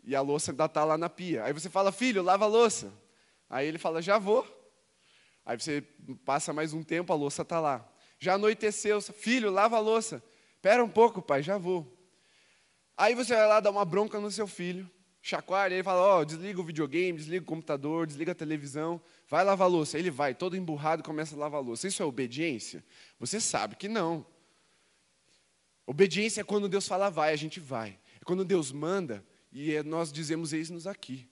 e 0.04 0.16
a 0.16 0.22
louça 0.22 0.52
ainda 0.52 0.66
está 0.66 0.84
lá 0.84 0.98
na 0.98 1.10
pia. 1.10 1.44
Aí 1.44 1.54
você 1.54 1.70
fala, 1.70 1.92
filho, 1.92 2.22
lava 2.22 2.46
a 2.46 2.48
louça. 2.48 2.94
Aí 3.50 3.68
ele 3.68 3.78
fala, 3.78 4.02
já 4.02 4.18
vou. 4.18 4.46
Aí 5.46 5.58
você 5.58 5.82
passa 6.26 6.54
mais 6.54 6.74
um 6.74 6.84
tempo, 6.84 7.12
a 7.14 7.16
louça 7.16 7.42
está 7.42 7.60
lá. 7.60 7.88
Já 8.20 8.34
anoiteceu, 8.34 9.02
filho, 9.02 9.52
lava 9.52 9.78
a 9.78 9.80
louça. 9.80 10.24
Espera 10.56 10.84
um 10.84 10.90
pouco, 10.90 11.22
pai, 11.22 11.44
já 11.44 11.58
vou. 11.58 11.92
Aí 12.96 13.16
você 13.16 13.36
vai 13.36 13.48
lá 13.48 13.60
dar 13.60 13.72
uma 13.72 13.84
bronca 13.84 14.20
no 14.20 14.32
seu 14.32 14.48
filho, 14.48 14.90
chacoalha, 15.24 15.74
ele 15.74 15.84
fala, 15.84 16.02
ó, 16.02 16.20
oh, 16.20 16.26
desliga 16.26 16.60
o 16.60 16.64
videogame, 16.66 17.18
desliga 17.18 17.42
o 17.42 17.48
computador, 17.48 18.06
desliga 18.06 18.34
a 18.34 18.36
televisão, 18.36 19.02
vai 19.30 19.42
lavar 19.46 19.68
a 19.68 19.72
louça. 19.72 19.98
Ele 19.98 20.12
vai, 20.12 20.36
todo 20.36 20.58
emburrado, 20.58 21.02
começa 21.02 21.34
a 21.34 21.40
lavar 21.40 21.62
louça. 21.62 21.88
Isso 21.88 22.04
é 22.04 22.06
obediência? 22.06 22.84
Você 23.18 23.40
sabe 23.40 23.78
que 23.78 23.88
não. 23.88 24.26
Obediência 25.88 26.42
é 26.42 26.44
quando 26.44 26.68
Deus 26.68 26.86
fala 26.86 27.10
vai, 27.10 27.32
a 27.32 27.38
gente 27.38 27.62
vai. 27.62 27.98
É 28.22 28.26
quando 28.26 28.44
Deus 28.44 28.74
manda, 28.74 29.26
e 29.50 29.74
é, 29.74 29.82
nós 29.82 30.12
dizemos 30.12 30.52
eis-nos 30.52 30.86
aqui. 30.86 31.26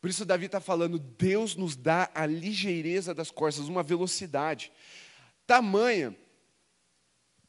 Por 0.00 0.10
isso 0.10 0.24
Davi 0.24 0.46
está 0.46 0.60
falando, 0.60 0.98
Deus 0.98 1.54
nos 1.54 1.76
dá 1.76 2.10
a 2.12 2.26
ligeireza 2.26 3.14
das 3.14 3.30
costas, 3.30 3.68
uma 3.68 3.82
velocidade 3.82 4.72
tamanha 5.46 6.16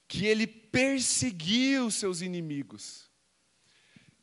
que 0.08 0.26
ele 0.26 0.46
perseguiu 0.46 1.90
seus 1.90 2.22
inimigos. 2.22 3.11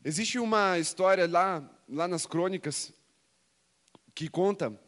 Existe 0.05 0.39
uma 0.39 0.79
história 0.79 1.27
lá, 1.27 1.69
lá 1.89 2.07
nas 2.07 2.25
crônicas 2.25 2.93
que 4.15 4.29
conta 4.29 4.79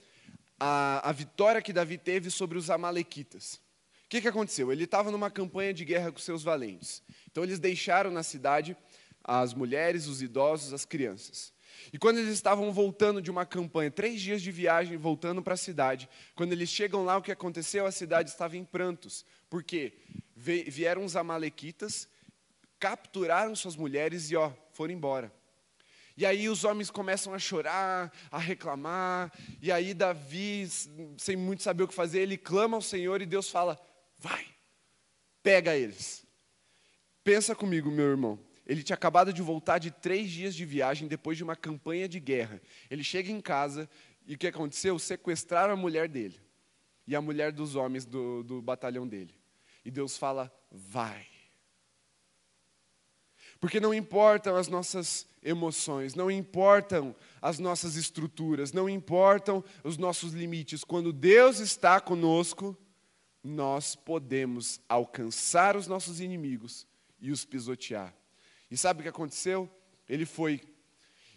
a, 0.59 1.09
a 1.09 1.13
vitória 1.13 1.61
que 1.61 1.73
Davi 1.73 1.99
teve 1.99 2.31
sobre 2.31 2.57
os 2.57 2.71
amalequitas. 2.71 3.61
O 4.05 4.09
que, 4.09 4.21
que 4.21 4.29
aconteceu? 4.29 4.71
Ele 4.71 4.85
estava 4.85 5.11
numa 5.11 5.31
campanha 5.31 5.75
de 5.75 5.85
guerra 5.85 6.13
com 6.13 6.19
seus 6.19 6.45
valentes. 6.45 7.03
Então 7.31 7.43
eles 7.43 7.59
deixaram 7.59 8.11
na 8.11 8.23
cidade 8.23 8.77
as 9.25 9.53
mulheres, 9.53 10.07
os 10.07 10.23
idosos, 10.23 10.73
as 10.73 10.85
crianças. 10.85 11.53
E 11.93 11.99
quando 11.99 12.19
eles 12.19 12.35
estavam 12.35 12.73
voltando 12.73 13.21
de 13.21 13.31
uma 13.31 13.45
campanha, 13.45 13.91
três 13.91 14.21
dias 14.21 14.41
de 14.41 14.53
viagem, 14.53 14.97
voltando 14.97 15.43
para 15.43 15.55
a 15.55 15.57
cidade, 15.57 16.09
quando 16.37 16.53
eles 16.53 16.69
chegam 16.69 17.05
lá, 17.05 17.17
o 17.17 17.23
que 17.23 17.33
aconteceu? 17.33 17.85
A 17.85 17.93
cidade 17.93 18.31
estava 18.31 18.57
em 18.57 18.65
prantos. 18.65 19.25
Por 19.49 19.65
quê? 19.65 19.93
Vieram 20.37 21.05
os 21.05 21.17
amalequitas, 21.17 22.09
capturaram 22.81 23.55
suas 23.55 23.77
mulheres 23.77 24.31
e 24.31 24.37
ó, 24.37 24.51
foram 24.73 24.95
embora. 24.95 25.31
E 26.17 26.27
aí 26.27 26.49
os 26.49 26.65
homens 26.65 26.91
começam 26.91 27.33
a 27.33 27.39
chorar, 27.39 28.13
a 28.31 28.39
reclamar, 28.39 29.33
e 29.61 29.71
aí 29.71 29.95
Davi, 29.95 30.69
sem 31.17 31.37
muito 31.37 31.63
saber 31.63 31.85
o 31.85 31.89
que 31.89 31.95
fazer, 31.95 32.21
ele 32.21 32.37
clama 32.37 32.77
ao 32.77 32.83
Senhor 32.83 33.23
e 33.23 33.27
Deus 33.27 33.49
fala: 33.49 33.81
vai, 34.19 34.45
pega 35.43 35.77
eles. 35.77 36.27
Pensa 37.23 37.55
comigo, 37.55 37.91
meu 37.91 38.07
irmão. 38.07 38.39
Ele 38.67 38.83
tinha 38.83 38.95
acabado 38.95 39.33
de 39.33 39.43
voltar 39.43 39.79
de 39.79 39.91
três 39.91 40.31
dias 40.31 40.55
de 40.55 40.65
viagem 40.65 41.09
depois 41.09 41.37
de 41.37 41.45
uma 41.45 41.57
campanha 41.57 42.09
de 42.09 42.21
guerra. 42.21 42.61
Ele 42.91 43.03
chega 43.03 43.31
em 43.31 43.41
casa 43.41 43.89
e 44.27 44.35
o 44.35 44.39
que 44.39 44.47
aconteceu? 44.47 44.99
Sequestraram 44.99 45.73
a 45.73 45.77
mulher 45.77 46.09
dele 46.09 46.41
e 47.07 47.17
a 47.17 47.21
mulher 47.21 47.51
dos 47.51 47.75
homens 47.75 48.05
do, 48.05 48.43
do 48.43 48.63
batalhão 48.63 49.07
dele. 49.07 49.35
E 49.85 49.91
Deus 49.91 50.17
fala: 50.17 50.53
vai. 50.71 51.30
Porque 53.61 53.79
não 53.79 53.93
importam 53.93 54.57
as 54.57 54.69
nossas 54.69 55.27
emoções, 55.43 56.15
não 56.15 56.31
importam 56.31 57.15
as 57.43 57.59
nossas 57.59 57.95
estruturas, 57.95 58.73
não 58.73 58.89
importam 58.89 59.63
os 59.85 59.99
nossos 59.99 60.33
limites. 60.33 60.83
Quando 60.83 61.13
Deus 61.13 61.61
está 61.61 62.01
conosco, 62.01 62.77
nós 63.45 63.95
podemos 63.95 64.81
alcançar 64.89 65.77
os 65.77 65.87
nossos 65.87 66.21
inimigos 66.21 66.87
e 67.21 67.31
os 67.31 67.45
pisotear. 67.45 68.15
E 68.71 68.77
sabe 68.77 69.01
o 69.01 69.03
que 69.03 69.09
aconteceu? 69.09 69.69
Ele 70.09 70.25
foi. 70.25 70.61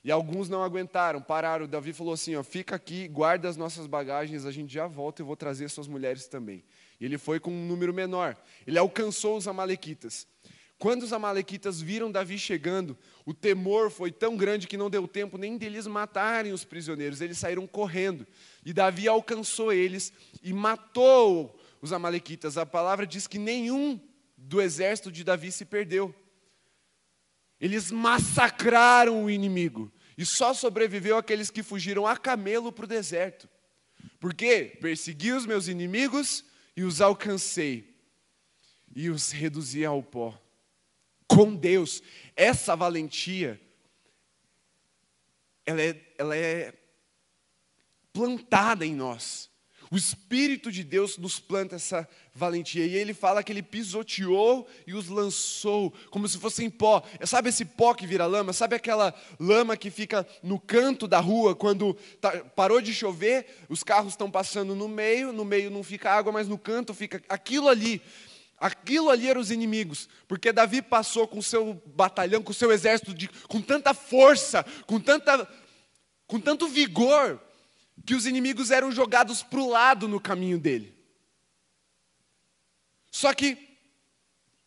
E 0.04 0.12
alguns 0.12 0.50
não 0.50 0.64
aguentaram, 0.64 1.22
pararam. 1.22 1.68
Davi 1.68 1.94
falou 1.94 2.14
assim: 2.14 2.36
ó, 2.36 2.44
fica 2.44 2.76
aqui, 2.76 3.08
guarda 3.08 3.50
as 3.50 3.58
nossas 3.58 3.88
bagagens, 3.88 4.46
a 4.46 4.52
gente 4.52 4.74
já 4.74 4.88
volta 4.88 5.22
e 5.22 5.26
vou 5.26 5.36
trazer 5.36 5.70
suas 5.70 5.88
mulheres 5.88 6.28
também. 6.28 6.64
E 7.00 7.06
ele 7.06 7.18
foi 7.18 7.40
com 7.40 7.52
um 7.52 7.68
número 7.68 7.94
menor. 7.94 8.38
Ele 8.68 8.78
alcançou 8.78 9.38
os 9.38 9.48
amalequitas. 9.48 10.28
Quando 10.84 11.04
os 11.04 11.14
amalequitas 11.14 11.80
viram 11.80 12.12
Davi 12.12 12.38
chegando, 12.38 12.98
o 13.26 13.34
temor 13.34 13.90
foi 13.90 14.12
tão 14.12 14.36
grande 14.36 14.68
que 14.68 14.76
não 14.76 14.90
deu 14.90 15.08
tempo 15.08 15.38
nem 15.38 15.58
deles 15.58 15.88
matarem 15.88 16.52
os 16.52 16.66
prisioneiros, 16.66 17.22
eles 17.22 17.38
saíram 17.38 17.66
correndo. 17.66 18.28
E 18.66 18.74
Davi 18.74 19.08
alcançou 19.08 19.72
eles 19.72 20.12
e 20.44 20.52
matou 20.52 21.58
os 21.82 21.94
amalequitas. 21.94 22.58
A 22.58 22.66
palavra 22.66 23.08
diz 23.08 23.28
que 23.28 23.40
nenhum 23.40 23.98
do 24.36 24.62
exército 24.62 25.10
de 25.10 25.24
Davi 25.24 25.54
se 25.54 25.64
perdeu. 25.64 26.14
Eles 27.62 27.90
massacraram 27.90 29.24
o 29.24 29.30
inimigo. 29.30 29.90
E 30.18 30.26
só 30.26 30.54
sobreviveu 30.54 31.16
aqueles 31.16 31.50
que 31.50 31.64
fugiram 31.64 32.06
a 32.06 32.18
camelo 32.18 32.74
para 32.74 32.84
o 32.84 32.90
deserto. 32.90 33.48
Porque 34.20 34.78
persegui 34.82 35.32
os 35.32 35.46
meus 35.46 35.70
inimigos 35.70 36.44
e 36.76 36.84
os 36.84 37.00
alcancei. 37.00 37.96
E 38.94 39.10
os 39.10 39.32
reduzi 39.32 39.86
ao 39.86 40.04
pó. 40.04 40.43
Com 41.34 41.56
Deus, 41.56 42.04
essa 42.36 42.76
valentia, 42.76 43.60
ela 45.66 45.82
é, 45.82 46.00
ela 46.18 46.36
é 46.36 46.74
plantada 48.12 48.86
em 48.86 48.94
nós. 48.94 49.52
O 49.94 49.96
Espírito 49.96 50.72
de 50.72 50.84
Deus 50.84 51.20
nos 51.20 51.40
planta 51.40 51.76
essa 51.76 52.10
valentia. 52.34 52.84
E 52.84 52.96
ele 52.96 53.14
fala 53.14 53.44
que 53.44 53.52
ele 53.52 53.62
pisoteou 53.62 54.68
e 54.88 54.96
os 54.96 55.08
lançou, 55.08 55.94
como 56.10 56.28
se 56.28 56.40
fossem 56.40 56.68
pó. 56.68 57.04
Sabe 57.26 57.50
esse 57.50 57.64
pó 57.64 57.94
que 57.94 58.08
vira 58.08 58.26
lama? 58.26 58.54
Sabe 58.54 58.76
aquela 58.76 59.14
lama 59.40 59.78
que 59.78 59.92
fica 59.92 60.28
no 60.42 60.60
canto 60.60 61.08
da 61.08 61.20
rua 61.20 61.56
quando 61.56 61.94
tá, 62.20 62.32
parou 62.56 62.82
de 62.82 62.92
chover, 62.92 63.46
os 63.70 63.84
carros 63.84 64.14
estão 64.14 64.32
passando 64.32 64.76
no 64.76 64.88
meio, 64.88 65.32
no 65.32 65.46
meio 65.46 65.70
não 65.70 65.84
fica 65.84 66.10
água, 66.10 66.32
mas 66.32 66.48
no 66.48 66.58
canto 66.58 66.92
fica 66.92 67.22
aquilo 67.30 67.70
ali. 67.70 68.02
Aquilo 68.64 69.10
ali 69.10 69.28
eram 69.28 69.42
os 69.42 69.52
inimigos, 69.52 70.08
porque 70.26 70.54
Davi 70.54 70.82
passou 70.82 71.28
com 71.28 71.42
seu 71.42 71.74
batalhão, 71.86 72.42
com 72.42 72.54
seu 72.54 72.72
exército, 72.72 73.14
de, 73.14 73.28
com 73.28 73.62
tanta 73.62 73.94
força, 73.94 74.64
com, 74.88 75.02
tanta, 75.02 75.46
com 76.26 76.40
tanto 76.40 76.70
vigor, 76.70 77.42
que 78.06 78.16
os 78.16 78.26
inimigos 78.26 78.72
eram 78.72 78.90
jogados 78.90 79.44
para 79.44 79.60
o 79.60 79.70
lado 79.70 80.08
no 80.08 80.18
caminho 80.18 80.58
dele. 80.58 80.98
Só 83.12 83.34
que 83.34 83.58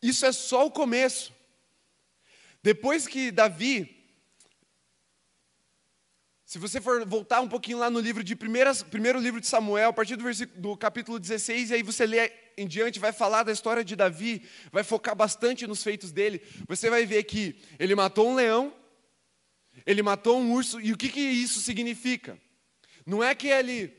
isso 0.02 0.26
é 0.26 0.32
só 0.32 0.66
o 0.66 0.70
começo. 0.70 1.32
Depois 2.62 3.06
que 3.06 3.30
Davi, 3.30 3.96
se 6.44 6.58
você 6.58 6.82
for 6.82 7.02
voltar 7.06 7.40
um 7.40 7.48
pouquinho 7.48 7.78
lá 7.78 7.88
no 7.88 8.00
livro 8.00 8.22
de 8.22 8.36
primeiras, 8.36 8.82
primeiro 8.82 9.18
livro 9.18 9.40
de 9.40 9.46
Samuel, 9.46 9.88
a 9.88 9.94
partir 9.94 10.16
do, 10.16 10.24
versículo, 10.24 10.60
do 10.60 10.76
capítulo 10.76 11.18
16, 11.18 11.70
e 11.70 11.74
aí 11.76 11.82
você 11.82 12.04
lê 12.04 12.44
em 12.56 12.66
diante, 12.66 12.98
vai 12.98 13.12
falar 13.12 13.42
da 13.42 13.52
história 13.52 13.84
de 13.84 13.94
Davi, 13.94 14.42
vai 14.72 14.82
focar 14.82 15.14
bastante 15.14 15.66
nos 15.66 15.82
feitos 15.82 16.10
dele. 16.10 16.40
Você 16.66 16.88
vai 16.88 17.04
ver 17.04 17.24
que 17.24 17.56
ele 17.78 17.94
matou 17.94 18.28
um 18.28 18.34
leão, 18.34 18.72
ele 19.84 20.02
matou 20.02 20.40
um 20.40 20.52
urso, 20.52 20.80
e 20.80 20.92
o 20.92 20.96
que, 20.96 21.08
que 21.08 21.20
isso 21.20 21.60
significa? 21.60 22.38
Não 23.04 23.22
é 23.22 23.34
que 23.34 23.48
ele 23.48 23.94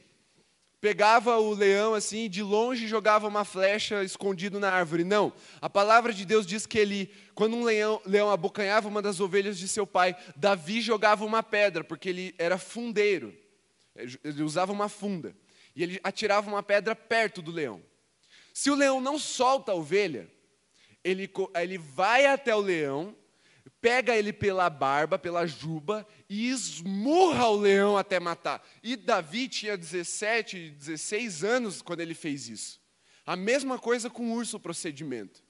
pegava 0.79 1.37
o 1.37 1.53
leão 1.53 1.93
assim, 1.93 2.29
de 2.29 2.41
longe 2.41 2.87
jogava 2.87 3.27
uma 3.27 3.43
flecha 3.43 4.03
escondido 4.03 4.59
na 4.59 4.71
árvore. 4.71 5.03
Não. 5.03 5.33
A 5.61 5.69
palavra 5.69 6.13
de 6.13 6.25
Deus 6.25 6.45
diz 6.45 6.65
que 6.65 6.77
ele, 6.77 7.11
quando 7.33 7.55
um 7.55 7.63
leão, 7.63 8.01
leão 8.05 8.31
abocanhava 8.31 8.87
uma 8.87 9.01
das 9.01 9.19
ovelhas 9.19 9.57
de 9.57 9.67
seu 9.67 9.87
pai, 9.87 10.15
Davi 10.35 10.81
jogava 10.81 11.25
uma 11.25 11.41
pedra, 11.41 11.83
porque 11.83 12.09
ele 12.09 12.35
era 12.37 12.57
fundeiro. 12.57 13.33
Ele 13.95 14.43
usava 14.43 14.71
uma 14.71 14.89
funda. 14.89 15.35
E 15.75 15.83
ele 15.83 15.99
atirava 16.03 16.49
uma 16.49 16.63
pedra 16.63 16.95
perto 16.95 17.41
do 17.41 17.51
leão. 17.51 17.81
Se 18.57 18.71
o 18.71 18.75
leão 18.75 18.99
não 18.99 19.19
solta 19.19 19.71
a 19.71 19.75
ovelha, 19.75 20.27
ele, 21.03 21.29
ele 21.61 21.77
vai 21.77 22.25
até 22.25 22.55
o 22.55 22.59
leão, 22.59 23.15
pega 23.79 24.17
ele 24.17 24.33
pela 24.33 24.67
barba, 24.67 25.19
pela 25.19 25.45
juba 25.45 26.07
e 26.27 26.49
esmurra 26.49 27.49
o 27.49 27.55
leão 27.55 27.95
até 27.95 28.19
matar. 28.19 28.67
E 28.81 28.95
Davi 28.95 29.47
tinha 29.47 29.77
17, 29.77 30.71
16 30.71 31.43
anos 31.43 31.83
quando 31.83 31.99
ele 31.99 32.15
fez 32.15 32.49
isso. 32.49 32.81
A 33.27 33.35
mesma 33.35 33.77
coisa 33.77 34.09
com 34.09 34.31
o 34.31 34.33
urso, 34.33 34.57
o 34.57 34.59
procedimento. 34.59 35.43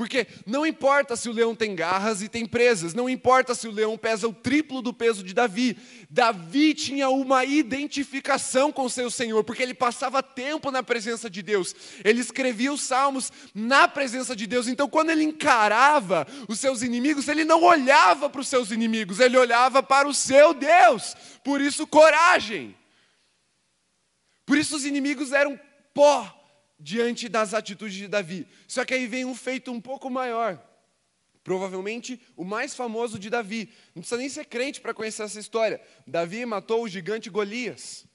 Porque 0.00 0.26
não 0.46 0.64
importa 0.64 1.14
se 1.14 1.28
o 1.28 1.32
leão 1.32 1.54
tem 1.54 1.74
garras 1.74 2.22
e 2.22 2.28
tem 2.30 2.46
presas, 2.46 2.94
não 2.94 3.06
importa 3.06 3.54
se 3.54 3.68
o 3.68 3.70
leão 3.70 3.98
pesa 3.98 4.26
o 4.26 4.32
triplo 4.32 4.80
do 4.80 4.94
peso 4.94 5.22
de 5.22 5.34
Davi. 5.34 5.76
Davi 6.08 6.72
tinha 6.72 7.10
uma 7.10 7.44
identificação 7.44 8.72
com 8.72 8.88
seu 8.88 9.10
Senhor, 9.10 9.44
porque 9.44 9.62
ele 9.62 9.74
passava 9.74 10.22
tempo 10.22 10.70
na 10.70 10.82
presença 10.82 11.28
de 11.28 11.42
Deus. 11.42 11.74
Ele 12.02 12.18
escrevia 12.18 12.72
os 12.72 12.80
salmos 12.80 13.30
na 13.54 13.86
presença 13.86 14.34
de 14.34 14.46
Deus. 14.46 14.68
Então, 14.68 14.88
quando 14.88 15.10
ele 15.10 15.22
encarava 15.22 16.26
os 16.48 16.58
seus 16.58 16.80
inimigos, 16.80 17.28
ele 17.28 17.44
não 17.44 17.62
olhava 17.62 18.30
para 18.30 18.40
os 18.40 18.48
seus 18.48 18.70
inimigos, 18.70 19.20
ele 19.20 19.36
olhava 19.36 19.82
para 19.82 20.08
o 20.08 20.14
seu 20.14 20.54
Deus. 20.54 21.14
Por 21.44 21.60
isso, 21.60 21.86
coragem. 21.86 22.74
Por 24.46 24.56
isso, 24.56 24.76
os 24.76 24.86
inimigos 24.86 25.30
eram 25.30 25.60
pó 25.92 26.39
diante 26.80 27.28
das 27.28 27.54
atitudes 27.54 27.96
de 27.96 28.08
Davi. 28.08 28.46
Só 28.66 28.84
que 28.84 28.94
aí 28.94 29.06
vem 29.06 29.24
um 29.24 29.34
feito 29.34 29.70
um 29.70 29.80
pouco 29.80 30.08
maior. 30.10 30.60
Provavelmente 31.44 32.20
o 32.36 32.44
mais 32.44 32.74
famoso 32.74 33.18
de 33.18 33.30
Davi. 33.30 33.72
Não 33.94 34.02
precisa 34.02 34.18
nem 34.18 34.28
ser 34.28 34.46
crente 34.46 34.80
para 34.80 34.94
conhecer 34.94 35.22
essa 35.22 35.38
história. 35.38 35.80
Davi 36.06 36.44
matou 36.44 36.82
o 36.82 36.88
gigante 36.88 37.30
Golias. 37.30 38.06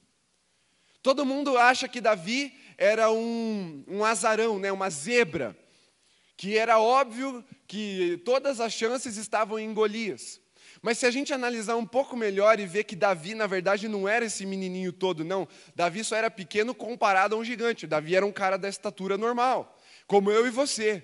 Todo 1.02 1.26
mundo 1.26 1.58
acha 1.58 1.88
que 1.88 2.02
Davi 2.02 2.54
era 2.78 3.12
um, 3.12 3.84
um 3.88 4.04
azarão, 4.04 4.60
né, 4.60 4.72
uma 4.72 4.90
zebra, 4.90 5.56
que 6.36 6.58
era 6.58 6.80
óbvio 6.80 7.46
que 7.68 8.22
todas 8.26 8.60
as 8.60 8.74
chances 8.74 9.16
estavam 9.16 9.58
em 9.60 9.74
Golias. 9.74 10.42
Mas 10.86 11.00
se 11.00 11.08
a 11.08 11.10
gente 11.10 11.34
analisar 11.34 11.78
um 11.78 11.86
pouco 11.86 12.16
melhor 12.16 12.60
e 12.60 12.66
ver 12.68 12.84
que 12.84 12.96
Davi, 12.96 13.34
na 13.34 13.48
verdade, 13.48 13.88
não 13.88 14.08
era 14.08 14.24
esse 14.24 14.46
menininho 14.46 14.94
todo, 14.94 15.26
não. 15.26 15.48
Davi 15.76 16.04
só 16.04 16.16
era 16.16 16.30
pequeno 16.30 16.76
comparado 16.76 17.34
a 17.34 17.40
um 17.40 17.44
gigante. 17.44 17.88
Davi 17.88 18.16
era 18.16 18.24
um 18.24 18.32
cara 18.32 18.56
da 18.56 18.70
estatura 18.70 19.18
normal, 19.18 19.76
como 20.06 20.30
eu 20.30 20.46
e 20.46 20.52
você. 20.52 21.04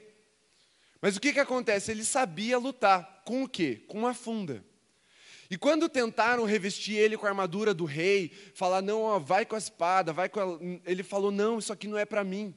Mas 1.02 1.18
o 1.18 1.20
que, 1.20 1.34
que 1.34 1.40
acontece? 1.40 1.90
Ele 1.90 2.04
sabia 2.04 2.60
lutar. 2.60 3.24
Com 3.26 3.42
o 3.42 3.50
quê? 3.50 3.84
Com 3.88 3.98
uma 3.98 4.14
funda. 4.14 4.64
E 5.50 5.58
quando 5.58 5.90
tentaram 5.90 6.46
revestir 6.46 6.98
ele 6.98 7.18
com 7.18 7.26
a 7.26 7.30
armadura 7.30 7.74
do 7.74 7.86
rei, 7.86 8.32
falar, 8.54 8.84
não, 8.84 9.02
ó, 9.02 9.18
vai 9.18 9.48
com 9.48 9.56
a 9.56 9.58
espada, 9.58 10.14
vai 10.14 10.30
com 10.30 10.40
a... 10.40 10.60
Ele 10.86 11.02
falou, 11.02 11.32
não, 11.32 11.58
isso 11.58 11.74
aqui 11.74 11.88
não 11.88 11.98
é 11.98 12.06
para 12.06 12.24
mim. 12.24 12.56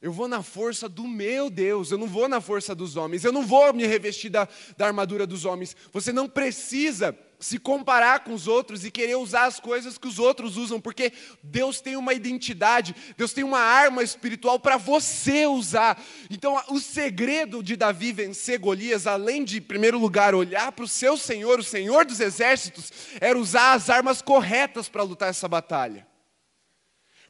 Eu 0.00 0.12
vou 0.12 0.28
na 0.28 0.44
força 0.44 0.88
do 0.88 1.08
meu 1.08 1.50
Deus, 1.50 1.90
eu 1.90 1.98
não 1.98 2.06
vou 2.06 2.28
na 2.28 2.40
força 2.40 2.72
dos 2.72 2.96
homens, 2.96 3.24
eu 3.24 3.32
não 3.32 3.44
vou 3.44 3.74
me 3.74 3.84
revestir 3.84 4.30
da, 4.30 4.46
da 4.76 4.86
armadura 4.86 5.26
dos 5.26 5.44
homens. 5.44 5.74
Você 5.92 6.12
não 6.12 6.28
precisa 6.28 7.18
se 7.40 7.58
comparar 7.58 8.20
com 8.20 8.32
os 8.32 8.46
outros 8.46 8.84
e 8.84 8.92
querer 8.92 9.16
usar 9.16 9.46
as 9.46 9.58
coisas 9.58 9.98
que 9.98 10.06
os 10.06 10.20
outros 10.20 10.56
usam, 10.56 10.80
porque 10.80 11.12
Deus 11.42 11.80
tem 11.80 11.96
uma 11.96 12.14
identidade, 12.14 12.94
Deus 13.16 13.32
tem 13.32 13.42
uma 13.42 13.58
arma 13.58 14.00
espiritual 14.00 14.60
para 14.60 14.76
você 14.76 15.46
usar. 15.46 16.00
Então, 16.30 16.60
o 16.68 16.78
segredo 16.78 17.60
de 17.60 17.74
Davi 17.74 18.12
vencer 18.12 18.60
Golias, 18.60 19.04
além 19.04 19.44
de, 19.44 19.58
em 19.58 19.62
primeiro 19.62 19.98
lugar, 19.98 20.32
olhar 20.32 20.70
para 20.70 20.84
o 20.84 20.88
seu 20.88 21.16
Senhor, 21.16 21.58
o 21.58 21.64
Senhor 21.64 22.04
dos 22.04 22.20
exércitos, 22.20 22.92
era 23.20 23.36
usar 23.36 23.72
as 23.72 23.90
armas 23.90 24.22
corretas 24.22 24.88
para 24.88 25.02
lutar 25.02 25.28
essa 25.28 25.48
batalha. 25.48 26.06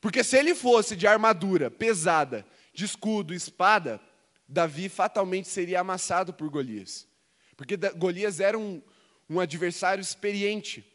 Porque 0.01 0.23
se 0.23 0.37
ele 0.37 0.55
fosse 0.55 0.95
de 0.95 1.07
armadura 1.07 1.71
pesada, 1.71 2.47
de 2.79 2.85
escudo, 2.85 3.35
espada, 3.35 4.01
Davi 4.49 4.89
fatalmente 4.89 5.49
seria 5.49 5.81
amassado 5.81 6.33
por 6.33 6.49
Golias. 6.49 7.09
Porque 7.57 7.77
Golias 7.77 8.39
era 8.39 8.57
um, 8.57 8.81
um 9.29 9.41
adversário 9.41 10.01
experiente. 10.01 10.87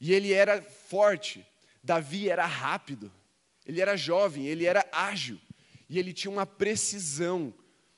E 0.00 0.12
ele 0.12 0.32
era 0.32 0.60
forte. 0.60 1.46
Davi 1.84 2.28
era 2.28 2.44
rápido. 2.44 3.12
Ele 3.64 3.80
era 3.80 3.96
jovem, 3.96 4.48
ele 4.48 4.66
era 4.66 4.84
ágil. 4.90 5.40
E 5.88 6.00
ele 6.00 6.12
tinha 6.12 6.32
uma 6.32 6.44
precisão 6.44 7.54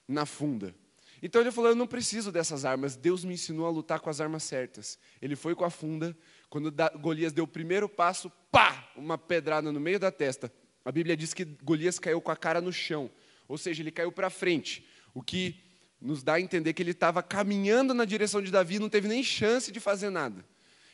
na 0.06 0.26
funda. 0.26 0.74
Então 1.22 1.40
ele 1.40 1.50
falou: 1.50 1.70
Eu 1.70 1.76
não 1.76 1.86
preciso 1.86 2.30
dessas 2.30 2.66
armas. 2.66 2.96
Deus 2.96 3.24
me 3.24 3.32
ensinou 3.32 3.64
a 3.64 3.70
lutar 3.70 3.98
com 4.00 4.10
as 4.10 4.20
armas 4.20 4.42
certas. 4.42 4.98
Ele 5.22 5.36
foi 5.36 5.54
com 5.54 5.64
a 5.64 5.70
funda. 5.70 6.14
Quando 6.50 6.70
Golias 7.00 7.32
deu 7.32 7.44
o 7.44 7.48
primeiro 7.48 7.88
passo, 7.88 8.30
pá! 8.52 8.90
Uma 8.94 9.16
pedrada 9.16 9.72
no 9.72 9.80
meio 9.80 9.98
da 9.98 10.12
testa. 10.12 10.52
A 10.84 10.92
Bíblia 10.92 11.16
diz 11.16 11.34
que 11.34 11.44
Golias 11.44 11.98
caiu 11.98 12.20
com 12.20 12.30
a 12.30 12.36
cara 12.36 12.60
no 12.60 12.72
chão, 12.72 13.10
ou 13.46 13.58
seja, 13.58 13.82
ele 13.82 13.90
caiu 13.90 14.10
para 14.12 14.30
frente, 14.30 14.86
o 15.12 15.22
que 15.22 15.60
nos 16.00 16.22
dá 16.22 16.34
a 16.34 16.40
entender 16.40 16.72
que 16.72 16.82
ele 16.82 16.92
estava 16.92 17.22
caminhando 17.22 17.92
na 17.92 18.04
direção 18.04 18.40
de 18.40 18.50
Davi 18.50 18.78
não 18.78 18.88
teve 18.88 19.06
nem 19.06 19.22
chance 19.22 19.70
de 19.70 19.78
fazer 19.78 20.08
nada. 20.08 20.44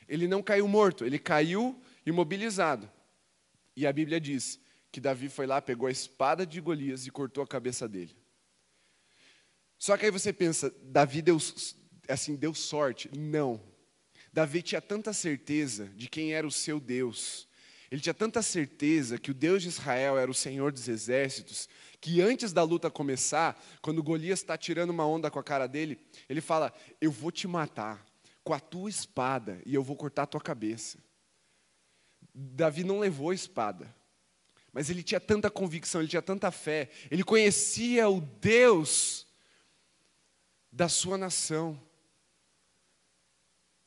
Ele 0.09 0.27
não 0.27 0.43
caiu 0.43 0.67
morto, 0.67 1.05
ele 1.05 1.19
caiu 1.19 1.81
imobilizado. 2.05 2.91
E 3.77 3.87
a 3.87 3.93
Bíblia 3.93 4.21
diz 4.21 4.59
que 4.91 5.01
Davi 5.01 5.29
foi 5.29 5.47
lá, 5.47 5.61
pegou 5.61 5.87
a 5.87 5.91
espada 5.91 6.47
de 6.47 6.61
Golias 6.61 7.07
e 7.07 7.11
cortou 7.11 7.45
a 7.45 7.47
cabeça 7.47 7.89
dele. 7.89 8.17
Só 9.79 9.97
que 9.97 10.07
aí 10.07 10.11
você 10.11 10.33
pensa, 10.33 10.75
Davi 10.83 11.21
deu, 11.21 11.39
assim, 12.09 12.35
deu 12.35 12.55
sorte. 12.55 13.11
Não. 13.17 13.61
Davi 14.33 14.63
tinha 14.63 14.81
tanta 14.81 15.13
certeza 15.13 15.87
de 15.95 16.09
quem 16.09 16.33
era 16.33 16.47
o 16.47 16.51
seu 16.51 16.81
Deus, 16.81 17.46
ele 17.91 18.01
tinha 18.01 18.15
tanta 18.15 18.43
certeza 18.43 19.19
que 19.19 19.31
o 19.31 19.35
Deus 19.35 19.63
de 19.63 19.69
Israel 19.69 20.19
era 20.19 20.31
o 20.31 20.35
Senhor 20.35 20.73
dos 20.73 20.89
exércitos, 20.89 21.69
que 22.01 22.21
antes 22.21 22.53
da 22.53 22.63
luta 22.63 22.91
começar, 22.91 23.61
quando 23.81 24.03
Golias 24.03 24.41
está 24.41 24.57
tirando 24.57 24.91
uma 24.91 25.07
onda 25.07 25.31
com 25.31 25.39
a 25.39 25.45
cara 25.45 25.67
dele, 25.67 25.99
ele 26.29 26.41
fala: 26.41 26.73
Eu 27.01 27.11
vou 27.11 27.31
te 27.31 27.47
matar 27.47 28.05
com 28.43 28.53
a 28.53 28.61
tua 28.61 28.91
espada 28.91 29.61
e 29.65 29.75
eu 29.75 29.83
vou 29.83 29.97
cortar 29.97 30.25
a 30.25 30.27
tua 30.27 30.41
cabeça. 30.41 30.99
Davi 32.35 32.85
não 32.85 32.99
levou 32.99 33.31
a 33.31 33.35
espada, 33.35 33.95
mas 34.73 34.91
ele 34.91 35.03
tinha 35.03 35.21
tanta 35.21 35.51
convicção, 35.51 36.01
ele 36.01 36.09
tinha 36.09 36.23
tanta 36.23 36.51
fé, 36.51 36.91
ele 37.11 37.25
conhecia 37.25 38.09
o 38.09 38.21
Deus 38.21 39.27
da 40.71 40.89
sua 40.89 41.17
nação, 41.17 41.81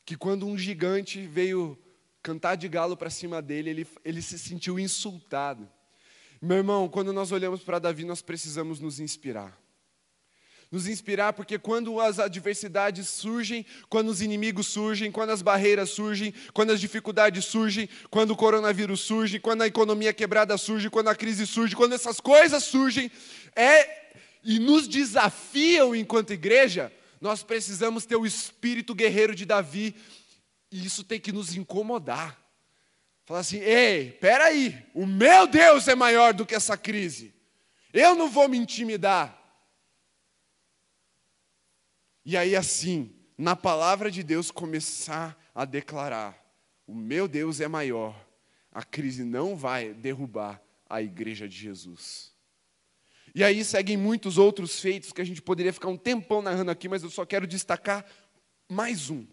que 0.04 0.16
quando 0.16 0.46
um 0.46 0.58
gigante 0.58 1.24
veio 1.26 1.78
cantar 2.22 2.56
de 2.56 2.68
galo 2.68 2.96
para 2.96 3.10
cima 3.10 3.40
dele, 3.40 3.70
ele, 3.70 3.86
ele 4.04 4.22
se 4.22 4.38
sentiu 4.38 4.78
insultado. 4.78 5.68
Meu 6.40 6.58
irmão, 6.58 6.88
quando 6.88 7.12
nós 7.12 7.32
olhamos 7.32 7.62
para 7.62 7.78
Davi, 7.78 8.04
nós 8.04 8.22
precisamos 8.22 8.80
nos 8.80 9.00
inspirar. 9.00 9.58
Nos 10.70 10.86
inspirar, 10.86 11.32
porque 11.32 11.58
quando 11.58 12.00
as 12.00 12.20
adversidades 12.20 13.08
surgem, 13.08 13.66
quando 13.88 14.08
os 14.08 14.22
inimigos 14.22 14.68
surgem, 14.68 15.10
quando 15.10 15.30
as 15.30 15.42
barreiras 15.42 15.90
surgem, 15.90 16.32
quando 16.54 16.70
as 16.70 16.80
dificuldades 16.80 17.44
surgem, 17.44 17.88
quando 18.08 18.30
o 18.30 18.36
coronavírus 18.36 19.00
surge, 19.00 19.40
quando 19.40 19.62
a 19.62 19.66
economia 19.66 20.12
quebrada 20.12 20.56
surge, 20.56 20.88
quando 20.88 21.08
a 21.08 21.14
crise 21.14 21.46
surge, 21.46 21.74
quando 21.74 21.92
essas 21.92 22.20
coisas 22.20 22.62
surgem, 22.62 23.10
é 23.56 23.98
e 24.44 24.58
nos 24.58 24.86
desafiam 24.86 25.94
enquanto 25.94 26.32
igreja, 26.32 26.92
nós 27.20 27.42
precisamos 27.42 28.06
ter 28.06 28.16
o 28.16 28.24
espírito 28.24 28.94
guerreiro 28.94 29.34
de 29.34 29.44
Davi 29.44 29.94
e 30.70 30.84
isso 30.84 31.02
tem 31.02 31.18
que 31.18 31.32
nos 31.32 31.56
incomodar. 31.56 32.38
Falar 33.24 33.40
assim: 33.40 33.58
ei, 33.58 34.12
peraí, 34.12 34.86
o 34.94 35.06
meu 35.06 35.46
Deus 35.46 35.88
é 35.88 35.94
maior 35.94 36.32
do 36.32 36.46
que 36.46 36.54
essa 36.54 36.76
crise. 36.76 37.34
Eu 37.92 38.14
não 38.14 38.30
vou 38.30 38.48
me 38.48 38.56
intimidar. 38.56 39.36
E 42.24 42.36
aí, 42.36 42.54
assim, 42.54 43.12
na 43.36 43.56
palavra 43.56 44.10
de 44.10 44.22
Deus, 44.22 44.50
começar 44.50 45.36
a 45.54 45.64
declarar: 45.64 46.36
o 46.86 46.94
meu 46.94 47.26
Deus 47.26 47.60
é 47.60 47.68
maior. 47.68 48.14
A 48.72 48.84
crise 48.84 49.24
não 49.24 49.56
vai 49.56 49.92
derrubar 49.92 50.62
a 50.88 51.02
igreja 51.02 51.48
de 51.48 51.56
Jesus. 51.56 52.32
E 53.34 53.44
aí 53.44 53.64
seguem 53.64 53.96
muitos 53.96 54.38
outros 54.38 54.80
feitos 54.80 55.12
que 55.12 55.20
a 55.20 55.24
gente 55.24 55.40
poderia 55.40 55.72
ficar 55.72 55.88
um 55.88 55.96
tempão 55.96 56.42
narrando 56.42 56.70
aqui, 56.70 56.88
mas 56.88 57.02
eu 57.02 57.10
só 57.10 57.24
quero 57.24 57.46
destacar 57.46 58.04
mais 58.68 59.08
um. 59.08 59.24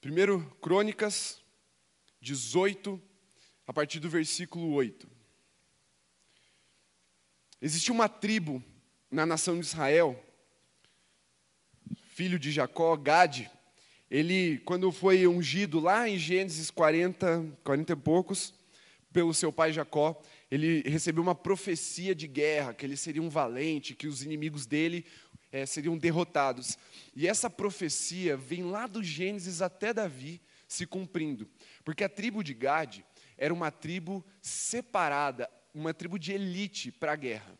Primeiro 0.00 0.48
Crônicas 0.62 1.42
18, 2.20 3.02
a 3.66 3.72
partir 3.72 3.98
do 3.98 4.08
versículo 4.08 4.72
8. 4.74 5.08
Existia 7.60 7.92
uma 7.92 8.08
tribo 8.08 8.62
na 9.10 9.26
nação 9.26 9.58
de 9.58 9.66
Israel, 9.66 10.24
filho 12.10 12.38
de 12.38 12.52
Jacó, 12.52 12.96
Gade. 12.96 13.50
Ele, 14.08 14.58
quando 14.60 14.92
foi 14.92 15.26
ungido 15.26 15.80
lá 15.80 16.08
em 16.08 16.16
Gênesis 16.16 16.70
40, 16.70 17.58
40 17.64 17.92
e 17.92 17.96
poucos, 17.96 18.54
pelo 19.12 19.34
seu 19.34 19.52
pai 19.52 19.72
Jacó, 19.72 20.22
ele 20.48 20.80
recebeu 20.82 21.24
uma 21.24 21.34
profecia 21.34 22.14
de 22.14 22.28
guerra, 22.28 22.72
que 22.72 22.86
ele 22.86 22.96
seria 22.96 23.20
um 23.20 23.28
valente, 23.28 23.96
que 23.96 24.06
os 24.06 24.22
inimigos 24.22 24.64
dele 24.64 25.04
é, 25.50 25.66
seriam 25.66 25.96
derrotados. 25.96 26.78
E 27.14 27.26
essa 27.26 27.48
profecia 27.48 28.36
vem 28.36 28.64
lá 28.64 28.86
do 28.86 29.02
Gênesis 29.02 29.62
até 29.62 29.92
Davi 29.92 30.40
se 30.66 30.86
cumprindo, 30.86 31.48
porque 31.84 32.04
a 32.04 32.08
tribo 32.08 32.44
de 32.44 32.52
Gade 32.52 33.04
era 33.38 33.54
uma 33.54 33.70
tribo 33.70 34.24
separada, 34.42 35.48
uma 35.72 35.94
tribo 35.94 36.18
de 36.18 36.32
elite 36.32 36.92
para 36.92 37.12
a 37.12 37.16
guerra. 37.16 37.58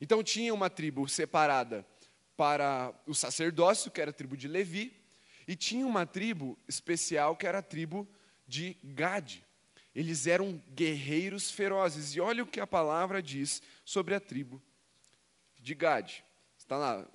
Então 0.00 0.22
tinha 0.22 0.52
uma 0.52 0.68
tribo 0.68 1.08
separada 1.08 1.86
para 2.36 2.92
o 3.06 3.14
sacerdócio, 3.14 3.90
que 3.90 4.00
era 4.00 4.10
a 4.10 4.14
tribo 4.14 4.36
de 4.36 4.46
Levi, 4.46 4.92
e 5.48 5.56
tinha 5.56 5.86
uma 5.86 6.04
tribo 6.04 6.58
especial, 6.68 7.36
que 7.36 7.46
era 7.46 7.58
a 7.58 7.62
tribo 7.62 8.06
de 8.46 8.76
Gade. 8.82 9.44
Eles 9.94 10.26
eram 10.26 10.62
guerreiros 10.74 11.50
ferozes. 11.50 12.14
E 12.14 12.20
olha 12.20 12.42
o 12.42 12.46
que 12.46 12.60
a 12.60 12.66
palavra 12.66 13.22
diz 13.22 13.62
sobre 13.84 14.14
a 14.14 14.20
tribo 14.20 14.62
de 15.58 15.74
Gade. 15.74 16.22
Está 16.66 16.76
lá, 16.76 17.06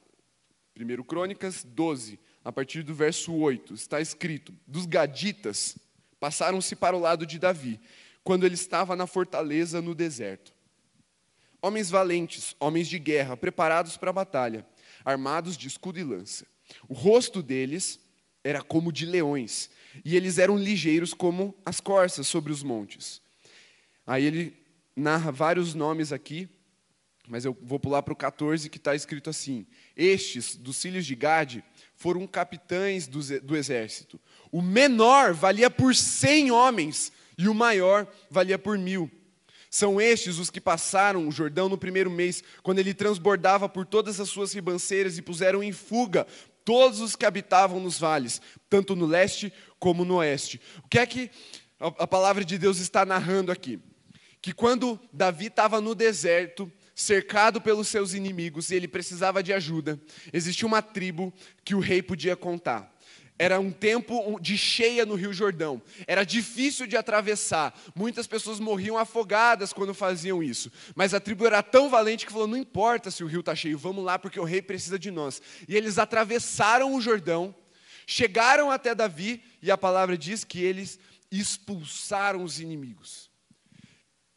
1 0.79 1.03
Crônicas 1.03 1.65
12, 1.65 2.17
a 2.41 2.53
partir 2.53 2.83
do 2.83 2.93
verso 2.93 3.33
8, 3.33 3.73
está 3.73 3.99
escrito: 3.99 4.53
Dos 4.65 4.85
gaditas 4.85 5.77
passaram-se 6.21 6.73
para 6.73 6.95
o 6.95 6.99
lado 7.01 7.25
de 7.25 7.37
Davi, 7.37 7.77
quando 8.23 8.45
ele 8.45 8.55
estava 8.55 8.95
na 8.95 9.05
fortaleza 9.05 9.81
no 9.81 9.93
deserto. 9.93 10.53
Homens 11.61 11.89
valentes, 11.89 12.55
homens 12.61 12.87
de 12.87 12.97
guerra, 12.97 13.35
preparados 13.35 13.97
para 13.97 14.11
a 14.11 14.13
batalha, 14.13 14.65
armados 15.03 15.57
de 15.57 15.67
escudo 15.67 15.99
e 15.99 16.03
lança. 16.05 16.47
O 16.87 16.93
rosto 16.93 17.43
deles 17.43 17.99
era 18.45 18.61
como 18.61 18.89
de 18.89 19.05
leões, 19.05 19.69
e 20.05 20.15
eles 20.15 20.37
eram 20.37 20.57
ligeiros 20.57 21.13
como 21.13 21.53
as 21.65 21.81
corças 21.81 22.25
sobre 22.25 22.53
os 22.53 22.63
montes. 22.63 23.21
Aí 24.07 24.23
ele 24.23 24.55
narra 24.95 25.29
vários 25.29 25.73
nomes 25.73 26.13
aqui, 26.13 26.47
mas 27.31 27.45
eu 27.45 27.57
vou 27.61 27.79
pular 27.79 28.03
para 28.03 28.11
o 28.11 28.15
14 28.15 28.69
que 28.69 28.77
está 28.77 28.93
escrito 28.93 29.29
assim: 29.29 29.65
Estes, 29.95 30.57
dos 30.57 30.81
filhos 30.81 31.05
de 31.05 31.15
Gade, 31.15 31.63
foram 31.95 32.27
capitães 32.27 33.07
do, 33.07 33.21
do 33.39 33.55
exército. 33.55 34.19
O 34.51 34.61
menor 34.61 35.33
valia 35.33 35.69
por 35.69 35.95
cem 35.95 36.51
homens, 36.51 37.09
e 37.37 37.47
o 37.47 37.53
maior 37.53 38.05
valia 38.29 38.59
por 38.59 38.77
mil. 38.77 39.09
São 39.69 40.01
estes 40.01 40.39
os 40.39 40.49
que 40.49 40.59
passaram 40.59 41.25
o 41.25 41.31
Jordão 41.31 41.69
no 41.69 41.77
primeiro 41.77 42.11
mês, 42.11 42.43
quando 42.61 42.79
ele 42.79 42.93
transbordava 42.93 43.69
por 43.69 43.85
todas 43.85 44.19
as 44.19 44.27
suas 44.27 44.51
ribanceiras 44.51 45.17
e 45.17 45.21
puseram 45.21 45.63
em 45.63 45.71
fuga 45.71 46.27
todos 46.65 46.99
os 46.99 47.15
que 47.15 47.25
habitavam 47.25 47.79
nos 47.79 47.97
vales, 47.97 48.41
tanto 48.69 48.93
no 48.93 49.05
leste 49.05 49.53
como 49.79 50.03
no 50.03 50.15
oeste. 50.15 50.59
O 50.83 50.89
que 50.89 50.99
é 50.99 51.05
que 51.05 51.31
a 51.79 52.05
palavra 52.05 52.43
de 52.43 52.57
Deus 52.57 52.79
está 52.79 53.05
narrando 53.05 53.53
aqui? 53.53 53.79
Que 54.41 54.51
quando 54.51 54.99
Davi 55.13 55.45
estava 55.45 55.79
no 55.79 55.95
deserto, 55.95 56.69
cercado 57.01 57.59
pelos 57.59 57.87
seus 57.87 58.13
inimigos, 58.13 58.69
e 58.69 58.75
ele 58.75 58.87
precisava 58.87 59.43
de 59.43 59.51
ajuda, 59.51 59.99
existia 60.31 60.67
uma 60.67 60.81
tribo 60.81 61.33
que 61.65 61.75
o 61.75 61.79
rei 61.79 62.01
podia 62.01 62.35
contar. 62.35 62.91
Era 63.37 63.59
um 63.59 63.71
tempo 63.71 64.39
de 64.39 64.55
cheia 64.55 65.03
no 65.03 65.15
Rio 65.15 65.33
Jordão. 65.33 65.81
Era 66.05 66.23
difícil 66.23 66.85
de 66.85 66.95
atravessar. 66.95 67.73
Muitas 67.95 68.27
pessoas 68.27 68.59
morriam 68.59 68.99
afogadas 68.99 69.73
quando 69.73 69.95
faziam 69.95 70.43
isso. 70.43 70.71
Mas 70.93 71.11
a 71.11 71.19
tribo 71.19 71.47
era 71.47 71.63
tão 71.63 71.89
valente 71.89 72.23
que 72.23 72.31
falou: 72.31 72.45
não 72.45 72.55
importa 72.55 73.09
se 73.09 73.23
o 73.23 73.27
rio 73.27 73.39
está 73.39 73.55
cheio, 73.55 73.79
vamos 73.79 74.05
lá 74.05 74.19
porque 74.19 74.39
o 74.39 74.43
rei 74.43 74.61
precisa 74.61 74.99
de 74.99 75.09
nós. 75.09 75.41
E 75.67 75.75
eles 75.75 75.97
atravessaram 75.97 76.93
o 76.93 77.01
Jordão, 77.01 77.55
chegaram 78.05 78.69
até 78.69 78.93
Davi, 78.93 79.43
e 79.59 79.71
a 79.71 79.77
palavra 79.77 80.15
diz 80.15 80.43
que 80.43 80.61
eles 80.63 80.99
expulsaram 81.31 82.43
os 82.43 82.59
inimigos. 82.59 83.31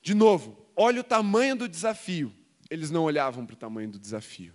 De 0.01 0.15
novo, 0.15 0.67
olha 0.75 1.03
o 1.03 1.05
tamanho 1.05 1.57
do 1.57 1.69
desafio. 1.69 2.33
Eles 2.75 2.91
não 2.91 3.05
olhavam 3.05 3.47
para 3.47 3.55
o 3.55 3.57
tamanho 3.57 3.89
do 3.89 4.01
desafio. 4.01 4.53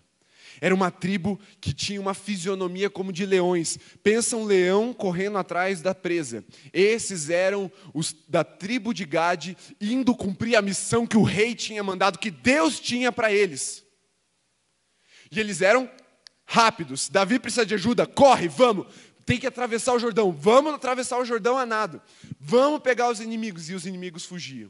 Era 0.60 0.76
uma 0.76 0.92
tribo 0.92 1.40
que 1.62 1.72
tinha 1.72 2.02
uma 2.02 2.14
fisionomia 2.14 2.90
como 2.90 3.14
de 3.14 3.26
leões. 3.26 3.80
Pensa 4.04 4.36
um 4.36 4.44
leão 4.44 4.92
correndo 4.92 5.38
atrás 5.38 5.82
da 5.82 5.96
presa. 5.96 6.44
Esses 6.74 7.30
eram 7.30 7.72
os 7.94 8.14
da 8.28 8.44
tribo 8.44 8.94
de 8.94 9.06
Gade 9.06 9.56
indo 9.80 10.14
cumprir 10.14 10.58
a 10.58 10.62
missão 10.62 11.08
que 11.08 11.16
o 11.16 11.24
rei 11.24 11.56
tinha 11.56 11.82
mandado, 11.82 12.20
que 12.20 12.30
Deus 12.30 12.78
tinha 12.78 13.10
para 13.10 13.32
eles. 13.32 13.86
E 15.32 15.40
eles 15.40 15.62
eram 15.62 15.90
rápidos. 16.46 17.08
Davi 17.08 17.40
precisa 17.40 17.66
de 17.66 17.76
ajuda, 17.76 18.06
corre, 18.06 18.50
vamos. 18.50 18.88
Tem 19.26 19.40
que 19.40 19.48
atravessar 19.48 19.94
o 19.94 20.00
Jordão. 20.00 20.30
Vamos 20.30 20.74
atravessar 20.74 21.20
o 21.20 21.26
Jordão 21.26 21.58
a 21.58 21.66
nado. 21.66 22.02
Vamos 22.38 22.82
pegar 22.82 23.10
os 23.10 23.22
inimigos. 23.22 23.70
E 23.70 23.74
os 23.74 23.86
inimigos 23.86 24.26
fugiam. 24.26 24.70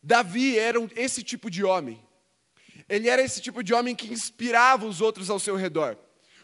Davi 0.00 0.56
era 0.56 0.78
esse 0.94 1.24
tipo 1.24 1.50
de 1.50 1.64
homem 1.64 2.00
ele 2.90 3.08
era 3.08 3.22
esse 3.22 3.40
tipo 3.40 3.62
de 3.62 3.72
homem 3.72 3.94
que 3.94 4.12
inspirava 4.12 4.84
os 4.84 5.00
outros 5.00 5.30
ao 5.30 5.38
seu 5.38 5.54
redor. 5.54 5.96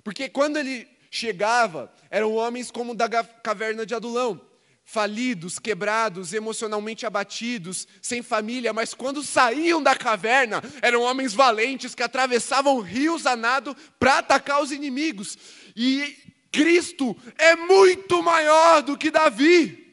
Porque 0.04 0.28
quando 0.28 0.56
ele 0.56 0.88
chegava, 1.10 1.92
eram 2.08 2.32
homens 2.34 2.70
como 2.70 2.94
da 2.94 3.08
caverna 3.24 3.84
de 3.84 3.94
Adulão, 3.94 4.40
falidos, 4.84 5.58
quebrados, 5.58 6.32
emocionalmente 6.32 7.04
abatidos, 7.04 7.88
sem 8.00 8.22
família, 8.22 8.72
mas 8.72 8.94
quando 8.94 9.24
saíam 9.24 9.82
da 9.82 9.96
caverna, 9.96 10.62
eram 10.80 11.02
homens 11.02 11.34
valentes 11.34 11.92
que 11.92 12.04
atravessavam 12.04 12.78
rios 12.78 13.26
a 13.26 13.34
nado 13.34 13.76
para 13.98 14.18
atacar 14.18 14.62
os 14.62 14.70
inimigos. 14.70 15.36
E 15.74 16.16
Cristo 16.52 17.16
é 17.36 17.56
muito 17.56 18.22
maior 18.22 18.82
do 18.82 18.96
que 18.96 19.10
Davi. 19.10 19.84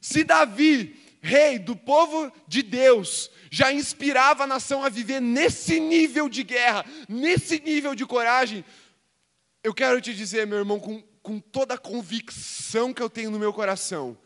Se 0.00 0.24
Davi, 0.24 0.96
rei 1.20 1.58
do 1.58 1.74
povo 1.74 2.32
de 2.46 2.62
Deus, 2.62 3.30
já 3.50 3.72
inspirava 3.72 4.44
a 4.44 4.46
nação 4.46 4.84
a 4.84 4.88
viver 4.88 5.20
nesse 5.20 5.80
nível 5.80 6.28
de 6.28 6.42
guerra, 6.42 6.84
nesse 7.08 7.60
nível 7.60 7.94
de 7.94 8.06
coragem. 8.06 8.64
Eu 9.62 9.74
quero 9.74 10.00
te 10.00 10.14
dizer, 10.14 10.46
meu 10.46 10.58
irmão, 10.58 10.78
com, 10.78 11.02
com 11.22 11.40
toda 11.40 11.74
a 11.74 11.78
convicção 11.78 12.92
que 12.92 13.02
eu 13.02 13.10
tenho 13.10 13.30
no 13.30 13.38
meu 13.38 13.52
coração, 13.52 14.16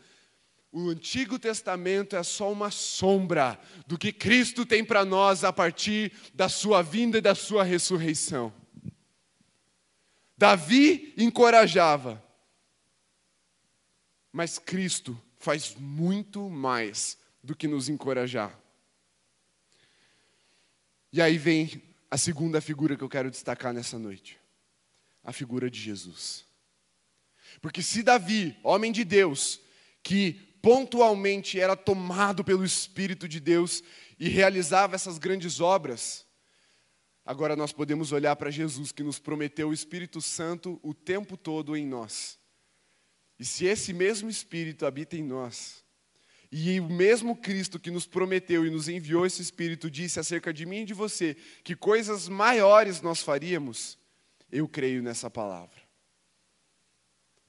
o 0.71 0.89
Antigo 0.89 1.37
Testamento 1.37 2.15
é 2.15 2.23
só 2.23 2.51
uma 2.51 2.71
sombra 2.71 3.59
do 3.85 3.97
que 3.97 4.11
Cristo 4.11 4.65
tem 4.65 4.83
para 4.83 5.05
nós 5.05 5.43
a 5.43 5.53
partir 5.53 6.11
da 6.33 6.49
sua 6.49 6.81
vinda 6.81 7.19
e 7.19 7.21
da 7.21 7.35
sua 7.35 7.63
ressurreição. 7.63 8.51
Davi 10.35 11.13
encorajava, 11.15 12.21
mas 14.31 14.57
Cristo 14.57 15.15
faz 15.43 15.75
muito 15.75 16.49
mais 16.49 17.17
do 17.43 17.53
que 17.53 17.67
nos 17.67 17.89
encorajar. 17.89 18.57
E 21.11 21.21
aí 21.21 21.37
vem 21.37 21.83
a 22.09 22.17
segunda 22.17 22.61
figura 22.61 22.95
que 22.95 23.03
eu 23.03 23.09
quero 23.09 23.29
destacar 23.29 23.73
nessa 23.73 23.99
noite: 23.99 24.39
a 25.21 25.33
figura 25.33 25.69
de 25.69 25.79
Jesus. 25.79 26.45
Porque 27.61 27.81
se 27.81 28.01
Davi, 28.01 28.57
homem 28.63 28.91
de 28.91 29.03
Deus, 29.03 29.59
que 30.01 30.33
pontualmente 30.61 31.59
era 31.59 31.75
tomado 31.75 32.43
pelo 32.43 32.63
Espírito 32.63 33.27
de 33.27 33.41
Deus 33.41 33.83
e 34.17 34.29
realizava 34.29 34.95
essas 34.95 35.17
grandes 35.17 35.59
obras, 35.59 36.25
agora 37.25 37.53
nós 37.53 37.73
podemos 37.73 38.13
olhar 38.13 38.35
para 38.37 38.49
Jesus 38.49 38.93
que 38.93 39.03
nos 39.03 39.19
prometeu 39.19 39.69
o 39.69 39.73
Espírito 39.73 40.21
Santo 40.21 40.79
o 40.81 40.93
tempo 40.93 41.35
todo 41.35 41.75
em 41.75 41.85
nós. 41.85 42.39
E 43.43 43.45
se 43.45 43.65
esse 43.65 43.91
mesmo 43.91 44.29
Espírito 44.29 44.85
habita 44.85 45.17
em 45.17 45.21
nós, 45.21 45.83
e 46.49 46.79
o 46.79 46.87
mesmo 46.87 47.35
Cristo 47.35 47.77
que 47.77 47.91
nos 47.91 48.07
prometeu 48.07 48.65
e 48.65 48.69
nos 48.69 48.87
enviou 48.87 49.25
esse 49.25 49.41
Espírito 49.41 49.91
disse 49.91 50.17
acerca 50.17 50.53
de 50.53 50.65
mim 50.65 50.83
e 50.83 50.85
de 50.85 50.93
você 50.93 51.35
que 51.61 51.75
coisas 51.75 52.29
maiores 52.29 53.01
nós 53.01 53.21
faríamos, 53.21 53.99
eu 54.49 54.65
creio 54.65 55.03
nessa 55.03 55.29
palavra. 55.29 55.75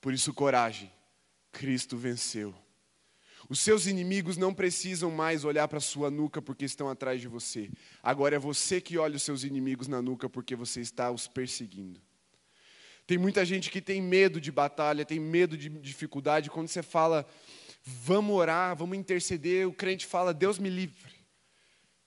Por 0.00 0.12
isso, 0.12 0.35
coragem, 0.35 0.90
Cristo 1.52 1.96
venceu. 1.96 2.52
Os 3.48 3.61
seus 3.61 3.87
inimigos 3.87 4.37
não 4.37 4.52
precisam 4.52 5.12
mais 5.12 5.44
olhar 5.44 5.68
para 5.68 5.78
sua 5.78 6.11
nuca 6.11 6.42
porque 6.42 6.64
estão 6.64 6.88
atrás 6.88 7.20
de 7.20 7.28
você. 7.28 7.70
Agora 8.02 8.35
é 8.35 8.38
você 8.40 8.80
que 8.80 8.98
olha 8.98 9.14
os 9.14 9.22
seus 9.22 9.44
inimigos 9.44 9.87
na 9.87 10.02
nuca 10.02 10.28
porque 10.28 10.57
você 10.57 10.80
está 10.80 11.12
os 11.12 11.28
perseguindo. 11.28 12.00
Tem 13.07 13.19
muita 13.19 13.45
gente 13.45 13.71
que 13.71 13.81
tem 13.81 14.01
medo 14.01 14.40
de 14.40 14.51
batalha, 14.51 15.05
tem 15.05 15.21
medo 15.21 15.57
de 15.57 15.69
dificuldade. 15.69 16.51
Quando 16.51 16.69
você 16.69 16.83
fala, 16.83 17.27
Vamos 17.85 18.35
orar, 18.35 18.75
vamos 18.75 18.97
interceder. 18.97 19.69
O 19.69 19.73
crente 19.73 20.07
fala: 20.07 20.33
Deus 20.33 20.59
me 20.59 20.71
livre. 20.71 21.12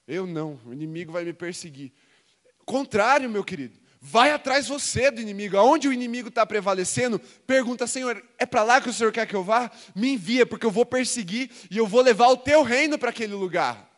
Eu 0.06 0.26
não, 0.26 0.58
o 0.66 0.72
inimigo 0.72 1.12
vai 1.12 1.24
me 1.24 1.32
perseguir. 1.32 1.92
Contrário, 2.64 3.30
meu 3.30 3.44
querido. 3.44 3.78
Vai 4.00 4.30
atrás 4.30 4.68
você 4.68 5.10
do 5.10 5.20
inimigo. 5.20 5.56
Aonde 5.56 5.88
o 5.88 5.92
inimigo 5.92 6.28
está 6.28 6.44
prevalecendo, 6.46 7.18
pergunta, 7.46 7.86
Senhor, 7.86 8.22
é 8.38 8.46
para 8.46 8.62
lá 8.62 8.80
que 8.80 8.88
o 8.88 8.92
Senhor 8.92 9.12
quer 9.12 9.26
que 9.26 9.34
eu 9.34 9.42
vá? 9.42 9.70
Me 9.94 10.10
envia, 10.10 10.46
porque 10.46 10.66
eu 10.66 10.70
vou 10.70 10.86
perseguir 10.86 11.50
e 11.70 11.76
eu 11.76 11.86
vou 11.86 12.00
levar 12.00 12.28
o 12.28 12.36
teu 12.36 12.62
reino 12.62 12.98
para 12.98 13.10
aquele 13.10 13.34
lugar. 13.34 13.88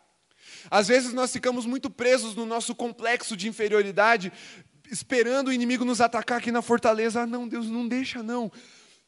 Às 0.70 0.88
vezes 0.88 1.12
nós 1.12 1.32
ficamos 1.32 1.66
muito 1.66 1.90
presos 1.90 2.34
no 2.34 2.46
nosso 2.46 2.74
complexo 2.74 3.36
de 3.36 3.48
inferioridade, 3.48 4.32
esperando 4.90 5.48
o 5.48 5.52
inimigo 5.52 5.84
nos 5.84 6.00
atacar 6.00 6.38
aqui 6.38 6.50
na 6.50 6.62
fortaleza. 6.62 7.22
Ah, 7.22 7.26
não, 7.26 7.46
Deus, 7.46 7.66
não 7.66 7.86
deixa, 7.86 8.22
não. 8.22 8.50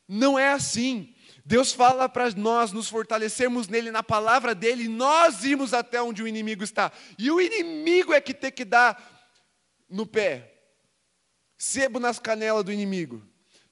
Não 0.08 0.38
é 0.38 0.52
assim. 0.52 1.14
Deus 1.44 1.72
fala 1.72 2.08
para 2.08 2.30
nós 2.32 2.72
nos 2.72 2.88
fortalecermos 2.88 3.66
nele, 3.66 3.90
na 3.90 4.02
palavra 4.02 4.54
dele, 4.54 4.86
nós 4.86 5.44
irmos 5.44 5.74
até 5.74 6.00
onde 6.00 6.22
o 6.22 6.28
inimigo 6.28 6.62
está. 6.62 6.92
E 7.18 7.30
o 7.30 7.40
inimigo 7.40 8.12
é 8.12 8.20
que 8.20 8.32
tem 8.32 8.52
que 8.52 8.64
dar 8.64 9.28
no 9.90 10.06
pé, 10.06 10.54
sebo 11.58 11.98
nas 11.98 12.18
canelas 12.18 12.64
do 12.64 12.72
inimigo. 12.72 13.22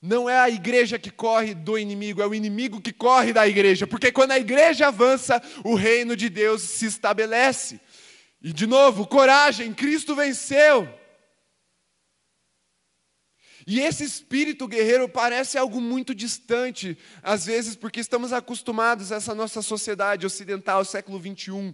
Não 0.03 0.28
é 0.28 0.39
a 0.39 0.49
igreja 0.49 0.99
que 0.99 1.11
corre 1.11 1.55
do 1.55 1.78
inimigo, 1.78 2.22
é 2.22 2.26
o 2.26 2.35
inimigo 2.35 2.80
que 2.80 2.93
corre 2.93 3.32
da 3.32 3.47
igreja. 3.47 3.87
Porque 3.87 4.11
quando 4.11 4.32
a 4.32 4.39
igreja 4.39 4.89
avança, 4.89 5.41
o 5.62 5.74
reino 5.74 6.16
de 6.16 6.28
Deus 6.28 6.62
se 6.62 6.87
estabelece. 6.87 7.78
E 8.43 8.53
de 8.53 8.66
novo, 8.66 9.07
coragem, 9.07 9.72
Cristo 9.74 10.16
venceu. 10.16 10.89
E 13.71 13.79
esse 13.79 14.03
espírito 14.03 14.66
guerreiro 14.66 15.09
parece 15.09 15.57
algo 15.57 15.81
muito 15.81 16.12
distante, 16.12 16.99
às 17.23 17.47
vezes, 17.47 17.77
porque 17.77 18.01
estamos 18.01 18.33
acostumados 18.33 19.12
a 19.12 19.16
essa 19.16 19.33
nossa 19.33 19.62
sociedade 19.62 20.27
ocidental, 20.27 20.85
século 20.85 21.21
21. 21.21 21.73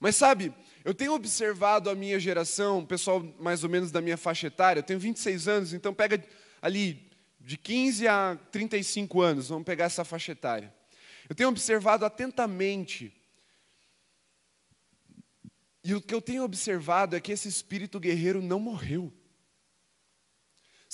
Mas 0.00 0.16
sabe, 0.16 0.50
eu 0.82 0.94
tenho 0.94 1.12
observado 1.12 1.90
a 1.90 1.94
minha 1.94 2.18
geração, 2.18 2.78
o 2.78 2.86
pessoal 2.86 3.22
mais 3.38 3.64
ou 3.64 3.68
menos 3.68 3.90
da 3.90 4.00
minha 4.00 4.16
faixa 4.16 4.46
etária, 4.46 4.80
eu 4.80 4.82
tenho 4.82 4.98
26 4.98 5.46
anos, 5.46 5.74
então 5.74 5.92
pega 5.92 6.24
ali 6.62 7.06
de 7.38 7.58
15 7.58 8.08
a 8.08 8.38
35 8.50 9.20
anos, 9.20 9.48
vamos 9.50 9.66
pegar 9.66 9.84
essa 9.84 10.06
faixa 10.06 10.32
etária. 10.32 10.74
Eu 11.28 11.34
tenho 11.34 11.50
observado 11.50 12.02
atentamente, 12.02 13.14
e 15.84 15.94
o 15.94 16.00
que 16.00 16.14
eu 16.14 16.22
tenho 16.22 16.44
observado 16.44 17.14
é 17.14 17.20
que 17.20 17.30
esse 17.30 17.46
espírito 17.46 18.00
guerreiro 18.00 18.40
não 18.40 18.58
morreu. 18.58 19.12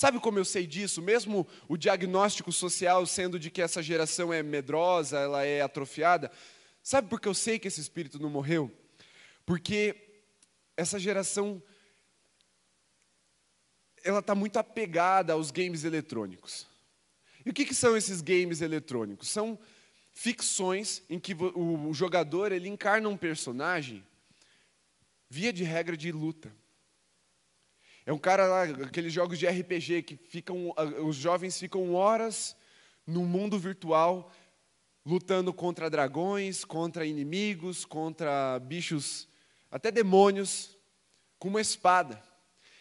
Sabe 0.01 0.18
como 0.18 0.38
eu 0.38 0.46
sei 0.46 0.66
disso? 0.66 1.03
Mesmo 1.03 1.46
o 1.68 1.76
diagnóstico 1.76 2.51
social 2.51 3.05
sendo 3.05 3.38
de 3.38 3.51
que 3.51 3.61
essa 3.61 3.82
geração 3.82 4.32
é 4.32 4.42
medrosa, 4.42 5.18
ela 5.18 5.44
é 5.44 5.61
atrofiada, 5.61 6.32
sabe 6.82 7.11
por 7.11 7.20
que 7.20 7.28
eu 7.28 7.34
sei 7.34 7.59
que 7.59 7.68
esse 7.68 7.82
espírito 7.82 8.18
não 8.18 8.30
morreu? 8.30 8.74
Porque 9.44 10.22
essa 10.74 10.98
geração 10.98 11.62
ela 14.03 14.20
está 14.20 14.34
muito 14.34 14.57
apegada 14.57 15.34
aos 15.34 15.51
games 15.51 15.84
eletrônicos. 15.84 16.66
E 17.44 17.51
o 17.51 17.53
que, 17.53 17.66
que, 17.66 17.74
são 17.74 17.94
esses 17.94 18.22
games 18.22 18.62
eletrônicos? 18.62 19.28
São 19.28 19.59
ficções 20.14 21.03
em 21.11 21.20
que 21.20 21.34
o 21.34 21.92
jogador 21.92 22.53
ele 22.53 22.70
encarna 22.70 23.07
um 23.07 23.18
personagem 23.18 24.03
via 25.28 25.53
de 25.53 25.62
regra 25.62 25.94
de 25.94 26.11
luta. 26.11 26.51
É 28.07 28.12
um 28.12 28.18
cara 28.18 28.46
lá, 28.46 28.62
aqueles 28.64 29.12
jogos 29.12 29.38
de 29.38 29.46
RPG 29.46 30.03
que 30.03 30.16
ficam, 30.16 30.74
os 31.05 31.16
jovens 31.16 31.59
ficam 31.59 31.94
horas 31.94 32.57
no 33.07 33.24
mundo 33.24 33.59
virtual 33.59 34.32
lutando 35.05 35.53
contra 35.53 35.90
dragões, 35.90 36.64
contra 36.64 37.07
inimigos, 37.07 37.84
contra 37.84 38.59
bichos 38.59 39.28
até 39.70 39.90
demônios, 39.90 40.76
com 41.38 41.48
uma 41.48 41.61
espada. 41.61 42.22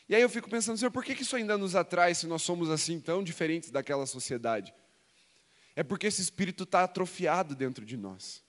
E 0.08 0.16
aí 0.16 0.22
eu 0.22 0.30
fico 0.30 0.50
pensando, 0.50 0.78
Senhor, 0.78 0.92
por 0.92 1.04
que 1.04 1.14
isso 1.14 1.36
ainda 1.36 1.58
nos 1.58 1.76
atrai 1.76 2.16
se 2.16 2.26
nós 2.26 2.42
somos 2.42 2.70
assim 2.70 3.00
tão 3.00 3.24
diferentes 3.24 3.70
daquela 3.70 4.06
sociedade? 4.06 4.74
É 5.76 5.84
porque 5.84 6.08
esse 6.08 6.22
espírito 6.22 6.64
está 6.64 6.84
atrofiado 6.84 7.56
dentro 7.56 7.86
de 7.86 7.96
nós. 7.96 8.44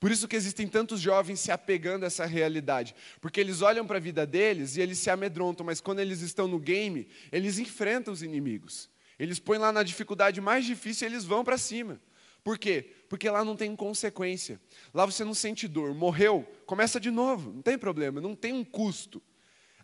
Por 0.00 0.12
isso 0.12 0.28
que 0.28 0.36
existem 0.36 0.68
tantos 0.68 1.00
jovens 1.00 1.40
se 1.40 1.50
apegando 1.50 2.04
a 2.04 2.06
essa 2.06 2.24
realidade, 2.24 2.94
porque 3.20 3.40
eles 3.40 3.62
olham 3.62 3.86
para 3.86 3.96
a 3.96 4.00
vida 4.00 4.24
deles 4.24 4.76
e 4.76 4.80
eles 4.80 4.98
se 4.98 5.10
amedrontam, 5.10 5.66
mas 5.66 5.80
quando 5.80 5.98
eles 5.98 6.20
estão 6.20 6.46
no 6.46 6.58
game, 6.58 7.08
eles 7.32 7.58
enfrentam 7.58 8.14
os 8.14 8.22
inimigos. 8.22 8.88
Eles 9.18 9.40
põem 9.40 9.58
lá 9.58 9.72
na 9.72 9.82
dificuldade 9.82 10.40
mais 10.40 10.64
difícil 10.64 11.08
e 11.08 11.10
eles 11.10 11.24
vão 11.24 11.42
para 11.42 11.58
cima. 11.58 12.00
Por 12.44 12.56
quê? 12.56 12.94
Porque 13.08 13.28
lá 13.28 13.44
não 13.44 13.56
tem 13.56 13.74
consequência. 13.74 14.60
Lá 14.94 15.04
você 15.04 15.24
não 15.24 15.34
sente 15.34 15.66
dor. 15.66 15.92
Morreu, 15.92 16.46
começa 16.64 17.00
de 17.00 17.10
novo. 17.10 17.52
Não 17.52 17.62
tem 17.62 17.76
problema, 17.76 18.20
não 18.20 18.36
tem 18.36 18.52
um 18.52 18.64
custo. 18.64 19.20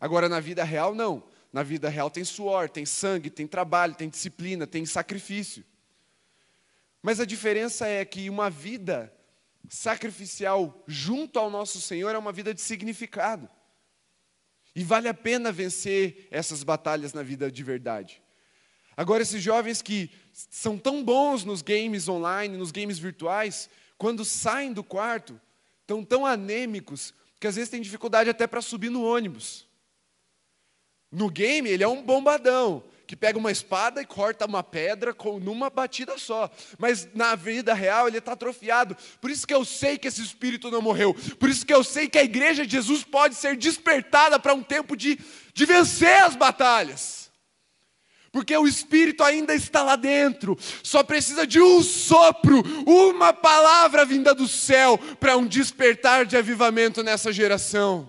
Agora, 0.00 0.28
na 0.28 0.38
vida 0.38 0.62
real, 0.62 0.94
não. 0.94 1.24
Na 1.52 1.62
vida 1.62 1.88
real 1.88 2.10
tem 2.10 2.24
suor, 2.24 2.68
tem 2.68 2.86
sangue, 2.86 3.30
tem 3.30 3.46
trabalho, 3.46 3.94
tem 3.94 4.08
disciplina, 4.08 4.66
tem 4.66 4.86
sacrifício. 4.86 5.64
Mas 7.02 7.20
a 7.20 7.24
diferença 7.24 7.86
é 7.86 8.04
que 8.04 8.30
uma 8.30 8.48
vida 8.48 9.12
sacrificial 9.68 10.84
junto 10.86 11.38
ao 11.38 11.50
nosso 11.50 11.80
Senhor 11.80 12.14
é 12.14 12.18
uma 12.18 12.32
vida 12.32 12.52
de 12.52 12.60
significado. 12.60 13.48
E 14.74 14.82
vale 14.82 15.08
a 15.08 15.14
pena 15.14 15.52
vencer 15.52 16.26
essas 16.30 16.62
batalhas 16.62 17.12
na 17.12 17.22
vida 17.22 17.50
de 17.50 17.62
verdade. 17.62 18.22
Agora, 18.96 19.22
esses 19.22 19.42
jovens 19.42 19.82
que 19.82 20.10
são 20.32 20.78
tão 20.78 21.02
bons 21.02 21.44
nos 21.44 21.62
games 21.62 22.08
online, 22.08 22.56
nos 22.56 22.70
games 22.70 22.98
virtuais, 22.98 23.68
quando 23.96 24.24
saem 24.24 24.72
do 24.72 24.82
quarto, 24.82 25.40
estão 25.80 26.04
tão 26.04 26.26
anêmicos 26.26 27.14
que 27.40 27.46
às 27.46 27.56
vezes 27.56 27.70
têm 27.70 27.80
dificuldade 27.80 28.30
até 28.30 28.46
para 28.46 28.62
subir 28.62 28.90
no 28.90 29.04
ônibus. 29.04 29.66
No 31.10 31.30
game, 31.30 31.68
ele 31.68 31.84
é 31.84 31.88
um 31.88 32.02
bombadão, 32.02 32.82
que 33.06 33.16
pega 33.16 33.38
uma 33.38 33.52
espada 33.52 34.00
e 34.00 34.06
corta 34.06 34.46
uma 34.46 34.62
pedra 34.62 35.12
com, 35.12 35.38
numa 35.38 35.70
batida 35.70 36.16
só. 36.18 36.50
Mas 36.78 37.08
na 37.14 37.34
vida 37.34 37.74
real 37.74 38.08
ele 38.08 38.18
está 38.18 38.32
atrofiado. 38.32 38.96
Por 39.20 39.30
isso 39.30 39.46
que 39.46 39.54
eu 39.54 39.64
sei 39.64 39.98
que 39.98 40.08
esse 40.08 40.22
espírito 40.22 40.70
não 40.70 40.82
morreu. 40.82 41.14
Por 41.38 41.48
isso 41.48 41.66
que 41.66 41.74
eu 41.74 41.84
sei 41.84 42.08
que 42.08 42.18
a 42.18 42.24
igreja 42.24 42.66
de 42.66 42.72
Jesus 42.72 43.04
pode 43.04 43.34
ser 43.34 43.56
despertada 43.56 44.38
para 44.38 44.54
um 44.54 44.62
tempo 44.62 44.96
de, 44.96 45.18
de 45.52 45.66
vencer 45.66 46.22
as 46.22 46.36
batalhas 46.36 47.24
porque 48.34 48.56
o 48.56 48.66
Espírito 48.66 49.22
ainda 49.22 49.54
está 49.54 49.80
lá 49.84 49.94
dentro, 49.94 50.58
só 50.82 51.04
precisa 51.04 51.46
de 51.46 51.60
um 51.60 51.80
sopro, 51.80 52.64
uma 52.84 53.32
palavra 53.32 54.04
vinda 54.04 54.34
do 54.34 54.48
céu 54.48 54.98
para 55.20 55.36
um 55.36 55.46
despertar 55.46 56.26
de 56.26 56.36
avivamento 56.36 57.00
nessa 57.00 57.32
geração 57.32 58.08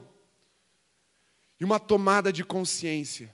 e 1.59 1.63
uma 1.63 1.79
tomada 1.79 2.33
de 2.33 2.43
consciência. 2.43 3.31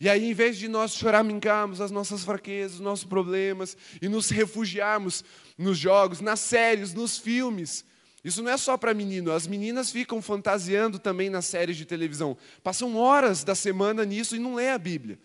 E 0.00 0.08
aí, 0.08 0.30
em 0.30 0.32
vez 0.32 0.56
de 0.56 0.66
nós 0.66 0.94
choramingarmos 0.94 1.80
as 1.80 1.90
nossas 1.90 2.24
fraquezas, 2.24 2.76
os 2.76 2.80
nossos 2.80 3.04
problemas 3.04 3.76
e 4.00 4.08
nos 4.08 4.30
refugiarmos 4.30 5.22
nos 5.58 5.76
jogos, 5.76 6.22
nas 6.22 6.40
séries, 6.40 6.94
nos 6.94 7.18
filmes, 7.18 7.84
isso 8.24 8.42
não 8.42 8.50
é 8.50 8.56
só 8.56 8.76
para 8.76 8.94
menino, 8.94 9.32
as 9.32 9.46
meninas 9.46 9.90
ficam 9.90 10.20
fantasiando 10.20 10.98
também 10.98 11.28
nas 11.28 11.46
séries 11.46 11.76
de 11.76 11.84
televisão. 11.84 12.36
Passam 12.62 12.96
horas 12.96 13.44
da 13.44 13.54
semana 13.54 14.04
nisso 14.04 14.36
e 14.36 14.38
não 14.38 14.54
lê 14.54 14.70
a 14.70 14.78
Bíblia. 14.78 15.18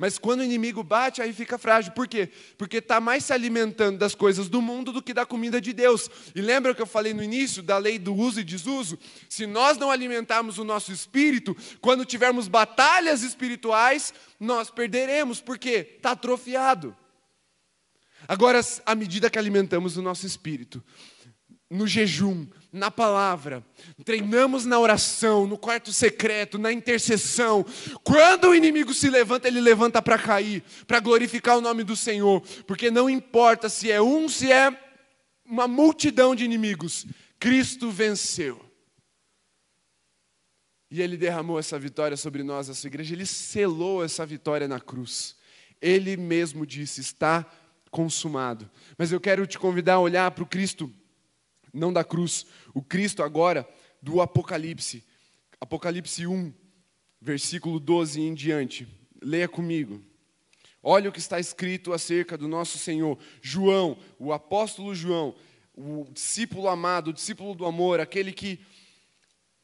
Mas 0.00 0.18
quando 0.18 0.40
o 0.40 0.42
inimigo 0.42 0.82
bate, 0.82 1.20
aí 1.20 1.30
fica 1.30 1.58
frágil. 1.58 1.92
Por 1.92 2.08
quê? 2.08 2.30
Porque 2.56 2.78
está 2.78 2.98
mais 3.00 3.22
se 3.22 3.34
alimentando 3.34 3.98
das 3.98 4.14
coisas 4.14 4.48
do 4.48 4.62
mundo 4.62 4.92
do 4.92 5.02
que 5.02 5.12
da 5.12 5.26
comida 5.26 5.60
de 5.60 5.74
Deus. 5.74 6.08
E 6.34 6.40
lembra 6.40 6.74
que 6.74 6.80
eu 6.80 6.86
falei 6.86 7.12
no 7.12 7.22
início 7.22 7.62
da 7.62 7.76
lei 7.76 7.98
do 7.98 8.14
uso 8.14 8.40
e 8.40 8.42
desuso? 8.42 8.98
Se 9.28 9.46
nós 9.46 9.76
não 9.76 9.90
alimentarmos 9.90 10.56
o 10.56 10.64
nosso 10.64 10.90
espírito, 10.90 11.54
quando 11.82 12.06
tivermos 12.06 12.48
batalhas 12.48 13.22
espirituais, 13.22 14.14
nós 14.40 14.70
perderemos. 14.70 15.42
Por 15.42 15.58
quê? 15.58 15.96
Está 15.98 16.12
atrofiado. 16.12 16.96
Agora, 18.26 18.58
à 18.86 18.94
medida 18.94 19.28
que 19.28 19.38
alimentamos 19.38 19.98
o 19.98 20.02
nosso 20.02 20.24
espírito, 20.24 20.82
no 21.70 21.86
jejum, 21.86 22.48
na 22.72 22.90
palavra, 22.90 23.64
treinamos 24.04 24.66
na 24.66 24.78
oração, 24.78 25.46
no 25.46 25.56
quarto 25.56 25.92
secreto, 25.92 26.58
na 26.58 26.72
intercessão. 26.72 27.64
Quando 28.02 28.48
o 28.48 28.54
inimigo 28.54 28.92
se 28.92 29.08
levanta, 29.08 29.46
ele 29.46 29.60
levanta 29.60 30.02
para 30.02 30.18
cair, 30.18 30.64
para 30.86 30.98
glorificar 30.98 31.56
o 31.56 31.60
nome 31.60 31.84
do 31.84 31.94
Senhor, 31.94 32.40
porque 32.66 32.90
não 32.90 33.08
importa 33.08 33.68
se 33.68 33.90
é 33.90 34.02
um, 34.02 34.28
se 34.28 34.50
é 34.50 34.76
uma 35.44 35.68
multidão 35.68 36.34
de 36.34 36.44
inimigos, 36.44 37.06
Cristo 37.38 37.90
venceu. 37.90 38.60
E 40.90 41.00
ele 41.00 41.16
derramou 41.16 41.58
essa 41.58 41.78
vitória 41.78 42.16
sobre 42.16 42.42
nós, 42.42 42.68
a 42.68 42.74
sua 42.74 42.88
igreja, 42.88 43.14
ele 43.14 43.26
selou 43.26 44.04
essa 44.04 44.26
vitória 44.26 44.66
na 44.66 44.80
cruz. 44.80 45.36
Ele 45.80 46.16
mesmo 46.16 46.66
disse: 46.66 47.00
está 47.00 47.46
consumado. 47.92 48.68
Mas 48.98 49.12
eu 49.12 49.20
quero 49.20 49.46
te 49.46 49.56
convidar 49.56 49.94
a 49.94 50.00
olhar 50.00 50.30
para 50.32 50.42
o 50.42 50.46
Cristo 50.46 50.92
não 51.72 51.92
da 51.92 52.04
cruz, 52.04 52.46
o 52.74 52.82
Cristo 52.82 53.22
agora 53.22 53.68
do 54.02 54.20
Apocalipse. 54.20 55.04
Apocalipse 55.60 56.26
1, 56.26 56.52
versículo 57.20 57.78
12 57.78 58.20
em 58.20 58.34
diante. 58.34 58.88
Leia 59.22 59.48
comigo. 59.48 60.02
Olha 60.82 61.10
o 61.10 61.12
que 61.12 61.18
está 61.18 61.38
escrito 61.38 61.92
acerca 61.92 62.38
do 62.38 62.48
nosso 62.48 62.78
Senhor. 62.78 63.18
João, 63.42 63.98
o 64.18 64.32
apóstolo 64.32 64.94
João, 64.94 65.34
o 65.74 66.06
discípulo 66.10 66.68
amado, 66.68 67.08
o 67.08 67.12
discípulo 67.12 67.54
do 67.54 67.66
amor, 67.66 68.00
aquele 68.00 68.32
que 68.32 68.60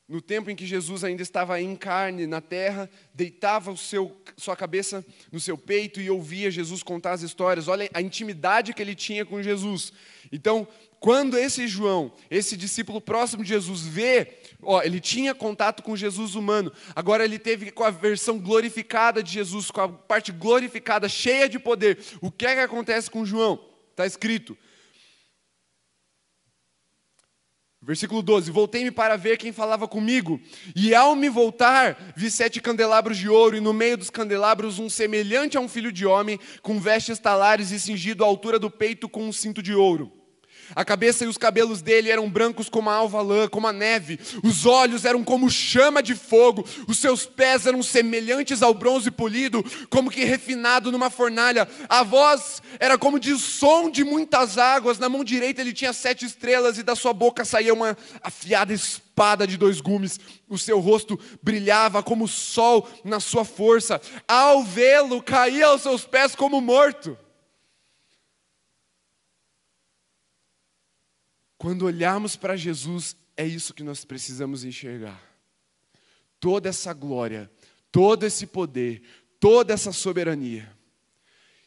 no 0.09 0.21
tempo 0.21 0.51
em 0.51 0.55
que 0.55 0.67
Jesus 0.67 1.03
ainda 1.03 1.23
estava 1.23 1.61
em 1.61 1.75
carne 1.75 2.29
na 2.29 2.41
terra, 2.41 2.89
deitava 3.13 3.73
o 3.73 3.77
seu, 3.77 4.17
sua 4.37 4.55
cabeça 4.55 5.05
no 5.33 5.41
seu 5.41 5.59
peito 5.59 6.01
e 6.01 6.09
ouvia 6.09 6.51
Jesus 6.51 6.83
contar 6.83 7.13
as 7.13 7.23
histórias. 7.23 7.67
Olha 7.67 7.91
a 7.93 8.01
intimidade 8.01 8.73
que 8.73 8.81
ele 8.81 8.95
tinha 8.95 9.27
com 9.27 9.43
Jesus. 9.43 9.93
Então, 10.31 10.69
quando 11.07 11.39
esse 11.39 11.69
João, 11.69 12.11
esse 12.29 12.57
discípulo 12.57 13.01
próximo 13.01 13.45
de 13.45 13.51
Jesus, 13.51 13.87
vê, 13.87 14.39
ó, 14.61 14.83
ele 14.83 14.99
tinha 14.99 15.37
contato 15.37 15.81
com 15.81 15.95
Jesus 15.95 16.35
humano, 16.35 16.73
agora 16.97 17.25
ele 17.25 17.39
teve 17.39 17.71
com 17.71 17.85
a 17.85 17.93
versão 17.93 18.41
glorificada 18.41 19.23
de 19.23 19.31
Jesus, 19.31 19.71
com 19.71 19.83
a 19.83 19.89
parte 19.89 20.33
glorificada, 20.33 21.09
cheia 21.09 21.49
de 21.49 21.61
poder. 21.61 21.97
O 22.21 22.29
que 22.29 22.45
é 22.45 22.57
que 22.57 22.61
acontece 22.61 23.09
com 23.09 23.25
João? 23.25 23.65
Está 23.93 24.05
escrito: 24.05 24.59
Versículo 27.81 28.21
12: 28.21 28.51
Voltei-me 28.51 28.91
para 28.91 29.15
ver 29.15 29.37
quem 29.37 29.53
falava 29.53 29.87
comigo, 29.87 30.41
e 30.75 30.93
ao 30.93 31.15
me 31.15 31.29
voltar, 31.29 32.15
vi 32.17 32.29
sete 32.33 32.61
candelabros 32.61 33.17
de 33.17 33.29
ouro, 33.29 33.57
e 33.57 33.61
no 33.61 33.73
meio 33.73 33.97
dos 33.97 34.11
candelabros 34.11 34.81
um 34.81 34.91
semelhante 34.91 35.57
a 35.57 35.61
um 35.61 35.69
filho 35.69 35.93
de 35.93 36.05
homem, 36.05 36.41
com 36.63 36.81
vestes 36.81 37.21
talares 37.21 37.71
e 37.71 37.79
cingido 37.79 38.25
à 38.25 38.27
altura 38.27 38.59
do 38.59 38.69
peito 38.69 39.09
com 39.09 39.23
um 39.23 39.33
cinto 39.33 39.63
de 39.63 39.73
ouro. 39.73 40.16
A 40.75 40.85
cabeça 40.85 41.25
e 41.25 41.29
os 41.29 41.39
cabelos 41.39 41.81
dele 41.81 42.11
eram 42.11 42.29
brancos 42.29 42.69
como 42.69 42.91
a 42.91 42.95
alva 42.95 43.23
lã, 43.23 43.49
como 43.49 43.67
a 43.67 43.73
neve. 43.73 44.19
Os 44.43 44.67
olhos 44.67 45.05
eram 45.05 45.23
como 45.23 45.51
chama 45.51 46.03
de 46.03 46.15
fogo. 46.15 46.67
Os 46.89 46.99
seus 46.99 47.25
pés 47.25 47.67
eram 47.67 47.83
semelhantes 47.83 48.63
ao 48.63 48.75
bronze 48.75 49.11
polido, 49.11 49.65
como 49.89 50.11
que 50.11 50.25
refinado 50.25 50.91
numa 50.91 51.11
fornalha. 51.11 51.69
A 51.89 52.03
voz 52.03 52.63
era 52.79 52.99
como 52.99 53.21
de 53.21 53.37
som 53.39 53.91
de 53.91 54.05
muitas 54.05 54.59
águas. 54.59 54.99
Na 54.99 55.09
mão 55.09 55.23
direita 55.23 55.61
ele 55.61 55.73
tinha 55.73 55.93
sete 55.93 56.25
estrelas 56.25 56.79
e 56.79 56.83
da 56.83 56.97
sua 56.97 57.13
boca 57.13 57.45
saía 57.45 57.73
uma 57.73 57.97
afiada 58.23 58.73
espada 58.73 59.47
de 59.47 59.57
dois 59.57 59.81
gumes. 59.81 60.19
O 60.49 60.59
seu 60.59 60.81
rosto 60.81 61.19
brilhava 61.43 62.03
como 62.03 62.25
o 62.25 62.29
sol 62.29 62.89
na 63.05 63.21
sua 63.21 63.45
força. 63.45 64.01
Ao 64.27 64.63
vê-lo, 64.63 65.23
caía 65.23 65.67
aos 65.67 65.83
seus 65.83 66.05
pés 66.05 66.35
como 66.35 66.61
morto. 66.61 67.17
Quando 71.59 71.87
olharmos 71.87 72.37
para 72.37 72.57
Jesus, 72.57 73.17
é 73.37 73.47
isso 73.47 73.75
que 73.75 73.83
nós 73.83 74.05
precisamos 74.05 74.65
enxergar. 74.65 75.21
Toda 76.39 76.69
essa 76.69 76.93
glória, 76.93 77.51
todo 77.91 78.25
esse 78.25 78.47
poder, 78.47 79.03
toda 79.41 79.73
essa 79.73 79.93
soberania. 79.93 80.71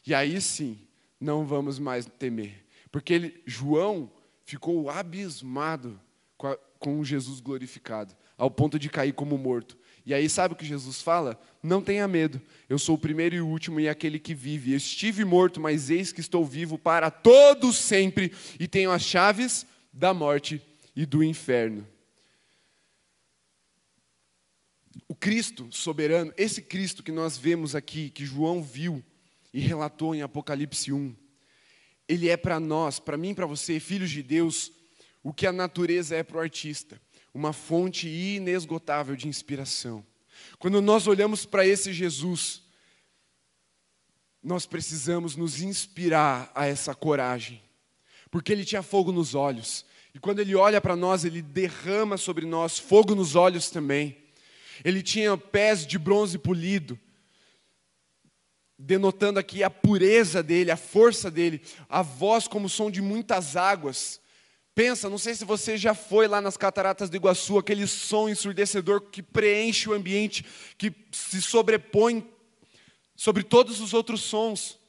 E 0.06 0.14
aí 0.14 0.40
sim, 0.40 0.78
não 1.20 1.44
vamos 1.44 1.78
mais 1.78 2.06
temer. 2.06 2.64
Porque 2.90 3.12
ele, 3.12 3.42
João 3.46 4.10
ficou 4.44 4.88
abismado 4.90 6.00
com, 6.36 6.46
a, 6.46 6.56
com 6.78 7.04
Jesus 7.04 7.40
glorificado, 7.40 8.16
ao 8.36 8.50
ponto 8.50 8.78
de 8.78 8.88
cair 8.88 9.12
como 9.12 9.36
morto. 9.36 9.76
E 10.04 10.14
aí, 10.14 10.28
sabe 10.28 10.54
o 10.54 10.56
que 10.56 10.64
Jesus 10.64 11.02
fala? 11.02 11.40
Não 11.62 11.82
tenha 11.82 12.08
medo, 12.08 12.40
eu 12.68 12.78
sou 12.78 12.94
o 12.94 12.98
primeiro 12.98 13.36
e 13.36 13.40
o 13.40 13.46
último 13.46 13.78
e 13.78 13.88
aquele 13.88 14.18
que 14.18 14.34
vive. 14.34 14.72
Eu 14.72 14.78
estive 14.78 15.24
morto, 15.24 15.60
mas 15.60 15.90
eis 15.90 16.10
que 16.10 16.20
estou 16.20 16.44
vivo 16.44 16.78
para 16.78 17.10
todos 17.10 17.76
sempre 17.76 18.32
e 18.58 18.66
tenho 18.66 18.90
as 18.90 19.02
chaves 19.02 19.66
da 19.92 20.14
morte 20.14 20.62
e 20.94 21.04
do 21.04 21.22
inferno. 21.22 21.86
O 25.08 25.14
Cristo 25.14 25.68
soberano, 25.70 26.32
esse 26.36 26.62
Cristo 26.62 27.02
que 27.02 27.12
nós 27.12 27.36
vemos 27.36 27.74
aqui, 27.74 28.10
que 28.10 28.24
João 28.24 28.62
viu 28.62 29.04
e 29.52 29.60
relatou 29.60 30.14
em 30.14 30.22
Apocalipse 30.22 30.92
1, 30.92 31.14
ele 32.08 32.28
é 32.28 32.36
para 32.36 32.58
nós, 32.58 32.98
para 32.98 33.16
mim 33.16 33.30
e 33.30 33.34
para 33.34 33.46
você, 33.46 33.78
filhos 33.78 34.10
de 34.10 34.22
Deus, 34.22 34.72
o 35.22 35.32
que 35.32 35.46
a 35.46 35.52
natureza 35.52 36.16
é 36.16 36.22
para 36.22 36.38
o 36.38 36.40
artista, 36.40 37.00
uma 37.32 37.52
fonte 37.52 38.08
inesgotável 38.08 39.14
de 39.14 39.28
inspiração. 39.28 40.04
Quando 40.58 40.80
nós 40.80 41.06
olhamos 41.06 41.44
para 41.44 41.66
esse 41.66 41.92
Jesus, 41.92 42.62
nós 44.42 44.66
precisamos 44.66 45.36
nos 45.36 45.60
inspirar 45.60 46.50
a 46.54 46.66
essa 46.66 46.94
coragem 46.94 47.62
porque 48.30 48.52
ele 48.52 48.64
tinha 48.64 48.82
fogo 48.82 49.12
nos 49.12 49.34
olhos. 49.34 49.84
E 50.14 50.18
quando 50.18 50.40
ele 50.40 50.54
olha 50.54 50.80
para 50.80 50.96
nós, 50.96 51.24
ele 51.24 51.40
derrama 51.40 52.16
sobre 52.16 52.46
nós 52.46 52.78
fogo 52.78 53.14
nos 53.14 53.34
olhos 53.34 53.70
também. 53.70 54.16
Ele 54.84 55.02
tinha 55.02 55.36
pés 55.36 55.86
de 55.86 55.98
bronze 55.98 56.38
polido, 56.38 56.98
denotando 58.78 59.38
aqui 59.38 59.62
a 59.62 59.70
pureza 59.70 60.42
dele, 60.42 60.70
a 60.70 60.76
força 60.76 61.30
dele, 61.30 61.60
a 61.88 62.02
voz 62.02 62.48
como 62.48 62.68
som 62.68 62.90
de 62.90 63.02
muitas 63.02 63.56
águas. 63.56 64.20
Pensa, 64.74 65.10
não 65.10 65.18
sei 65.18 65.34
se 65.34 65.44
você 65.44 65.76
já 65.76 65.94
foi 65.94 66.26
lá 66.26 66.40
nas 66.40 66.56
cataratas 66.56 67.10
do 67.10 67.16
Iguaçu, 67.16 67.58
aquele 67.58 67.86
som 67.86 68.28
ensurdecedor 68.28 69.02
que 69.02 69.22
preenche 69.22 69.88
o 69.88 69.92
ambiente, 69.92 70.44
que 70.78 70.92
se 71.12 71.42
sobrepõe 71.42 72.26
sobre 73.14 73.42
todos 73.42 73.80
os 73.80 73.92
outros 73.92 74.22
sons. 74.22 74.79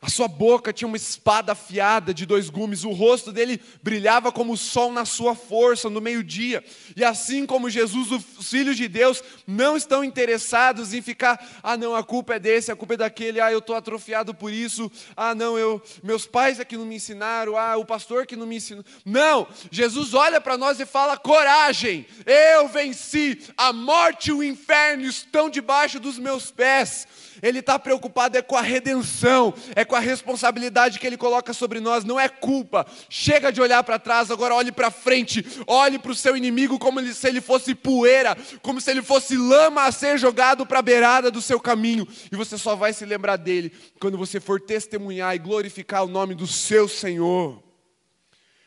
A 0.00 0.08
sua 0.08 0.28
boca 0.28 0.72
tinha 0.72 0.86
uma 0.86 0.96
espada 0.96 1.50
afiada 1.50 2.14
de 2.14 2.24
dois 2.24 2.48
gumes, 2.48 2.84
o 2.84 2.92
rosto 2.92 3.32
dele 3.32 3.60
brilhava 3.82 4.30
como 4.30 4.52
o 4.52 4.56
sol 4.56 4.92
na 4.92 5.04
sua 5.04 5.34
força 5.34 5.90
no 5.90 6.00
meio-dia. 6.00 6.64
E 6.96 7.02
assim 7.02 7.44
como 7.44 7.68
Jesus, 7.68 8.12
os 8.12 8.48
filhos 8.48 8.76
de 8.76 8.86
Deus 8.86 9.24
não 9.44 9.76
estão 9.76 10.04
interessados 10.04 10.94
em 10.94 11.02
ficar, 11.02 11.44
ah, 11.64 11.76
não, 11.76 11.96
a 11.96 12.04
culpa 12.04 12.36
é 12.36 12.38
desse, 12.38 12.70
a 12.70 12.76
culpa 12.76 12.94
é 12.94 12.98
daquele, 12.98 13.40
ah, 13.40 13.50
eu 13.50 13.58
estou 13.58 13.74
atrofiado 13.74 14.32
por 14.32 14.52
isso, 14.52 14.88
ah, 15.16 15.34
não, 15.34 15.58
eu, 15.58 15.82
meus 16.00 16.24
pais 16.26 16.60
é 16.60 16.64
que 16.64 16.76
não 16.76 16.86
me 16.86 16.94
ensinaram, 16.94 17.56
ah, 17.56 17.76
o 17.76 17.84
pastor 17.84 18.24
que 18.24 18.36
não 18.36 18.46
me 18.46 18.54
ensinou. 18.54 18.84
Não, 19.04 19.48
Jesus 19.68 20.14
olha 20.14 20.40
para 20.40 20.56
nós 20.56 20.78
e 20.78 20.86
fala: 20.86 21.16
coragem, 21.16 22.06
eu 22.24 22.68
venci, 22.68 23.42
a 23.56 23.72
morte 23.72 24.30
e 24.30 24.32
o 24.32 24.44
inferno 24.44 25.02
estão 25.06 25.50
debaixo 25.50 25.98
dos 25.98 26.20
meus 26.20 26.52
pés. 26.52 27.04
Ele 27.42 27.60
está 27.60 27.78
preocupado 27.78 28.36
é 28.36 28.42
com 28.42 28.56
a 28.56 28.62
redenção, 28.62 29.54
é 29.74 29.84
com 29.84 29.94
a 29.94 30.00
responsabilidade 30.00 30.98
que 30.98 31.06
Ele 31.06 31.16
coloca 31.16 31.52
sobre 31.52 31.80
nós, 31.80 32.04
não 32.04 32.18
é 32.18 32.28
culpa. 32.28 32.86
Chega 33.08 33.52
de 33.52 33.60
olhar 33.60 33.82
para 33.84 33.98
trás, 33.98 34.30
agora 34.30 34.54
olhe 34.54 34.72
para 34.72 34.90
frente, 34.90 35.44
olhe 35.66 35.98
para 35.98 36.12
o 36.12 36.14
seu 36.14 36.36
inimigo 36.36 36.78
como 36.78 37.00
se 37.12 37.28
ele 37.28 37.40
fosse 37.40 37.74
poeira, 37.74 38.36
como 38.62 38.80
se 38.80 38.90
ele 38.90 39.02
fosse 39.02 39.36
lama 39.36 39.84
a 39.84 39.92
ser 39.92 40.18
jogado 40.18 40.66
para 40.66 40.78
a 40.78 40.82
beirada 40.82 41.30
do 41.30 41.40
seu 41.40 41.60
caminho, 41.60 42.06
e 42.30 42.36
você 42.36 42.56
só 42.58 42.74
vai 42.74 42.92
se 42.92 43.04
lembrar 43.04 43.36
dele 43.36 43.72
quando 44.00 44.18
você 44.18 44.40
for 44.40 44.60
testemunhar 44.60 45.34
e 45.34 45.38
glorificar 45.38 46.04
o 46.04 46.08
nome 46.08 46.34
do 46.34 46.46
seu 46.46 46.88
Senhor. 46.88 47.62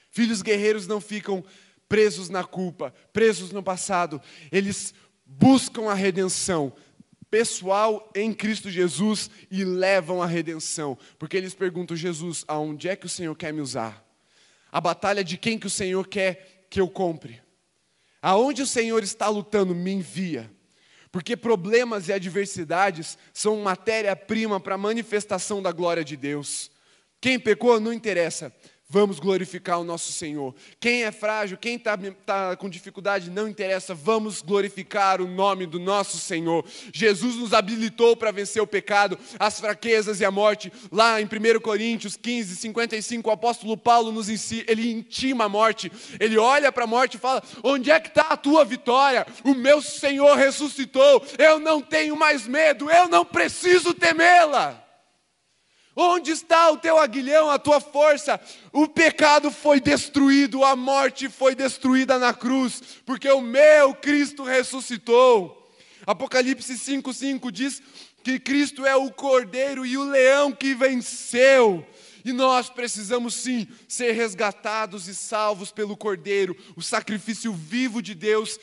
Filhos 0.09 0.41
guerreiros 0.41 0.87
não 0.87 0.99
ficam 0.99 1.43
presos 1.87 2.29
na 2.29 2.43
culpa, 2.43 2.93
presos 3.11 3.51
no 3.51 3.61
passado, 3.61 4.21
eles 4.51 4.93
buscam 5.25 5.89
a 5.89 5.93
redenção, 5.93 6.73
pessoal 7.31 8.11
em 8.13 8.33
Cristo 8.33 8.69
Jesus 8.69 9.31
e 9.49 9.63
levam 9.63 10.21
a 10.21 10.27
redenção. 10.27 10.97
Porque 11.17 11.37
eles 11.37 11.55
perguntam, 11.55 11.95
Jesus, 11.95 12.43
aonde 12.47 12.89
é 12.89 12.95
que 12.95 13.05
o 13.05 13.09
Senhor 13.09 13.33
quer 13.35 13.53
me 13.53 13.61
usar? 13.61 14.05
A 14.69 14.81
batalha 14.81 15.23
de 15.23 15.37
quem 15.37 15.57
que 15.57 15.67
o 15.67 15.69
Senhor 15.69 16.05
quer 16.07 16.67
que 16.69 16.79
eu 16.81 16.89
compre? 16.89 17.41
Aonde 18.21 18.61
o 18.61 18.67
Senhor 18.67 19.01
está 19.01 19.29
lutando, 19.29 19.73
me 19.73 19.91
envia. 19.91 20.51
Porque 21.11 21.35
problemas 21.35 22.07
e 22.07 22.13
adversidades 22.13 23.17
são 23.33 23.57
matéria-prima 23.61 24.59
para 24.59 24.75
a 24.75 24.77
manifestação 24.77 25.61
da 25.61 25.71
glória 25.71 26.03
de 26.03 26.15
Deus. 26.15 26.69
Quem 27.19 27.39
pecou 27.39 27.79
não 27.79 27.91
interessa. 27.91 28.53
Vamos 28.93 29.21
glorificar 29.21 29.79
o 29.79 29.85
nosso 29.85 30.11
Senhor. 30.11 30.53
Quem 30.77 31.05
é 31.05 31.13
frágil, 31.13 31.57
quem 31.57 31.75
está 31.75 31.97
tá 32.25 32.57
com 32.57 32.69
dificuldade, 32.69 33.29
não 33.29 33.47
interessa. 33.47 33.95
Vamos 33.95 34.41
glorificar 34.41 35.21
o 35.21 35.27
nome 35.29 35.65
do 35.65 35.79
nosso 35.79 36.17
Senhor. 36.17 36.65
Jesus 36.93 37.37
nos 37.37 37.53
habilitou 37.53 38.17
para 38.17 38.31
vencer 38.31 38.61
o 38.61 38.67
pecado, 38.67 39.17
as 39.39 39.61
fraquezas 39.61 40.19
e 40.19 40.25
a 40.25 40.29
morte. 40.29 40.73
Lá 40.91 41.21
em 41.21 41.23
1 41.23 41.61
Coríntios 41.61 42.17
15, 42.17 42.57
55, 42.57 43.29
o 43.29 43.31
apóstolo 43.31 43.77
Paulo 43.77 44.11
nos 44.11 44.27
ensina, 44.27 44.65
ele 44.67 44.91
intima 44.91 45.45
a 45.45 45.49
morte. 45.49 45.89
Ele 46.19 46.37
olha 46.37 46.69
para 46.69 46.83
a 46.83 46.87
morte 46.87 47.15
e 47.15 47.19
fala: 47.21 47.41
Onde 47.63 47.89
é 47.89 47.97
que 47.97 48.09
está 48.09 48.23
a 48.23 48.35
tua 48.35 48.65
vitória? 48.65 49.25
O 49.45 49.53
meu 49.53 49.81
Senhor 49.81 50.35
ressuscitou. 50.35 51.25
Eu 51.37 51.59
não 51.59 51.81
tenho 51.81 52.17
mais 52.17 52.45
medo, 52.45 52.91
eu 52.91 53.07
não 53.07 53.23
preciso 53.23 53.93
temê-la. 53.93 54.90
Onde 56.03 56.31
está 56.31 56.71
o 56.71 56.77
teu 56.77 56.97
aguilhão, 56.97 57.51
a 57.51 57.59
tua 57.59 57.79
força? 57.79 58.41
O 58.73 58.87
pecado 58.87 59.51
foi 59.51 59.79
destruído, 59.79 60.63
a 60.63 60.75
morte 60.75 61.29
foi 61.29 61.53
destruída 61.53 62.17
na 62.17 62.33
cruz, 62.33 62.81
porque 63.05 63.29
o 63.29 63.39
meu 63.39 63.93
Cristo 63.93 64.43
ressuscitou. 64.43 65.71
Apocalipse 66.07 66.73
5,5 66.73 67.51
diz 67.51 67.83
que 68.23 68.39
Cristo 68.39 68.83
é 68.83 68.95
o 68.95 69.11
cordeiro 69.11 69.85
e 69.85 69.95
o 69.95 70.03
leão 70.03 70.51
que 70.51 70.73
venceu. 70.73 71.85
E 72.25 72.33
nós 72.33 72.67
precisamos 72.67 73.35
sim 73.35 73.67
ser 73.87 74.13
resgatados 74.13 75.07
e 75.07 75.13
salvos 75.13 75.71
pelo 75.71 75.95
Cordeiro, 75.95 76.55
o 76.75 76.81
sacrifício 76.81 77.53
vivo 77.53 78.01
de 78.01 78.15
Deus 78.15 78.59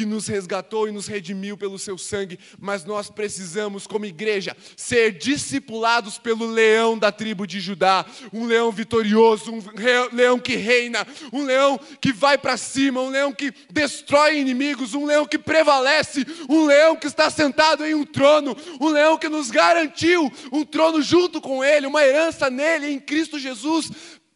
que 0.00 0.06
nos 0.06 0.26
resgatou 0.26 0.88
e 0.88 0.92
nos 0.92 1.06
redimiu 1.06 1.58
pelo 1.58 1.78
seu 1.78 1.98
sangue, 1.98 2.38
mas 2.58 2.86
nós 2.86 3.10
precisamos, 3.10 3.86
como 3.86 4.06
igreja, 4.06 4.56
ser 4.74 5.12
discipulados 5.12 6.16
pelo 6.16 6.46
leão 6.46 6.96
da 6.96 7.12
tribo 7.12 7.46
de 7.46 7.60
Judá, 7.60 8.06
um 8.32 8.46
leão 8.46 8.72
vitorioso, 8.72 9.52
um 9.52 9.62
leão 10.10 10.38
que 10.38 10.56
reina, 10.56 11.06
um 11.30 11.44
leão 11.44 11.78
que 12.00 12.14
vai 12.14 12.38
para 12.38 12.56
cima, 12.56 13.02
um 13.02 13.10
leão 13.10 13.30
que 13.30 13.52
destrói 13.68 14.38
inimigos, 14.38 14.94
um 14.94 15.04
leão 15.04 15.26
que 15.26 15.36
prevalece, 15.36 16.26
um 16.48 16.64
leão 16.64 16.96
que 16.96 17.06
está 17.06 17.28
sentado 17.28 17.84
em 17.84 17.94
um 17.94 18.06
trono, 18.06 18.56
um 18.80 18.88
leão 18.88 19.18
que 19.18 19.28
nos 19.28 19.50
garantiu 19.50 20.32
um 20.50 20.64
trono 20.64 21.02
junto 21.02 21.42
com 21.42 21.62
ele, 21.62 21.86
uma 21.86 22.02
herança 22.02 22.48
nele, 22.48 22.90
em 22.90 22.98
Cristo 22.98 23.38
Jesus, 23.38 23.90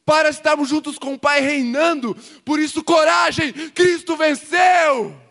para 0.04 0.28
estarmos 0.28 0.68
juntos 0.68 0.98
com 0.98 1.14
o 1.14 1.18
Pai 1.18 1.40
reinando. 1.40 2.14
Por 2.44 2.60
isso, 2.60 2.84
coragem, 2.84 3.50
Cristo 3.70 4.14
venceu. 4.14 5.23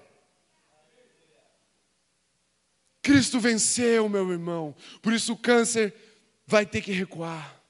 Cristo 3.04 3.40
venceu, 3.40 4.10
meu 4.10 4.32
irmão. 4.32 4.74
Por 5.02 5.14
isso 5.14 5.34
o 5.34 5.38
câncer 5.38 5.94
vai 6.48 6.66
ter 6.66 6.82
que 6.82 6.92
recuar. 6.92 7.62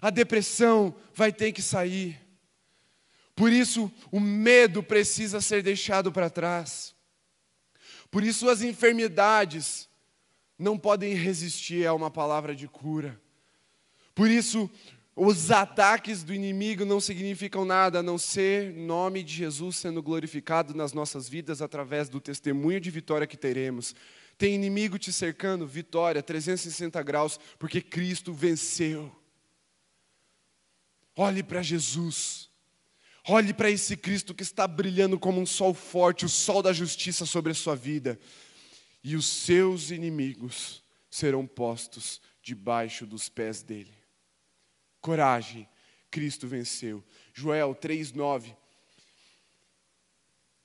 A 0.00 0.10
depressão 0.10 0.94
vai 1.14 1.32
ter 1.32 1.50
que 1.50 1.62
sair. 1.62 2.20
Por 3.34 3.50
isso 3.50 3.90
o 4.12 4.20
medo 4.20 4.82
precisa 4.82 5.40
ser 5.40 5.62
deixado 5.62 6.12
para 6.12 6.30
trás. 6.30 6.94
Por 8.10 8.22
isso 8.22 8.48
as 8.48 8.60
enfermidades 8.62 9.88
não 10.58 10.78
podem 10.78 11.14
resistir 11.14 11.86
a 11.86 11.94
uma 11.94 12.10
palavra 12.10 12.54
de 12.54 12.68
cura. 12.68 13.20
Por 14.14 14.30
isso 14.30 14.70
Os 15.22 15.50
ataques 15.50 16.22
do 16.22 16.32
inimigo 16.32 16.84
não 16.84 16.98
significam 16.98 17.64
nada 17.64 17.98
a 17.98 18.02
não 18.02 18.16
ser 18.16 18.72
nome 18.72 19.22
de 19.22 19.34
Jesus 19.34 19.76
sendo 19.76 20.02
glorificado 20.02 20.74
nas 20.74 20.94
nossas 20.94 21.28
vidas 21.28 21.60
através 21.60 22.08
do 22.08 22.20
testemunho 22.20 22.80
de 22.80 22.90
vitória 22.90 23.26
que 23.26 23.36
teremos. 23.36 23.94
Tem 24.40 24.54
inimigo 24.54 24.98
te 24.98 25.12
cercando, 25.12 25.66
vitória, 25.66 26.22
360 26.22 27.02
graus, 27.02 27.38
porque 27.58 27.82
Cristo 27.82 28.32
venceu. 28.32 29.14
Olhe 31.14 31.42
para 31.42 31.60
Jesus. 31.60 32.48
Olhe 33.28 33.52
para 33.52 33.70
esse 33.70 33.98
Cristo 33.98 34.34
que 34.34 34.42
está 34.42 34.66
brilhando 34.66 35.18
como 35.18 35.38
um 35.38 35.44
sol 35.44 35.74
forte, 35.74 36.24
o 36.24 36.28
sol 36.30 36.62
da 36.62 36.72
justiça 36.72 37.26
sobre 37.26 37.52
a 37.52 37.54
sua 37.54 37.76
vida. 37.76 38.18
E 39.04 39.14
os 39.14 39.26
seus 39.26 39.90
inimigos 39.90 40.82
serão 41.10 41.46
postos 41.46 42.18
debaixo 42.40 43.04
dos 43.04 43.28
pés 43.28 43.62
dele. 43.62 43.92
Coragem, 45.02 45.68
Cristo 46.10 46.48
venceu. 46.48 47.04
Joel 47.34 47.74
3:9 47.74 48.56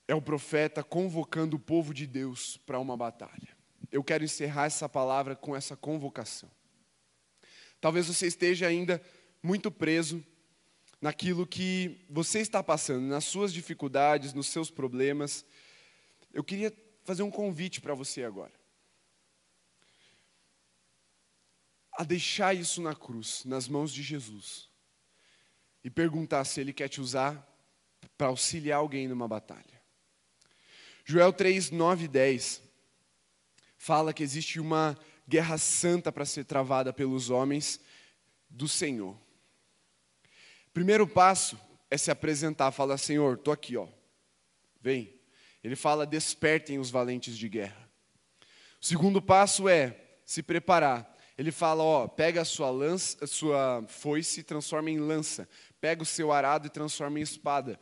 é 0.07 0.15
o 0.15 0.21
profeta 0.21 0.81
convocando 0.81 1.57
o 1.57 1.59
povo 1.59 1.93
de 1.93 2.07
Deus 2.07 2.55
para 2.65 2.79
uma 2.79 2.95
batalha. 2.95 3.54
Eu 3.95 4.03
quero 4.03 4.25
encerrar 4.25 4.65
essa 4.65 4.89
palavra 4.89 5.37
com 5.37 5.55
essa 5.55 5.73
convocação. 5.73 6.51
Talvez 7.79 8.07
você 8.07 8.27
esteja 8.27 8.67
ainda 8.67 9.01
muito 9.41 9.71
preso 9.71 10.21
naquilo 10.99 11.47
que 11.47 12.05
você 12.09 12.39
está 12.39 12.61
passando, 12.61 13.07
nas 13.07 13.23
suas 13.23 13.53
dificuldades, 13.53 14.33
nos 14.33 14.47
seus 14.47 14.69
problemas. 14.69 15.45
Eu 16.33 16.43
queria 16.43 16.73
fazer 17.05 17.23
um 17.23 17.31
convite 17.31 17.79
para 17.79 17.93
você 17.93 18.25
agora. 18.25 18.51
a 21.97 22.03
deixar 22.03 22.53
isso 22.53 22.81
na 22.81 22.93
cruz, 22.93 23.45
nas 23.45 23.69
mãos 23.69 23.93
de 23.93 24.03
Jesus, 24.03 24.69
e 25.81 25.89
perguntar 25.89 26.43
se 26.43 26.59
Ele 26.59 26.73
quer 26.73 26.89
te 26.89 26.99
usar 26.99 27.41
para 28.17 28.27
auxiliar 28.27 28.79
alguém 28.79 29.07
numa 29.07 29.29
batalha. 29.29 29.81
Joel 31.05 31.31
3, 31.31 31.71
9 31.71 32.03
e 32.03 32.07
10 32.09 32.64
fala 33.85 34.13
que 34.13 34.23
existe 34.23 34.59
uma 34.59 34.97
guerra 35.27 35.57
santa 35.57 36.11
para 36.11 36.25
ser 36.25 36.43
travada 36.43 36.91
pelos 36.91 37.29
homens 37.29 37.79
do 38.49 38.67
Senhor. 38.67 39.15
Primeiro 40.73 41.07
passo 41.07 41.59
é 41.89 41.97
se 41.97 42.09
apresentar, 42.09 42.71
falar: 42.71 42.97
Senhor, 42.97 43.35
estou 43.35 43.53
aqui, 43.53 43.77
ó. 43.77 43.87
Vem. 44.81 45.13
Ele 45.63 45.75
fala: 45.75 46.05
despertem 46.05 46.79
os 46.79 46.89
valentes 46.89 47.37
de 47.37 47.47
guerra. 47.47 47.89
O 48.81 48.85
segundo 48.85 49.21
passo 49.21 49.69
é 49.69 49.95
se 50.25 50.41
preparar 50.41 51.15
ele 51.37 51.51
fala, 51.51 51.83
ó, 51.83 52.07
pega 52.07 52.41
a 52.41 52.45
sua 52.45 52.69
lança, 52.69 53.23
a 53.23 53.27
sua 53.27 53.83
foice 53.89 54.39
e 54.39 54.43
transforma 54.43 54.89
em 54.89 54.99
lança. 54.99 55.47
Pega 55.81 56.01
o 56.01 56.05
seu 56.05 56.31
arado 56.31 56.67
e 56.67 56.69
transforma 56.69 57.19
em 57.19 57.23
espada. 57.23 57.77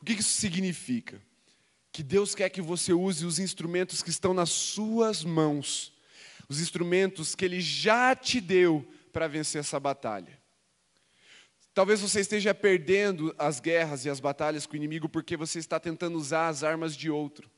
O 0.00 0.04
que 0.04 0.14
isso 0.14 0.30
significa? 0.30 1.22
Que 1.92 2.02
Deus 2.02 2.34
quer 2.34 2.48
que 2.48 2.62
você 2.62 2.94
use 2.94 3.26
os 3.26 3.38
instrumentos 3.38 4.02
que 4.02 4.08
estão 4.08 4.32
nas 4.32 4.48
suas 4.48 5.22
mãos. 5.22 5.92
Os 6.48 6.58
instrumentos 6.58 7.34
que 7.34 7.44
Ele 7.44 7.60
já 7.60 8.16
te 8.16 8.40
deu 8.40 8.86
para 9.12 9.28
vencer 9.28 9.60
essa 9.60 9.78
batalha. 9.78 10.40
Talvez 11.74 12.00
você 12.00 12.20
esteja 12.20 12.54
perdendo 12.54 13.34
as 13.38 13.60
guerras 13.60 14.04
e 14.04 14.10
as 14.10 14.20
batalhas 14.20 14.66
com 14.66 14.72
o 14.72 14.76
inimigo 14.76 15.08
porque 15.08 15.36
você 15.36 15.58
está 15.58 15.78
tentando 15.78 16.16
usar 16.16 16.48
as 16.48 16.64
armas 16.64 16.96
de 16.96 17.10
outro. 17.10 17.50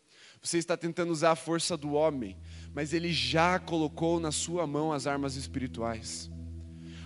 Você 0.43 0.59
está 0.59 0.77
tentando 0.77 1.11
usar 1.11 1.31
a 1.31 1.37
força 1.37 1.77
do 1.77 1.95
homem, 1.95 2.37
mas 2.75 2.93
ele 2.93 3.13
já 3.13 3.59
colocou 3.59 4.21
na 4.21 4.31
sua 4.31 4.67
mão 4.67 4.93
as 4.93 5.07
armas 5.07 5.37
espirituais. 5.37 6.31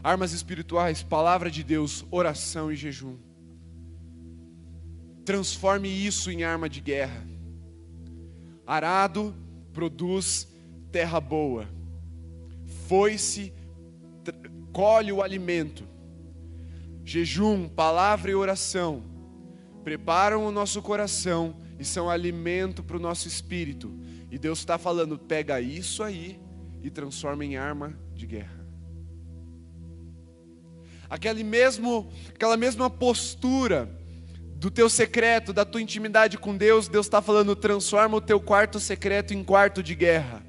Armas 0.02 0.32
espirituais, 0.32 1.02
palavra 1.02 1.50
de 1.50 1.62
Deus, 1.62 2.04
oração 2.10 2.72
e 2.72 2.76
jejum. 2.76 3.16
Transforme 5.28 5.90
isso 5.90 6.30
em 6.30 6.42
arma 6.42 6.70
de 6.70 6.80
guerra. 6.80 7.22
Arado 8.66 9.36
produz 9.74 10.48
terra 10.90 11.20
boa. 11.20 11.68
Foi-se, 12.86 13.52
colhe 14.72 15.12
o 15.12 15.20
alimento. 15.20 15.86
Jejum, 17.04 17.68
palavra 17.68 18.30
e 18.30 18.34
oração 18.34 19.04
preparam 19.84 20.46
o 20.46 20.50
nosso 20.50 20.80
coração 20.80 21.56
e 21.78 21.84
são 21.84 22.08
alimento 22.08 22.82
para 22.82 22.96
o 22.96 23.00
nosso 23.00 23.28
espírito. 23.28 23.92
E 24.30 24.38
Deus 24.38 24.60
está 24.60 24.78
falando: 24.78 25.18
pega 25.18 25.60
isso 25.60 26.02
aí 26.02 26.40
e 26.82 26.88
transforma 26.88 27.44
em 27.44 27.54
arma 27.54 27.92
de 28.14 28.26
guerra. 28.26 28.66
Aquele 31.10 31.44
mesmo, 31.44 32.10
aquela 32.34 32.56
mesma 32.56 32.88
postura 32.88 33.97
do 34.58 34.72
teu 34.72 34.90
secreto, 34.90 35.52
da 35.52 35.64
tua 35.64 35.80
intimidade 35.80 36.36
com 36.36 36.56
Deus, 36.56 36.88
Deus 36.88 37.06
está 37.06 37.22
falando: 37.22 37.54
transforma 37.54 38.16
o 38.16 38.20
teu 38.20 38.40
quarto 38.40 38.80
secreto 38.80 39.32
em 39.32 39.44
quarto 39.44 39.82
de 39.82 39.94
guerra. 39.94 40.44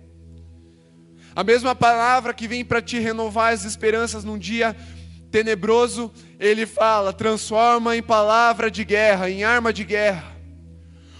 A 1.36 1.43
mesma 1.43 1.76
palavra 1.76 2.34
que 2.34 2.47
vem 2.47 2.66
para 2.66 2.82
te 2.82 2.97
renovar 2.97 3.53
as 3.53 3.64
esperanças 3.64 4.24
num 4.24 4.38
dia 4.38 4.76
tenebroso, 5.30 6.12
ele 6.39 6.66
fala: 6.66 7.14
transforma 7.14 7.95
em 7.95 8.01
palavra 8.01 8.72
de 8.72 8.84
guerra, 8.84 9.30
em 9.30 9.43
arma 9.43 9.72
de 9.72 9.84
guerra. 9.84 10.36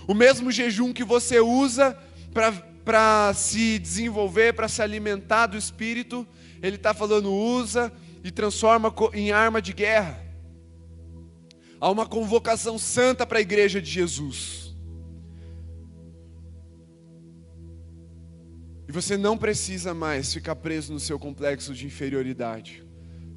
O 0.08 0.16
mesmo 0.16 0.52
jejum 0.52 0.92
que 0.92 1.04
você 1.04 1.40
usa 1.40 1.96
para 2.84 3.32
se 3.36 3.78
desenvolver, 3.78 4.54
para 4.54 4.68
se 4.68 4.82
alimentar 4.82 5.46
do 5.46 5.56
Espírito, 5.56 6.28
ele 6.60 6.78
está 6.78 6.92
falando, 6.92 7.32
usa 7.32 7.94
e 8.24 8.32
transforma 8.32 8.92
em 9.14 9.32
arma 9.32 9.62
de 9.62 9.74
guerra. 9.74 10.29
Há 11.82 11.90
uma 11.90 12.06
convocação 12.06 12.78
santa 12.78 13.26
para 13.26 13.38
a 13.38 13.42
igreja 13.42 13.82
de 13.82 13.90
Jesus. 13.90 14.76
E 18.88 18.92
você 18.92 19.16
não 19.16 19.38
precisa 19.38 19.94
mais 19.94 20.34
ficar 20.34 20.56
preso 20.56 20.92
no 20.92 21.00
seu 21.00 21.20
complexo 21.20 21.74
de 21.74 21.86
inferioridade. 21.86 22.84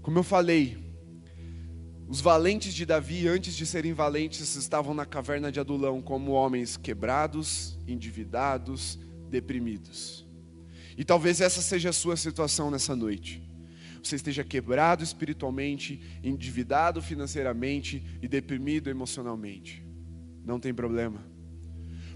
Como 0.01 0.19
eu 0.19 0.23
falei, 0.23 0.83
os 2.09 2.21
valentes 2.21 2.75
de 2.75 2.85
Davi, 2.85 3.29
antes 3.29 3.55
de 3.55 3.65
serem 3.65 3.93
valentes, 3.93 4.57
estavam 4.57 4.93
na 4.93 5.07
caverna 5.07 5.53
de 5.53 5.61
Adulão 5.61 6.03
como 6.03 6.33
homens 6.33 6.77
quebrados, 6.77 7.79
endividados, 7.87 8.99
deprimidos. 9.31 10.27
E 10.97 11.05
talvez 11.05 11.41
essa 11.41 11.63
seja 11.63 11.91
a 11.91 11.93
sua 11.93 12.17
situação 12.17 12.71
nessa 12.71 12.97
noite. 12.97 13.43
Você 14.03 14.17
esteja 14.17 14.43
quebrado 14.43 15.05
espiritualmente, 15.05 16.03
endividado 16.23 17.01
financeiramente 17.01 18.05
e 18.21 18.27
deprimido 18.27 18.91
emocionalmente. 18.91 19.87
Não 20.45 20.59
tem 20.59 20.75
problema. 20.75 21.25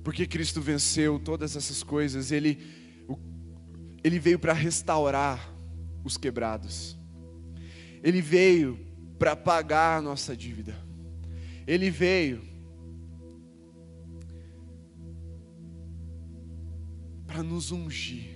Porque 0.03 0.26
Cristo 0.26 0.61
venceu 0.61 1.18
todas 1.18 1.57
essas 1.57 1.82
coisas, 1.82 2.32
Ele, 2.32 2.59
ele 4.03 4.18
veio 4.18 4.39
para 4.39 4.53
restaurar 4.53 5.53
os 6.05 6.16
quebrados. 6.16 6.97
Ele 8.03 8.20
veio 8.20 8.78
para 9.18 9.34
pagar 9.34 9.99
a 9.99 10.03
nossa 10.03 10.37
dívida. 10.37 10.76
Ele 11.66 11.91
veio 11.91 12.43
para 17.26 17.43
nos 17.43 17.72
ungir. 17.72 18.36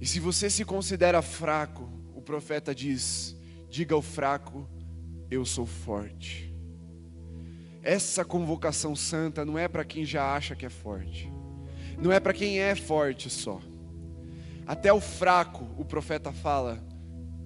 E 0.00 0.06
se 0.06 0.18
você 0.18 0.48
se 0.48 0.64
considera 0.64 1.20
fraco, 1.20 1.88
o 2.14 2.22
profeta 2.22 2.74
diz: 2.74 3.36
diga 3.68 3.94
ao 3.94 4.02
fraco, 4.02 4.68
eu 5.30 5.44
sou 5.44 5.66
forte. 5.66 6.54
Essa 7.82 8.24
convocação 8.24 8.96
santa 8.96 9.44
não 9.44 9.58
é 9.58 9.68
para 9.68 9.84
quem 9.84 10.04
já 10.04 10.34
acha 10.34 10.54
que 10.54 10.66
é 10.66 10.70
forte, 10.70 11.30
não 11.98 12.10
é 12.12 12.18
para 12.18 12.32
quem 12.32 12.60
é 12.60 12.74
forte 12.74 13.28
só. 13.28 13.60
Até 14.66 14.92
o 14.92 15.00
fraco, 15.00 15.66
o 15.76 15.84
profeta 15.84 16.32
fala, 16.32 16.82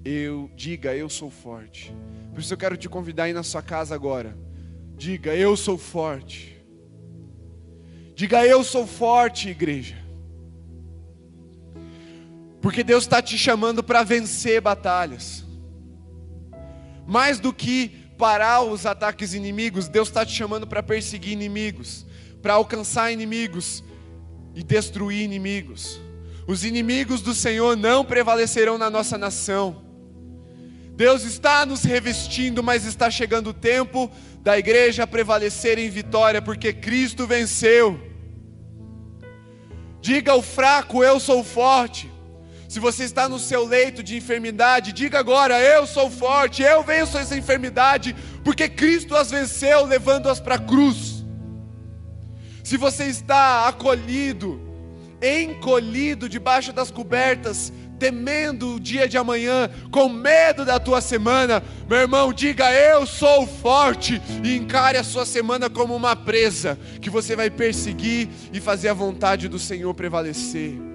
eu 0.04 0.50
diga 0.54 0.94
eu 0.94 1.08
sou 1.08 1.30
forte. 1.30 1.94
Por 2.32 2.40
isso 2.40 2.52
eu 2.52 2.58
quero 2.58 2.76
te 2.76 2.88
convidar 2.88 3.24
aí 3.24 3.32
na 3.32 3.42
sua 3.42 3.62
casa 3.62 3.94
agora. 3.94 4.36
Diga 4.96 5.34
eu 5.34 5.56
sou 5.56 5.78
forte. 5.78 6.62
Diga 8.14 8.44
eu 8.46 8.62
sou 8.62 8.86
forte, 8.86 9.48
igreja. 9.48 10.03
Porque 12.64 12.82
Deus 12.82 13.04
está 13.04 13.20
te 13.20 13.36
chamando 13.36 13.84
para 13.84 14.02
vencer 14.02 14.58
batalhas. 14.58 15.44
Mais 17.06 17.38
do 17.38 17.52
que 17.52 17.88
parar 18.16 18.62
os 18.62 18.86
ataques 18.86 19.34
inimigos, 19.34 19.86
Deus 19.86 20.08
está 20.08 20.24
te 20.24 20.32
chamando 20.32 20.66
para 20.66 20.82
perseguir 20.82 21.34
inimigos, 21.34 22.06
para 22.40 22.54
alcançar 22.54 23.12
inimigos 23.12 23.84
e 24.54 24.62
destruir 24.62 25.20
inimigos. 25.20 26.00
Os 26.46 26.64
inimigos 26.64 27.20
do 27.20 27.34
Senhor 27.34 27.76
não 27.76 28.02
prevalecerão 28.02 28.78
na 28.78 28.88
nossa 28.88 29.18
nação. 29.18 29.84
Deus 30.96 31.22
está 31.22 31.66
nos 31.66 31.84
revestindo, 31.84 32.62
mas 32.62 32.86
está 32.86 33.10
chegando 33.10 33.50
o 33.50 33.52
tempo 33.52 34.10
da 34.40 34.58
igreja 34.58 35.06
prevalecer 35.06 35.78
em 35.78 35.90
vitória, 35.90 36.40
porque 36.40 36.72
Cristo 36.72 37.26
venceu. 37.26 38.00
Diga 40.00 40.32
ao 40.32 40.40
fraco: 40.40 41.04
Eu 41.04 41.20
sou 41.20 41.44
forte. 41.44 42.13
Se 42.74 42.80
você 42.80 43.04
está 43.04 43.28
no 43.28 43.38
seu 43.38 43.64
leito 43.64 44.02
de 44.02 44.16
enfermidade, 44.16 44.92
diga 44.92 45.20
agora: 45.20 45.60
Eu 45.60 45.86
sou 45.86 46.10
forte, 46.10 46.60
eu 46.60 46.82
venço 46.82 47.16
essa 47.16 47.36
enfermidade, 47.36 48.16
porque 48.42 48.68
Cristo 48.68 49.14
as 49.14 49.30
venceu, 49.30 49.84
levando-as 49.84 50.40
para 50.40 50.56
a 50.56 50.58
cruz. 50.58 51.24
Se 52.64 52.76
você 52.76 53.04
está 53.04 53.68
acolhido, 53.68 54.60
encolhido 55.22 56.28
debaixo 56.28 56.72
das 56.72 56.90
cobertas, 56.90 57.72
temendo 57.96 58.74
o 58.74 58.80
dia 58.80 59.06
de 59.06 59.16
amanhã, 59.16 59.70
com 59.92 60.08
medo 60.08 60.64
da 60.64 60.80
tua 60.80 61.00
semana, 61.00 61.62
meu 61.88 61.98
irmão, 61.98 62.32
diga 62.32 62.72
eu 62.72 63.06
sou 63.06 63.46
forte 63.46 64.20
e 64.42 64.56
encare 64.56 64.98
a 64.98 65.04
sua 65.04 65.24
semana 65.24 65.70
como 65.70 65.94
uma 65.94 66.16
presa 66.16 66.76
que 67.00 67.08
você 67.08 67.36
vai 67.36 67.50
perseguir 67.50 68.28
e 68.52 68.60
fazer 68.60 68.88
a 68.88 68.94
vontade 68.94 69.46
do 69.46 69.60
Senhor 69.60 69.94
prevalecer. 69.94 70.93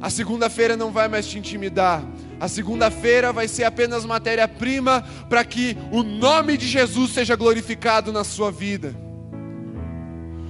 A 0.00 0.10
segunda-feira 0.10 0.76
não 0.76 0.90
vai 0.90 1.08
mais 1.08 1.26
te 1.26 1.38
intimidar. 1.38 2.04
A 2.38 2.48
segunda-feira 2.48 3.32
vai 3.32 3.48
ser 3.48 3.64
apenas 3.64 4.04
matéria-prima 4.04 5.02
para 5.28 5.44
que 5.44 5.76
o 5.90 6.02
nome 6.02 6.56
de 6.56 6.66
Jesus 6.66 7.12
seja 7.12 7.34
glorificado 7.34 8.12
na 8.12 8.22
sua 8.22 8.50
vida. 8.50 8.94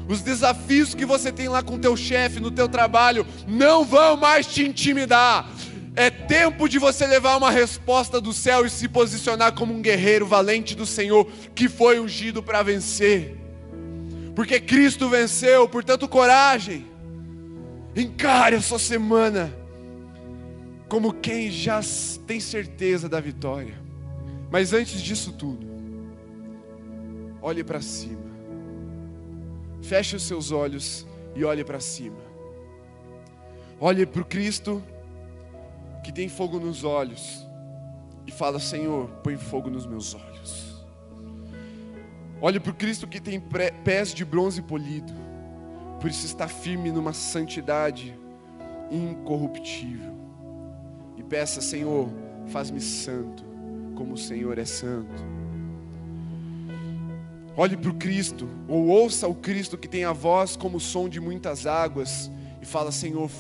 Os 0.09 0.21
desafios 0.21 0.95
que 0.95 1.05
você 1.05 1.33
tem 1.33 1.49
lá 1.49 1.63
com 1.63 1.79
teu 1.79 1.97
chefe 1.97 2.41
no 2.41 2.51
teu 2.51 2.69
trabalho 2.69 3.27
não 3.47 3.85
vão 3.85 4.17
mais 4.17 4.47
te 4.47 4.65
intimidar. 4.65 5.49
É 5.95 6.11
tempo 6.11 6.69
de 6.69 6.79
você 6.79 7.07
levar 7.07 7.37
uma 7.37 7.51
resposta 7.51 8.21
do 8.21 8.33
céu 8.33 8.67
e 8.67 8.71
se 8.71 8.87
posicionar 8.87 9.53
como 9.53 9.73
um 9.73 9.81
guerreiro 9.81 10.27
valente 10.27 10.75
do 10.75 10.85
Senhor 10.85 11.27
que 11.55 11.69
foi 11.69 11.99
ungido 11.99 12.43
para 12.43 12.63
vencer. 12.63 13.37
Porque 14.35 14.61
Cristo 14.61 15.09
venceu, 15.09 15.67
portanto, 15.69 16.07
coragem. 16.07 16.87
Encare 17.97 18.57
a 18.57 18.61
sua 18.61 18.79
semana 18.79 19.51
como 20.87 21.15
quem 21.15 21.51
já 21.51 21.81
tem 22.27 22.39
certeza 22.39 23.09
da 23.09 23.21
vitória. 23.21 23.75
Mas 24.51 24.75
antes 24.75 25.01
disso 25.01 25.33
tudo, 25.33 25.67
olhe 27.41 27.65
para 27.65 27.81
cima. 27.81 28.27
Feche 29.83 30.15
os 30.15 30.25
seus 30.25 30.53
olhos 30.53 31.07
e 31.35 31.43
olhe 31.43 31.65
para 31.65 31.81
cima. 31.81 32.19
Olhe 33.81 34.05
para 34.05 34.21
o 34.23 34.25
Cristo 34.25 34.83
que 36.05 36.13
tem 36.13 36.29
fogo 36.29 36.61
nos 36.61 36.85
olhos 36.85 37.47
e 38.27 38.31
fala: 38.31 38.61
Senhor, 38.61 39.09
põe 39.23 39.37
fogo 39.37 39.71
nos 39.71 39.87
meus 39.87 40.15
olhos. 40.15 40.85
Olhe 42.41 42.61
para 42.61 42.73
o 42.73 42.75
Cristo 42.75 43.07
que 43.07 43.21
tem 43.21 43.41
pés 43.83 44.13
de 44.13 44.25
bronze 44.25 44.61
polido, 44.61 45.13
por 46.01 46.11
isso 46.11 46.27
está 46.27 46.47
firme 46.47 46.91
numa 46.91 47.13
santidade 47.13 48.19
incorruptível. 48.91 50.15
E 51.17 51.23
peça: 51.23 51.61
Senhor, 51.61 52.09
faz-me 52.47 52.81
santo, 52.81 53.45
como 53.95 54.15
o 54.15 54.19
Senhor 54.19 54.59
é 54.59 54.65
santo. 54.65 55.25
Olhe 57.57 57.77
para 57.77 57.91
o 57.91 57.95
Cristo, 57.95 58.47
ou 58.69 58.89
ouça 58.89 59.27
o 59.27 59.35
Cristo 59.35 59.79
que 59.79 59.89
tem 59.89 60.05
a 60.05 60.13
voz 60.13 60.57
como 60.57 60.77
o 60.77 60.81
som 60.81 61.09
de 61.09 61.21
muitas 61.21 61.67
águas, 61.67 62.31
e 62.61 62.67
fala: 62.67 62.93
Senhor, 62.93 63.31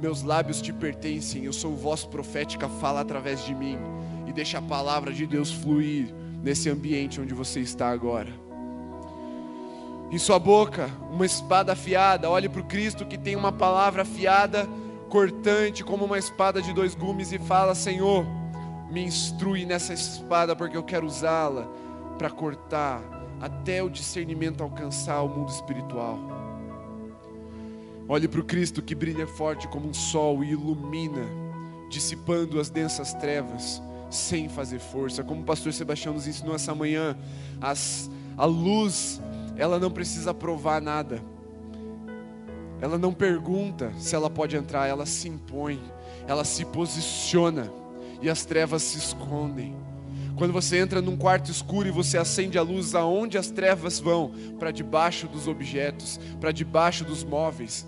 meus 0.00 0.22
lábios 0.22 0.62
te 0.62 0.72
pertencem, 0.72 1.44
eu 1.44 1.52
sou 1.52 1.76
voz 1.76 2.04
profética, 2.04 2.68
fala 2.68 3.00
através 3.00 3.44
de 3.44 3.54
mim, 3.54 3.76
e 4.26 4.32
deixa 4.32 4.58
a 4.58 4.62
palavra 4.62 5.12
de 5.12 5.26
Deus 5.26 5.52
fluir 5.52 6.12
nesse 6.42 6.70
ambiente 6.70 7.20
onde 7.20 7.34
você 7.34 7.60
está 7.60 7.90
agora. 7.90 8.41
Em 10.12 10.18
sua 10.18 10.38
boca, 10.38 10.90
uma 11.10 11.24
espada 11.24 11.72
afiada, 11.72 12.28
olhe 12.28 12.46
para 12.46 12.60
o 12.60 12.64
Cristo 12.64 13.06
que 13.06 13.16
tem 13.16 13.34
uma 13.34 13.50
palavra 13.50 14.02
afiada, 14.02 14.68
cortante, 15.08 15.82
como 15.82 16.04
uma 16.04 16.18
espada 16.18 16.60
de 16.60 16.70
dois 16.74 16.94
gumes, 16.94 17.32
e 17.32 17.38
fala: 17.38 17.74
Senhor, 17.74 18.26
me 18.90 19.02
instrui 19.02 19.64
nessa 19.64 19.94
espada, 19.94 20.54
porque 20.54 20.76
eu 20.76 20.82
quero 20.82 21.06
usá-la 21.06 21.66
para 22.18 22.28
cortar 22.28 23.02
até 23.40 23.82
o 23.82 23.88
discernimento 23.88 24.62
alcançar 24.62 25.22
o 25.22 25.28
mundo 25.30 25.48
espiritual. 25.48 26.18
Olhe 28.06 28.28
para 28.28 28.40
o 28.40 28.44
Cristo 28.44 28.82
que 28.82 28.94
brilha 28.94 29.26
forte 29.26 29.66
como 29.66 29.88
um 29.88 29.94
sol 29.94 30.44
e 30.44 30.50
ilumina, 30.50 31.24
dissipando 31.88 32.60
as 32.60 32.68
densas 32.68 33.14
trevas, 33.14 33.80
sem 34.10 34.46
fazer 34.46 34.78
força. 34.78 35.24
Como 35.24 35.40
o 35.40 35.44
pastor 35.44 35.72
Sebastião 35.72 36.12
nos 36.12 36.28
ensinou 36.28 36.54
essa 36.54 36.74
manhã, 36.74 37.16
as, 37.62 38.10
a 38.36 38.44
luz, 38.44 39.22
ela 39.56 39.78
não 39.78 39.90
precisa 39.90 40.32
provar 40.32 40.80
nada. 40.80 41.22
Ela 42.80 42.98
não 42.98 43.12
pergunta 43.12 43.92
se 43.98 44.14
ela 44.14 44.28
pode 44.28 44.56
entrar, 44.56 44.88
ela 44.88 45.06
se 45.06 45.28
impõe, 45.28 45.80
ela 46.26 46.44
se 46.44 46.64
posiciona 46.64 47.70
e 48.20 48.28
as 48.28 48.44
trevas 48.44 48.82
se 48.82 48.98
escondem. 48.98 49.76
Quando 50.34 50.52
você 50.52 50.78
entra 50.78 51.00
num 51.00 51.16
quarto 51.16 51.50
escuro 51.50 51.86
e 51.88 51.92
você 51.92 52.16
acende 52.16 52.58
a 52.58 52.62
luz, 52.62 52.94
aonde 52.94 53.36
as 53.36 53.50
trevas 53.50 54.00
vão? 54.00 54.32
Para 54.58 54.70
debaixo 54.70 55.28
dos 55.28 55.46
objetos, 55.46 56.18
para 56.40 56.50
debaixo 56.50 57.04
dos 57.04 57.22
móveis. 57.22 57.86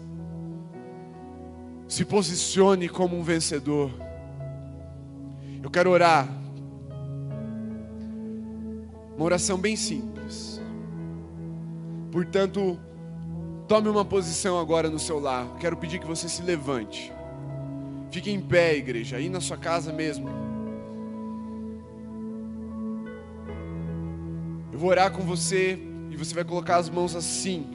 Se 1.89 2.05
posicione 2.05 2.89
como 2.89 3.19
um 3.19 3.23
vencedor. 3.23 3.91
Eu 5.63 5.71
quero 5.71 5.91
orar. 5.91 6.29
Uma 9.17 9.25
oração 9.25 9.59
bem 9.59 9.77
simples. 9.77 10.54
Portanto, 12.15 12.79
tome 13.67 13.89
uma 13.89 14.05
posição 14.05 14.57
agora 14.57 14.89
no 14.89 15.01
seu 15.01 15.19
lar. 15.19 15.57
Quero 15.59 15.77
pedir 15.77 15.99
que 15.99 16.07
você 16.07 16.29
se 16.29 16.43
levante. 16.43 17.13
Fique 18.13 18.31
em 18.31 18.41
pé, 18.41 18.77
igreja, 18.77 19.17
aí 19.17 19.29
na 19.29 19.41
sua 19.41 19.57
casa 19.57 19.93
mesmo. 19.93 20.29
Eu 24.73 24.79
vou 24.79 24.91
orar 24.91 25.11
com 25.11 25.25
você 25.25 25.77
e 26.09 26.17
você 26.17 26.33
vai 26.33 26.45
colocar 26.45 26.77
as 26.77 26.89
mãos 26.89 27.17
assim, 27.17 27.67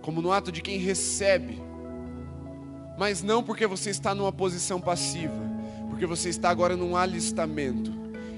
como 0.00 0.22
no 0.22 0.32
ato 0.32 0.50
de 0.50 0.62
quem 0.62 0.78
recebe, 0.78 1.62
mas 2.98 3.22
não 3.22 3.42
porque 3.42 3.66
você 3.66 3.90
está 3.90 4.14
numa 4.14 4.32
posição 4.32 4.80
passiva, 4.80 5.42
porque 5.90 6.06
você 6.06 6.30
está 6.30 6.48
agora 6.48 6.74
num 6.74 6.96
alistamento 6.96 7.92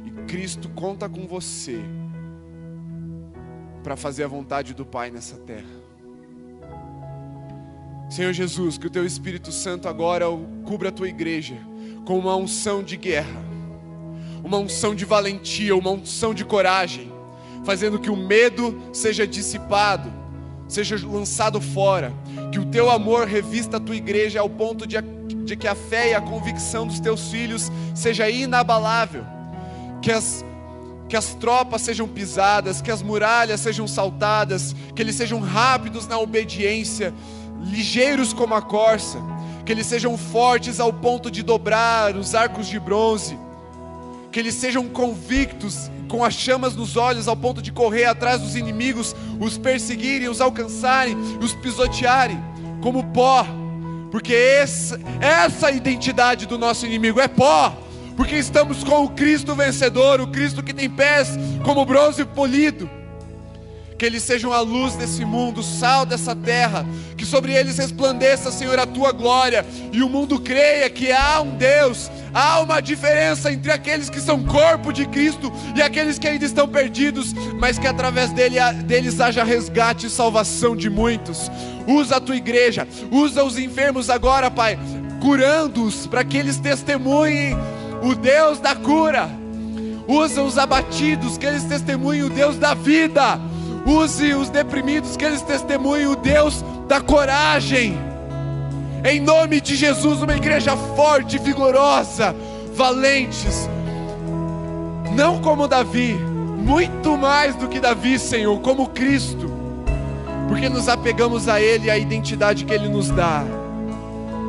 e 0.04 0.10
Cristo 0.26 0.68
conta 0.70 1.08
com 1.08 1.24
você 1.28 1.80
para 3.86 3.94
fazer 3.94 4.24
a 4.24 4.26
vontade 4.26 4.74
do 4.74 4.84
Pai 4.84 5.12
nessa 5.12 5.36
terra. 5.36 5.62
Senhor 8.10 8.32
Jesus, 8.32 8.76
que 8.76 8.88
o 8.88 8.90
Teu 8.90 9.06
Espírito 9.06 9.52
Santo 9.52 9.88
agora 9.88 10.24
cubra 10.64 10.88
a 10.88 10.92
Tua 10.92 11.08
igreja 11.08 11.56
com 12.04 12.18
uma 12.18 12.34
unção 12.34 12.82
de 12.82 12.96
guerra, 12.96 13.40
uma 14.42 14.58
unção 14.58 14.92
de 14.92 15.04
valentia, 15.04 15.76
uma 15.76 15.90
unção 15.90 16.34
de 16.34 16.44
coragem 16.44 17.12
fazendo 17.64 18.00
que 18.00 18.10
o 18.10 18.16
medo 18.16 18.76
seja 18.92 19.24
dissipado, 19.24 20.12
seja 20.66 20.96
lançado 21.06 21.60
fora, 21.60 22.12
que 22.50 22.58
o 22.58 22.66
teu 22.66 22.90
amor 22.90 23.28
revista 23.28 23.76
a 23.76 23.80
tua 23.80 23.94
igreja 23.94 24.40
ao 24.40 24.50
ponto 24.50 24.84
de, 24.84 24.96
de 25.00 25.54
que 25.54 25.68
a 25.68 25.76
fé 25.76 26.10
e 26.10 26.14
a 26.14 26.20
convicção 26.20 26.88
dos 26.88 26.98
teus 26.98 27.28
filhos 27.28 27.70
seja 27.94 28.28
inabalável, 28.28 29.24
que 30.02 30.10
as 30.10 30.44
que 31.08 31.16
as 31.16 31.34
tropas 31.34 31.82
sejam 31.82 32.08
pisadas, 32.08 32.82
que 32.82 32.90
as 32.90 33.02
muralhas 33.02 33.60
sejam 33.60 33.86
saltadas, 33.86 34.74
que 34.94 35.02
eles 35.02 35.14
sejam 35.14 35.40
rápidos 35.40 36.06
na 36.06 36.18
obediência, 36.18 37.14
ligeiros 37.62 38.32
como 38.32 38.54
a 38.54 38.62
corça, 38.62 39.18
que 39.64 39.72
eles 39.72 39.86
sejam 39.86 40.16
fortes 40.16 40.80
ao 40.80 40.92
ponto 40.92 41.30
de 41.30 41.42
dobrar 41.42 42.16
os 42.16 42.34
arcos 42.34 42.66
de 42.68 42.78
bronze, 42.78 43.38
que 44.32 44.38
eles 44.38 44.54
sejam 44.54 44.88
convictos 44.88 45.90
com 46.08 46.24
as 46.24 46.34
chamas 46.34 46.74
nos 46.76 46.96
olhos, 46.96 47.26
ao 47.28 47.36
ponto 47.36 47.60
de 47.60 47.72
correr 47.72 48.04
atrás 48.04 48.40
dos 48.40 48.54
inimigos, 48.54 49.14
os 49.40 49.58
perseguirem, 49.58 50.28
os 50.28 50.40
alcançarem, 50.40 51.16
os 51.40 51.52
pisotearem, 51.54 52.42
como 52.80 53.04
pó, 53.12 53.46
porque 54.10 54.34
essa, 54.34 55.00
essa 55.20 55.70
identidade 55.70 56.46
do 56.46 56.56
nosso 56.56 56.86
inimigo 56.86 57.20
é 57.20 57.28
pó, 57.28 57.76
porque 58.16 58.36
estamos 58.36 58.82
com 58.82 59.04
o 59.04 59.10
Cristo 59.10 59.54
vencedor, 59.54 60.20
o 60.20 60.26
Cristo 60.26 60.62
que 60.62 60.72
tem 60.72 60.88
pés 60.88 61.28
como 61.62 61.84
bronze 61.84 62.24
polido. 62.24 62.88
Que 63.98 64.04
eles 64.04 64.22
sejam 64.22 64.52
a 64.52 64.60
luz 64.60 64.94
desse 64.94 65.24
mundo, 65.24 65.60
o 65.60 65.62
sal 65.62 66.04
dessa 66.04 66.36
terra, 66.36 66.84
que 67.16 67.24
sobre 67.24 67.54
eles 67.54 67.78
resplandeça, 67.78 68.50
Senhor, 68.50 68.78
a 68.78 68.86
tua 68.86 69.10
glória, 69.10 69.64
e 69.90 70.02
o 70.02 70.08
mundo 70.08 70.38
creia 70.38 70.90
que 70.90 71.10
há 71.10 71.40
um 71.40 71.56
Deus, 71.56 72.10
há 72.34 72.60
uma 72.60 72.80
diferença 72.80 73.50
entre 73.50 73.72
aqueles 73.72 74.10
que 74.10 74.20
são 74.20 74.44
corpo 74.44 74.92
de 74.92 75.06
Cristo 75.06 75.50
e 75.74 75.80
aqueles 75.80 76.18
que 76.18 76.28
ainda 76.28 76.44
estão 76.44 76.68
perdidos, 76.68 77.32
mas 77.58 77.78
que 77.78 77.86
através 77.86 78.32
dele, 78.32 78.58
deles 78.84 79.18
haja 79.18 79.42
resgate 79.42 80.06
e 80.06 80.10
salvação 80.10 80.76
de 80.76 80.90
muitos. 80.90 81.50
Usa 81.86 82.16
a 82.16 82.20
tua 82.20 82.36
igreja, 82.36 82.86
usa 83.10 83.44
os 83.44 83.58
enfermos 83.58 84.10
agora, 84.10 84.50
Pai, 84.50 84.78
curando-os 85.22 86.06
para 86.06 86.22
que 86.22 86.36
eles 86.36 86.58
testemunhem 86.58 87.56
o 88.02 88.14
Deus 88.14 88.58
da 88.58 88.74
cura. 88.74 89.28
Usa 90.06 90.42
os 90.42 90.56
abatidos, 90.56 91.36
que 91.36 91.46
eles 91.46 91.64
testemunhem 91.64 92.22
o 92.22 92.30
Deus 92.30 92.56
da 92.58 92.74
vida 92.74 93.40
Use 93.86 94.34
os 94.34 94.50
deprimidos, 94.50 95.16
que 95.16 95.24
eles 95.24 95.42
testemunhem 95.42 96.08
o 96.08 96.16
Deus 96.16 96.64
da 96.88 97.00
coragem. 97.00 97.96
Em 99.04 99.20
nome 99.20 99.60
de 99.60 99.76
Jesus, 99.76 100.20
uma 100.22 100.34
igreja 100.34 100.76
forte, 100.96 101.38
vigorosa, 101.38 102.34
valentes. 102.74 103.70
Não 105.14 105.40
como 105.40 105.68
Davi, 105.68 106.14
muito 106.14 107.16
mais 107.16 107.54
do 107.54 107.68
que 107.68 107.78
Davi, 107.78 108.18
Senhor, 108.18 108.58
como 108.58 108.88
Cristo. 108.88 109.48
Porque 110.48 110.68
nos 110.68 110.88
apegamos 110.88 111.48
a 111.48 111.60
Ele 111.60 111.86
e 111.86 111.90
à 111.90 111.96
identidade 111.96 112.64
que 112.64 112.74
Ele 112.74 112.88
nos 112.88 113.08
dá. 113.08 113.44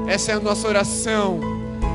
Essa 0.08 0.32
é 0.32 0.36
a 0.36 0.40
nossa 0.40 0.68
oração 0.68 1.40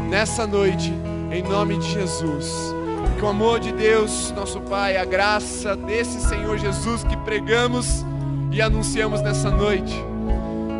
nessa 0.09 0.47
noite, 0.47 0.95
em 1.33 1.43
nome 1.43 1.79
de 1.79 1.91
Jesus. 1.91 2.75
Que 3.17 3.25
o 3.25 3.29
amor 3.29 3.59
de 3.59 3.73
Deus, 3.73 4.33
nosso 4.33 4.61
Pai, 4.61 4.97
a 4.97 5.05
graça 5.05 5.75
desse 5.75 6.21
Senhor 6.21 6.59
Jesus 6.59 7.03
que 7.05 7.17
pregamos 7.19 8.05
e 8.51 8.61
anunciamos 8.61 9.23
nessa 9.23 9.51
noite, 9.51 9.95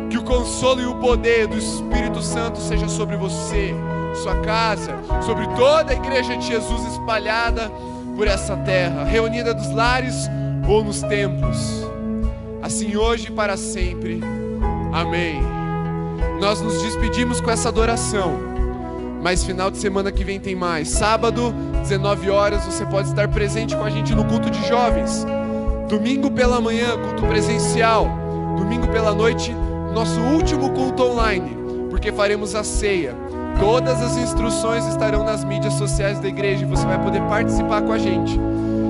que 0.09 0.17
o 0.17 0.23
consolo 0.23 0.79
e 0.79 0.85
o 0.85 0.95
poder 0.95 1.47
do 1.47 1.57
Espírito 1.57 2.21
Santo 2.21 2.59
seja 2.59 2.87
sobre 2.87 3.17
você, 3.17 3.73
sua 4.21 4.35
casa, 4.41 4.95
sobre 5.25 5.47
toda 5.55 5.91
a 5.91 5.95
igreja 5.95 6.37
de 6.37 6.45
Jesus 6.45 6.85
espalhada 6.85 7.71
por 8.15 8.27
essa 8.27 8.55
terra, 8.57 9.03
reunida 9.03 9.55
dos 9.55 9.73
lares 9.73 10.29
ou 10.67 10.83
nos 10.83 11.01
templos. 11.01 11.83
Assim 12.61 12.95
hoje 12.95 13.27
e 13.27 13.31
para 13.31 13.57
sempre. 13.57 14.21
Amém. 14.93 15.41
Nós 16.39 16.61
nos 16.61 16.81
despedimos 16.83 17.41
com 17.41 17.49
essa 17.49 17.69
adoração. 17.69 18.52
Mas 19.23 19.41
final 19.41 19.71
de 19.71 19.77
semana 19.77 20.11
que 20.11 20.21
vem 20.21 20.37
tem 20.37 20.53
mais. 20.53 20.89
Sábado, 20.89 21.55
19 21.81 22.29
horas, 22.29 22.65
você 22.65 22.85
pode 22.85 23.07
estar 23.07 23.29
presente 23.29 23.73
com 23.73 23.83
a 23.83 23.89
gente 23.89 24.13
no 24.13 24.25
culto 24.25 24.49
de 24.49 24.67
jovens. 24.67 25.25
Domingo 25.87 26.29
pela 26.29 26.59
manhã, 26.59 26.99
culto 27.01 27.25
presencial. 27.25 28.05
Domingo 28.57 28.85
pela 28.89 29.13
noite, 29.13 29.55
nosso 29.93 30.19
último 30.19 30.71
culto 30.71 31.03
online, 31.03 31.55
porque 31.89 32.11
faremos 32.11 32.53
a 32.53 32.65
ceia. 32.65 33.15
Todas 33.59 34.01
as 34.01 34.17
instruções 34.17 34.85
estarão 34.87 35.23
nas 35.23 35.45
mídias 35.45 35.75
sociais 35.75 36.19
da 36.19 36.27
igreja 36.27 36.65
e 36.65 36.67
você 36.67 36.85
vai 36.85 37.01
poder 37.01 37.21
participar 37.21 37.81
com 37.81 37.93
a 37.93 37.97
gente. 37.97 38.37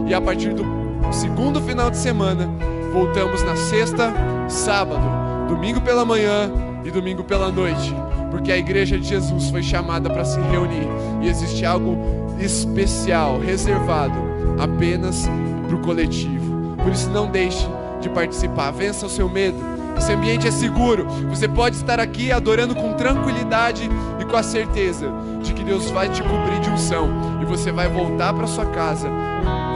E 0.08 0.14
a 0.16 0.20
partir 0.20 0.54
do 0.54 0.66
segundo 1.12 1.62
final 1.62 1.92
de 1.92 1.98
semana, 1.98 2.50
voltamos 2.92 3.44
na 3.44 3.56
sexta, 3.56 4.12
sábado, 4.50 5.06
domingo 5.48 5.80
pela 5.80 6.04
manhã 6.04 6.52
e 6.84 6.92
domingo 6.92 7.24
pela 7.24 7.52
noite 7.52 7.94
porque 8.34 8.52
a 8.52 8.58
igreja 8.58 8.98
de 8.98 9.08
Jesus 9.08 9.52
foi 9.52 9.62
chamada 9.62 10.10
para 10.10 10.26
se 10.26 10.40
reunir 10.40 10.88
e 11.22 11.30
existe 11.30 11.64
algo 11.64 11.96
especial, 12.40 13.40
reservado 13.40 14.18
apenas 14.60 15.30
para 15.68 15.76
o 15.76 15.80
coletivo. 15.80 16.76
Por 16.78 16.92
isso, 16.92 17.12
não 17.12 17.30
deixe 17.30 17.68
de 18.02 18.10
participar, 18.10 18.72
vença 18.72 19.06
o 19.06 19.10
seu 19.10 19.30
medo. 19.30 19.58
Esse 19.96 20.12
ambiente 20.12 20.48
é 20.48 20.52
seguro. 20.52 21.06
Você 21.30 21.48
pode 21.48 21.76
estar 21.76 22.00
aqui 22.00 22.32
adorando 22.32 22.74
com 22.74 22.94
tranquilidade 22.94 23.88
e 24.20 24.26
com 24.26 24.36
a 24.36 24.42
certeza 24.42 25.14
de 25.44 25.54
que 25.54 25.64
Deus 25.64 25.92
vai 25.92 26.10
te 26.10 26.24
cobrir 26.24 26.60
de 26.60 26.72
unção 26.72 27.40
e 27.40 27.46
você 27.46 27.72
vai 27.72 27.88
voltar 27.88 28.34
para 28.34 28.48
sua 28.48 28.66
casa 28.66 29.10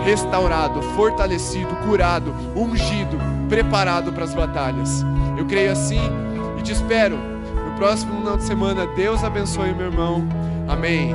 restaurado, 0.03 0.81
fortalecido, 0.81 1.75
curado, 1.85 2.33
ungido, 2.55 3.19
preparado 3.47 4.11
para 4.11 4.23
as 4.23 4.33
batalhas. 4.33 5.05
Eu 5.37 5.45
creio 5.45 5.71
assim 5.71 5.99
te 6.67 6.73
espero 6.73 7.17
próximo 7.77 8.17
final 8.17 8.37
de 8.37 8.43
semana. 8.43 8.87
Deus 8.87 9.23
abençoe, 9.23 9.73
meu 9.73 9.85
irmão. 9.85 10.27
Amém. 10.67 11.13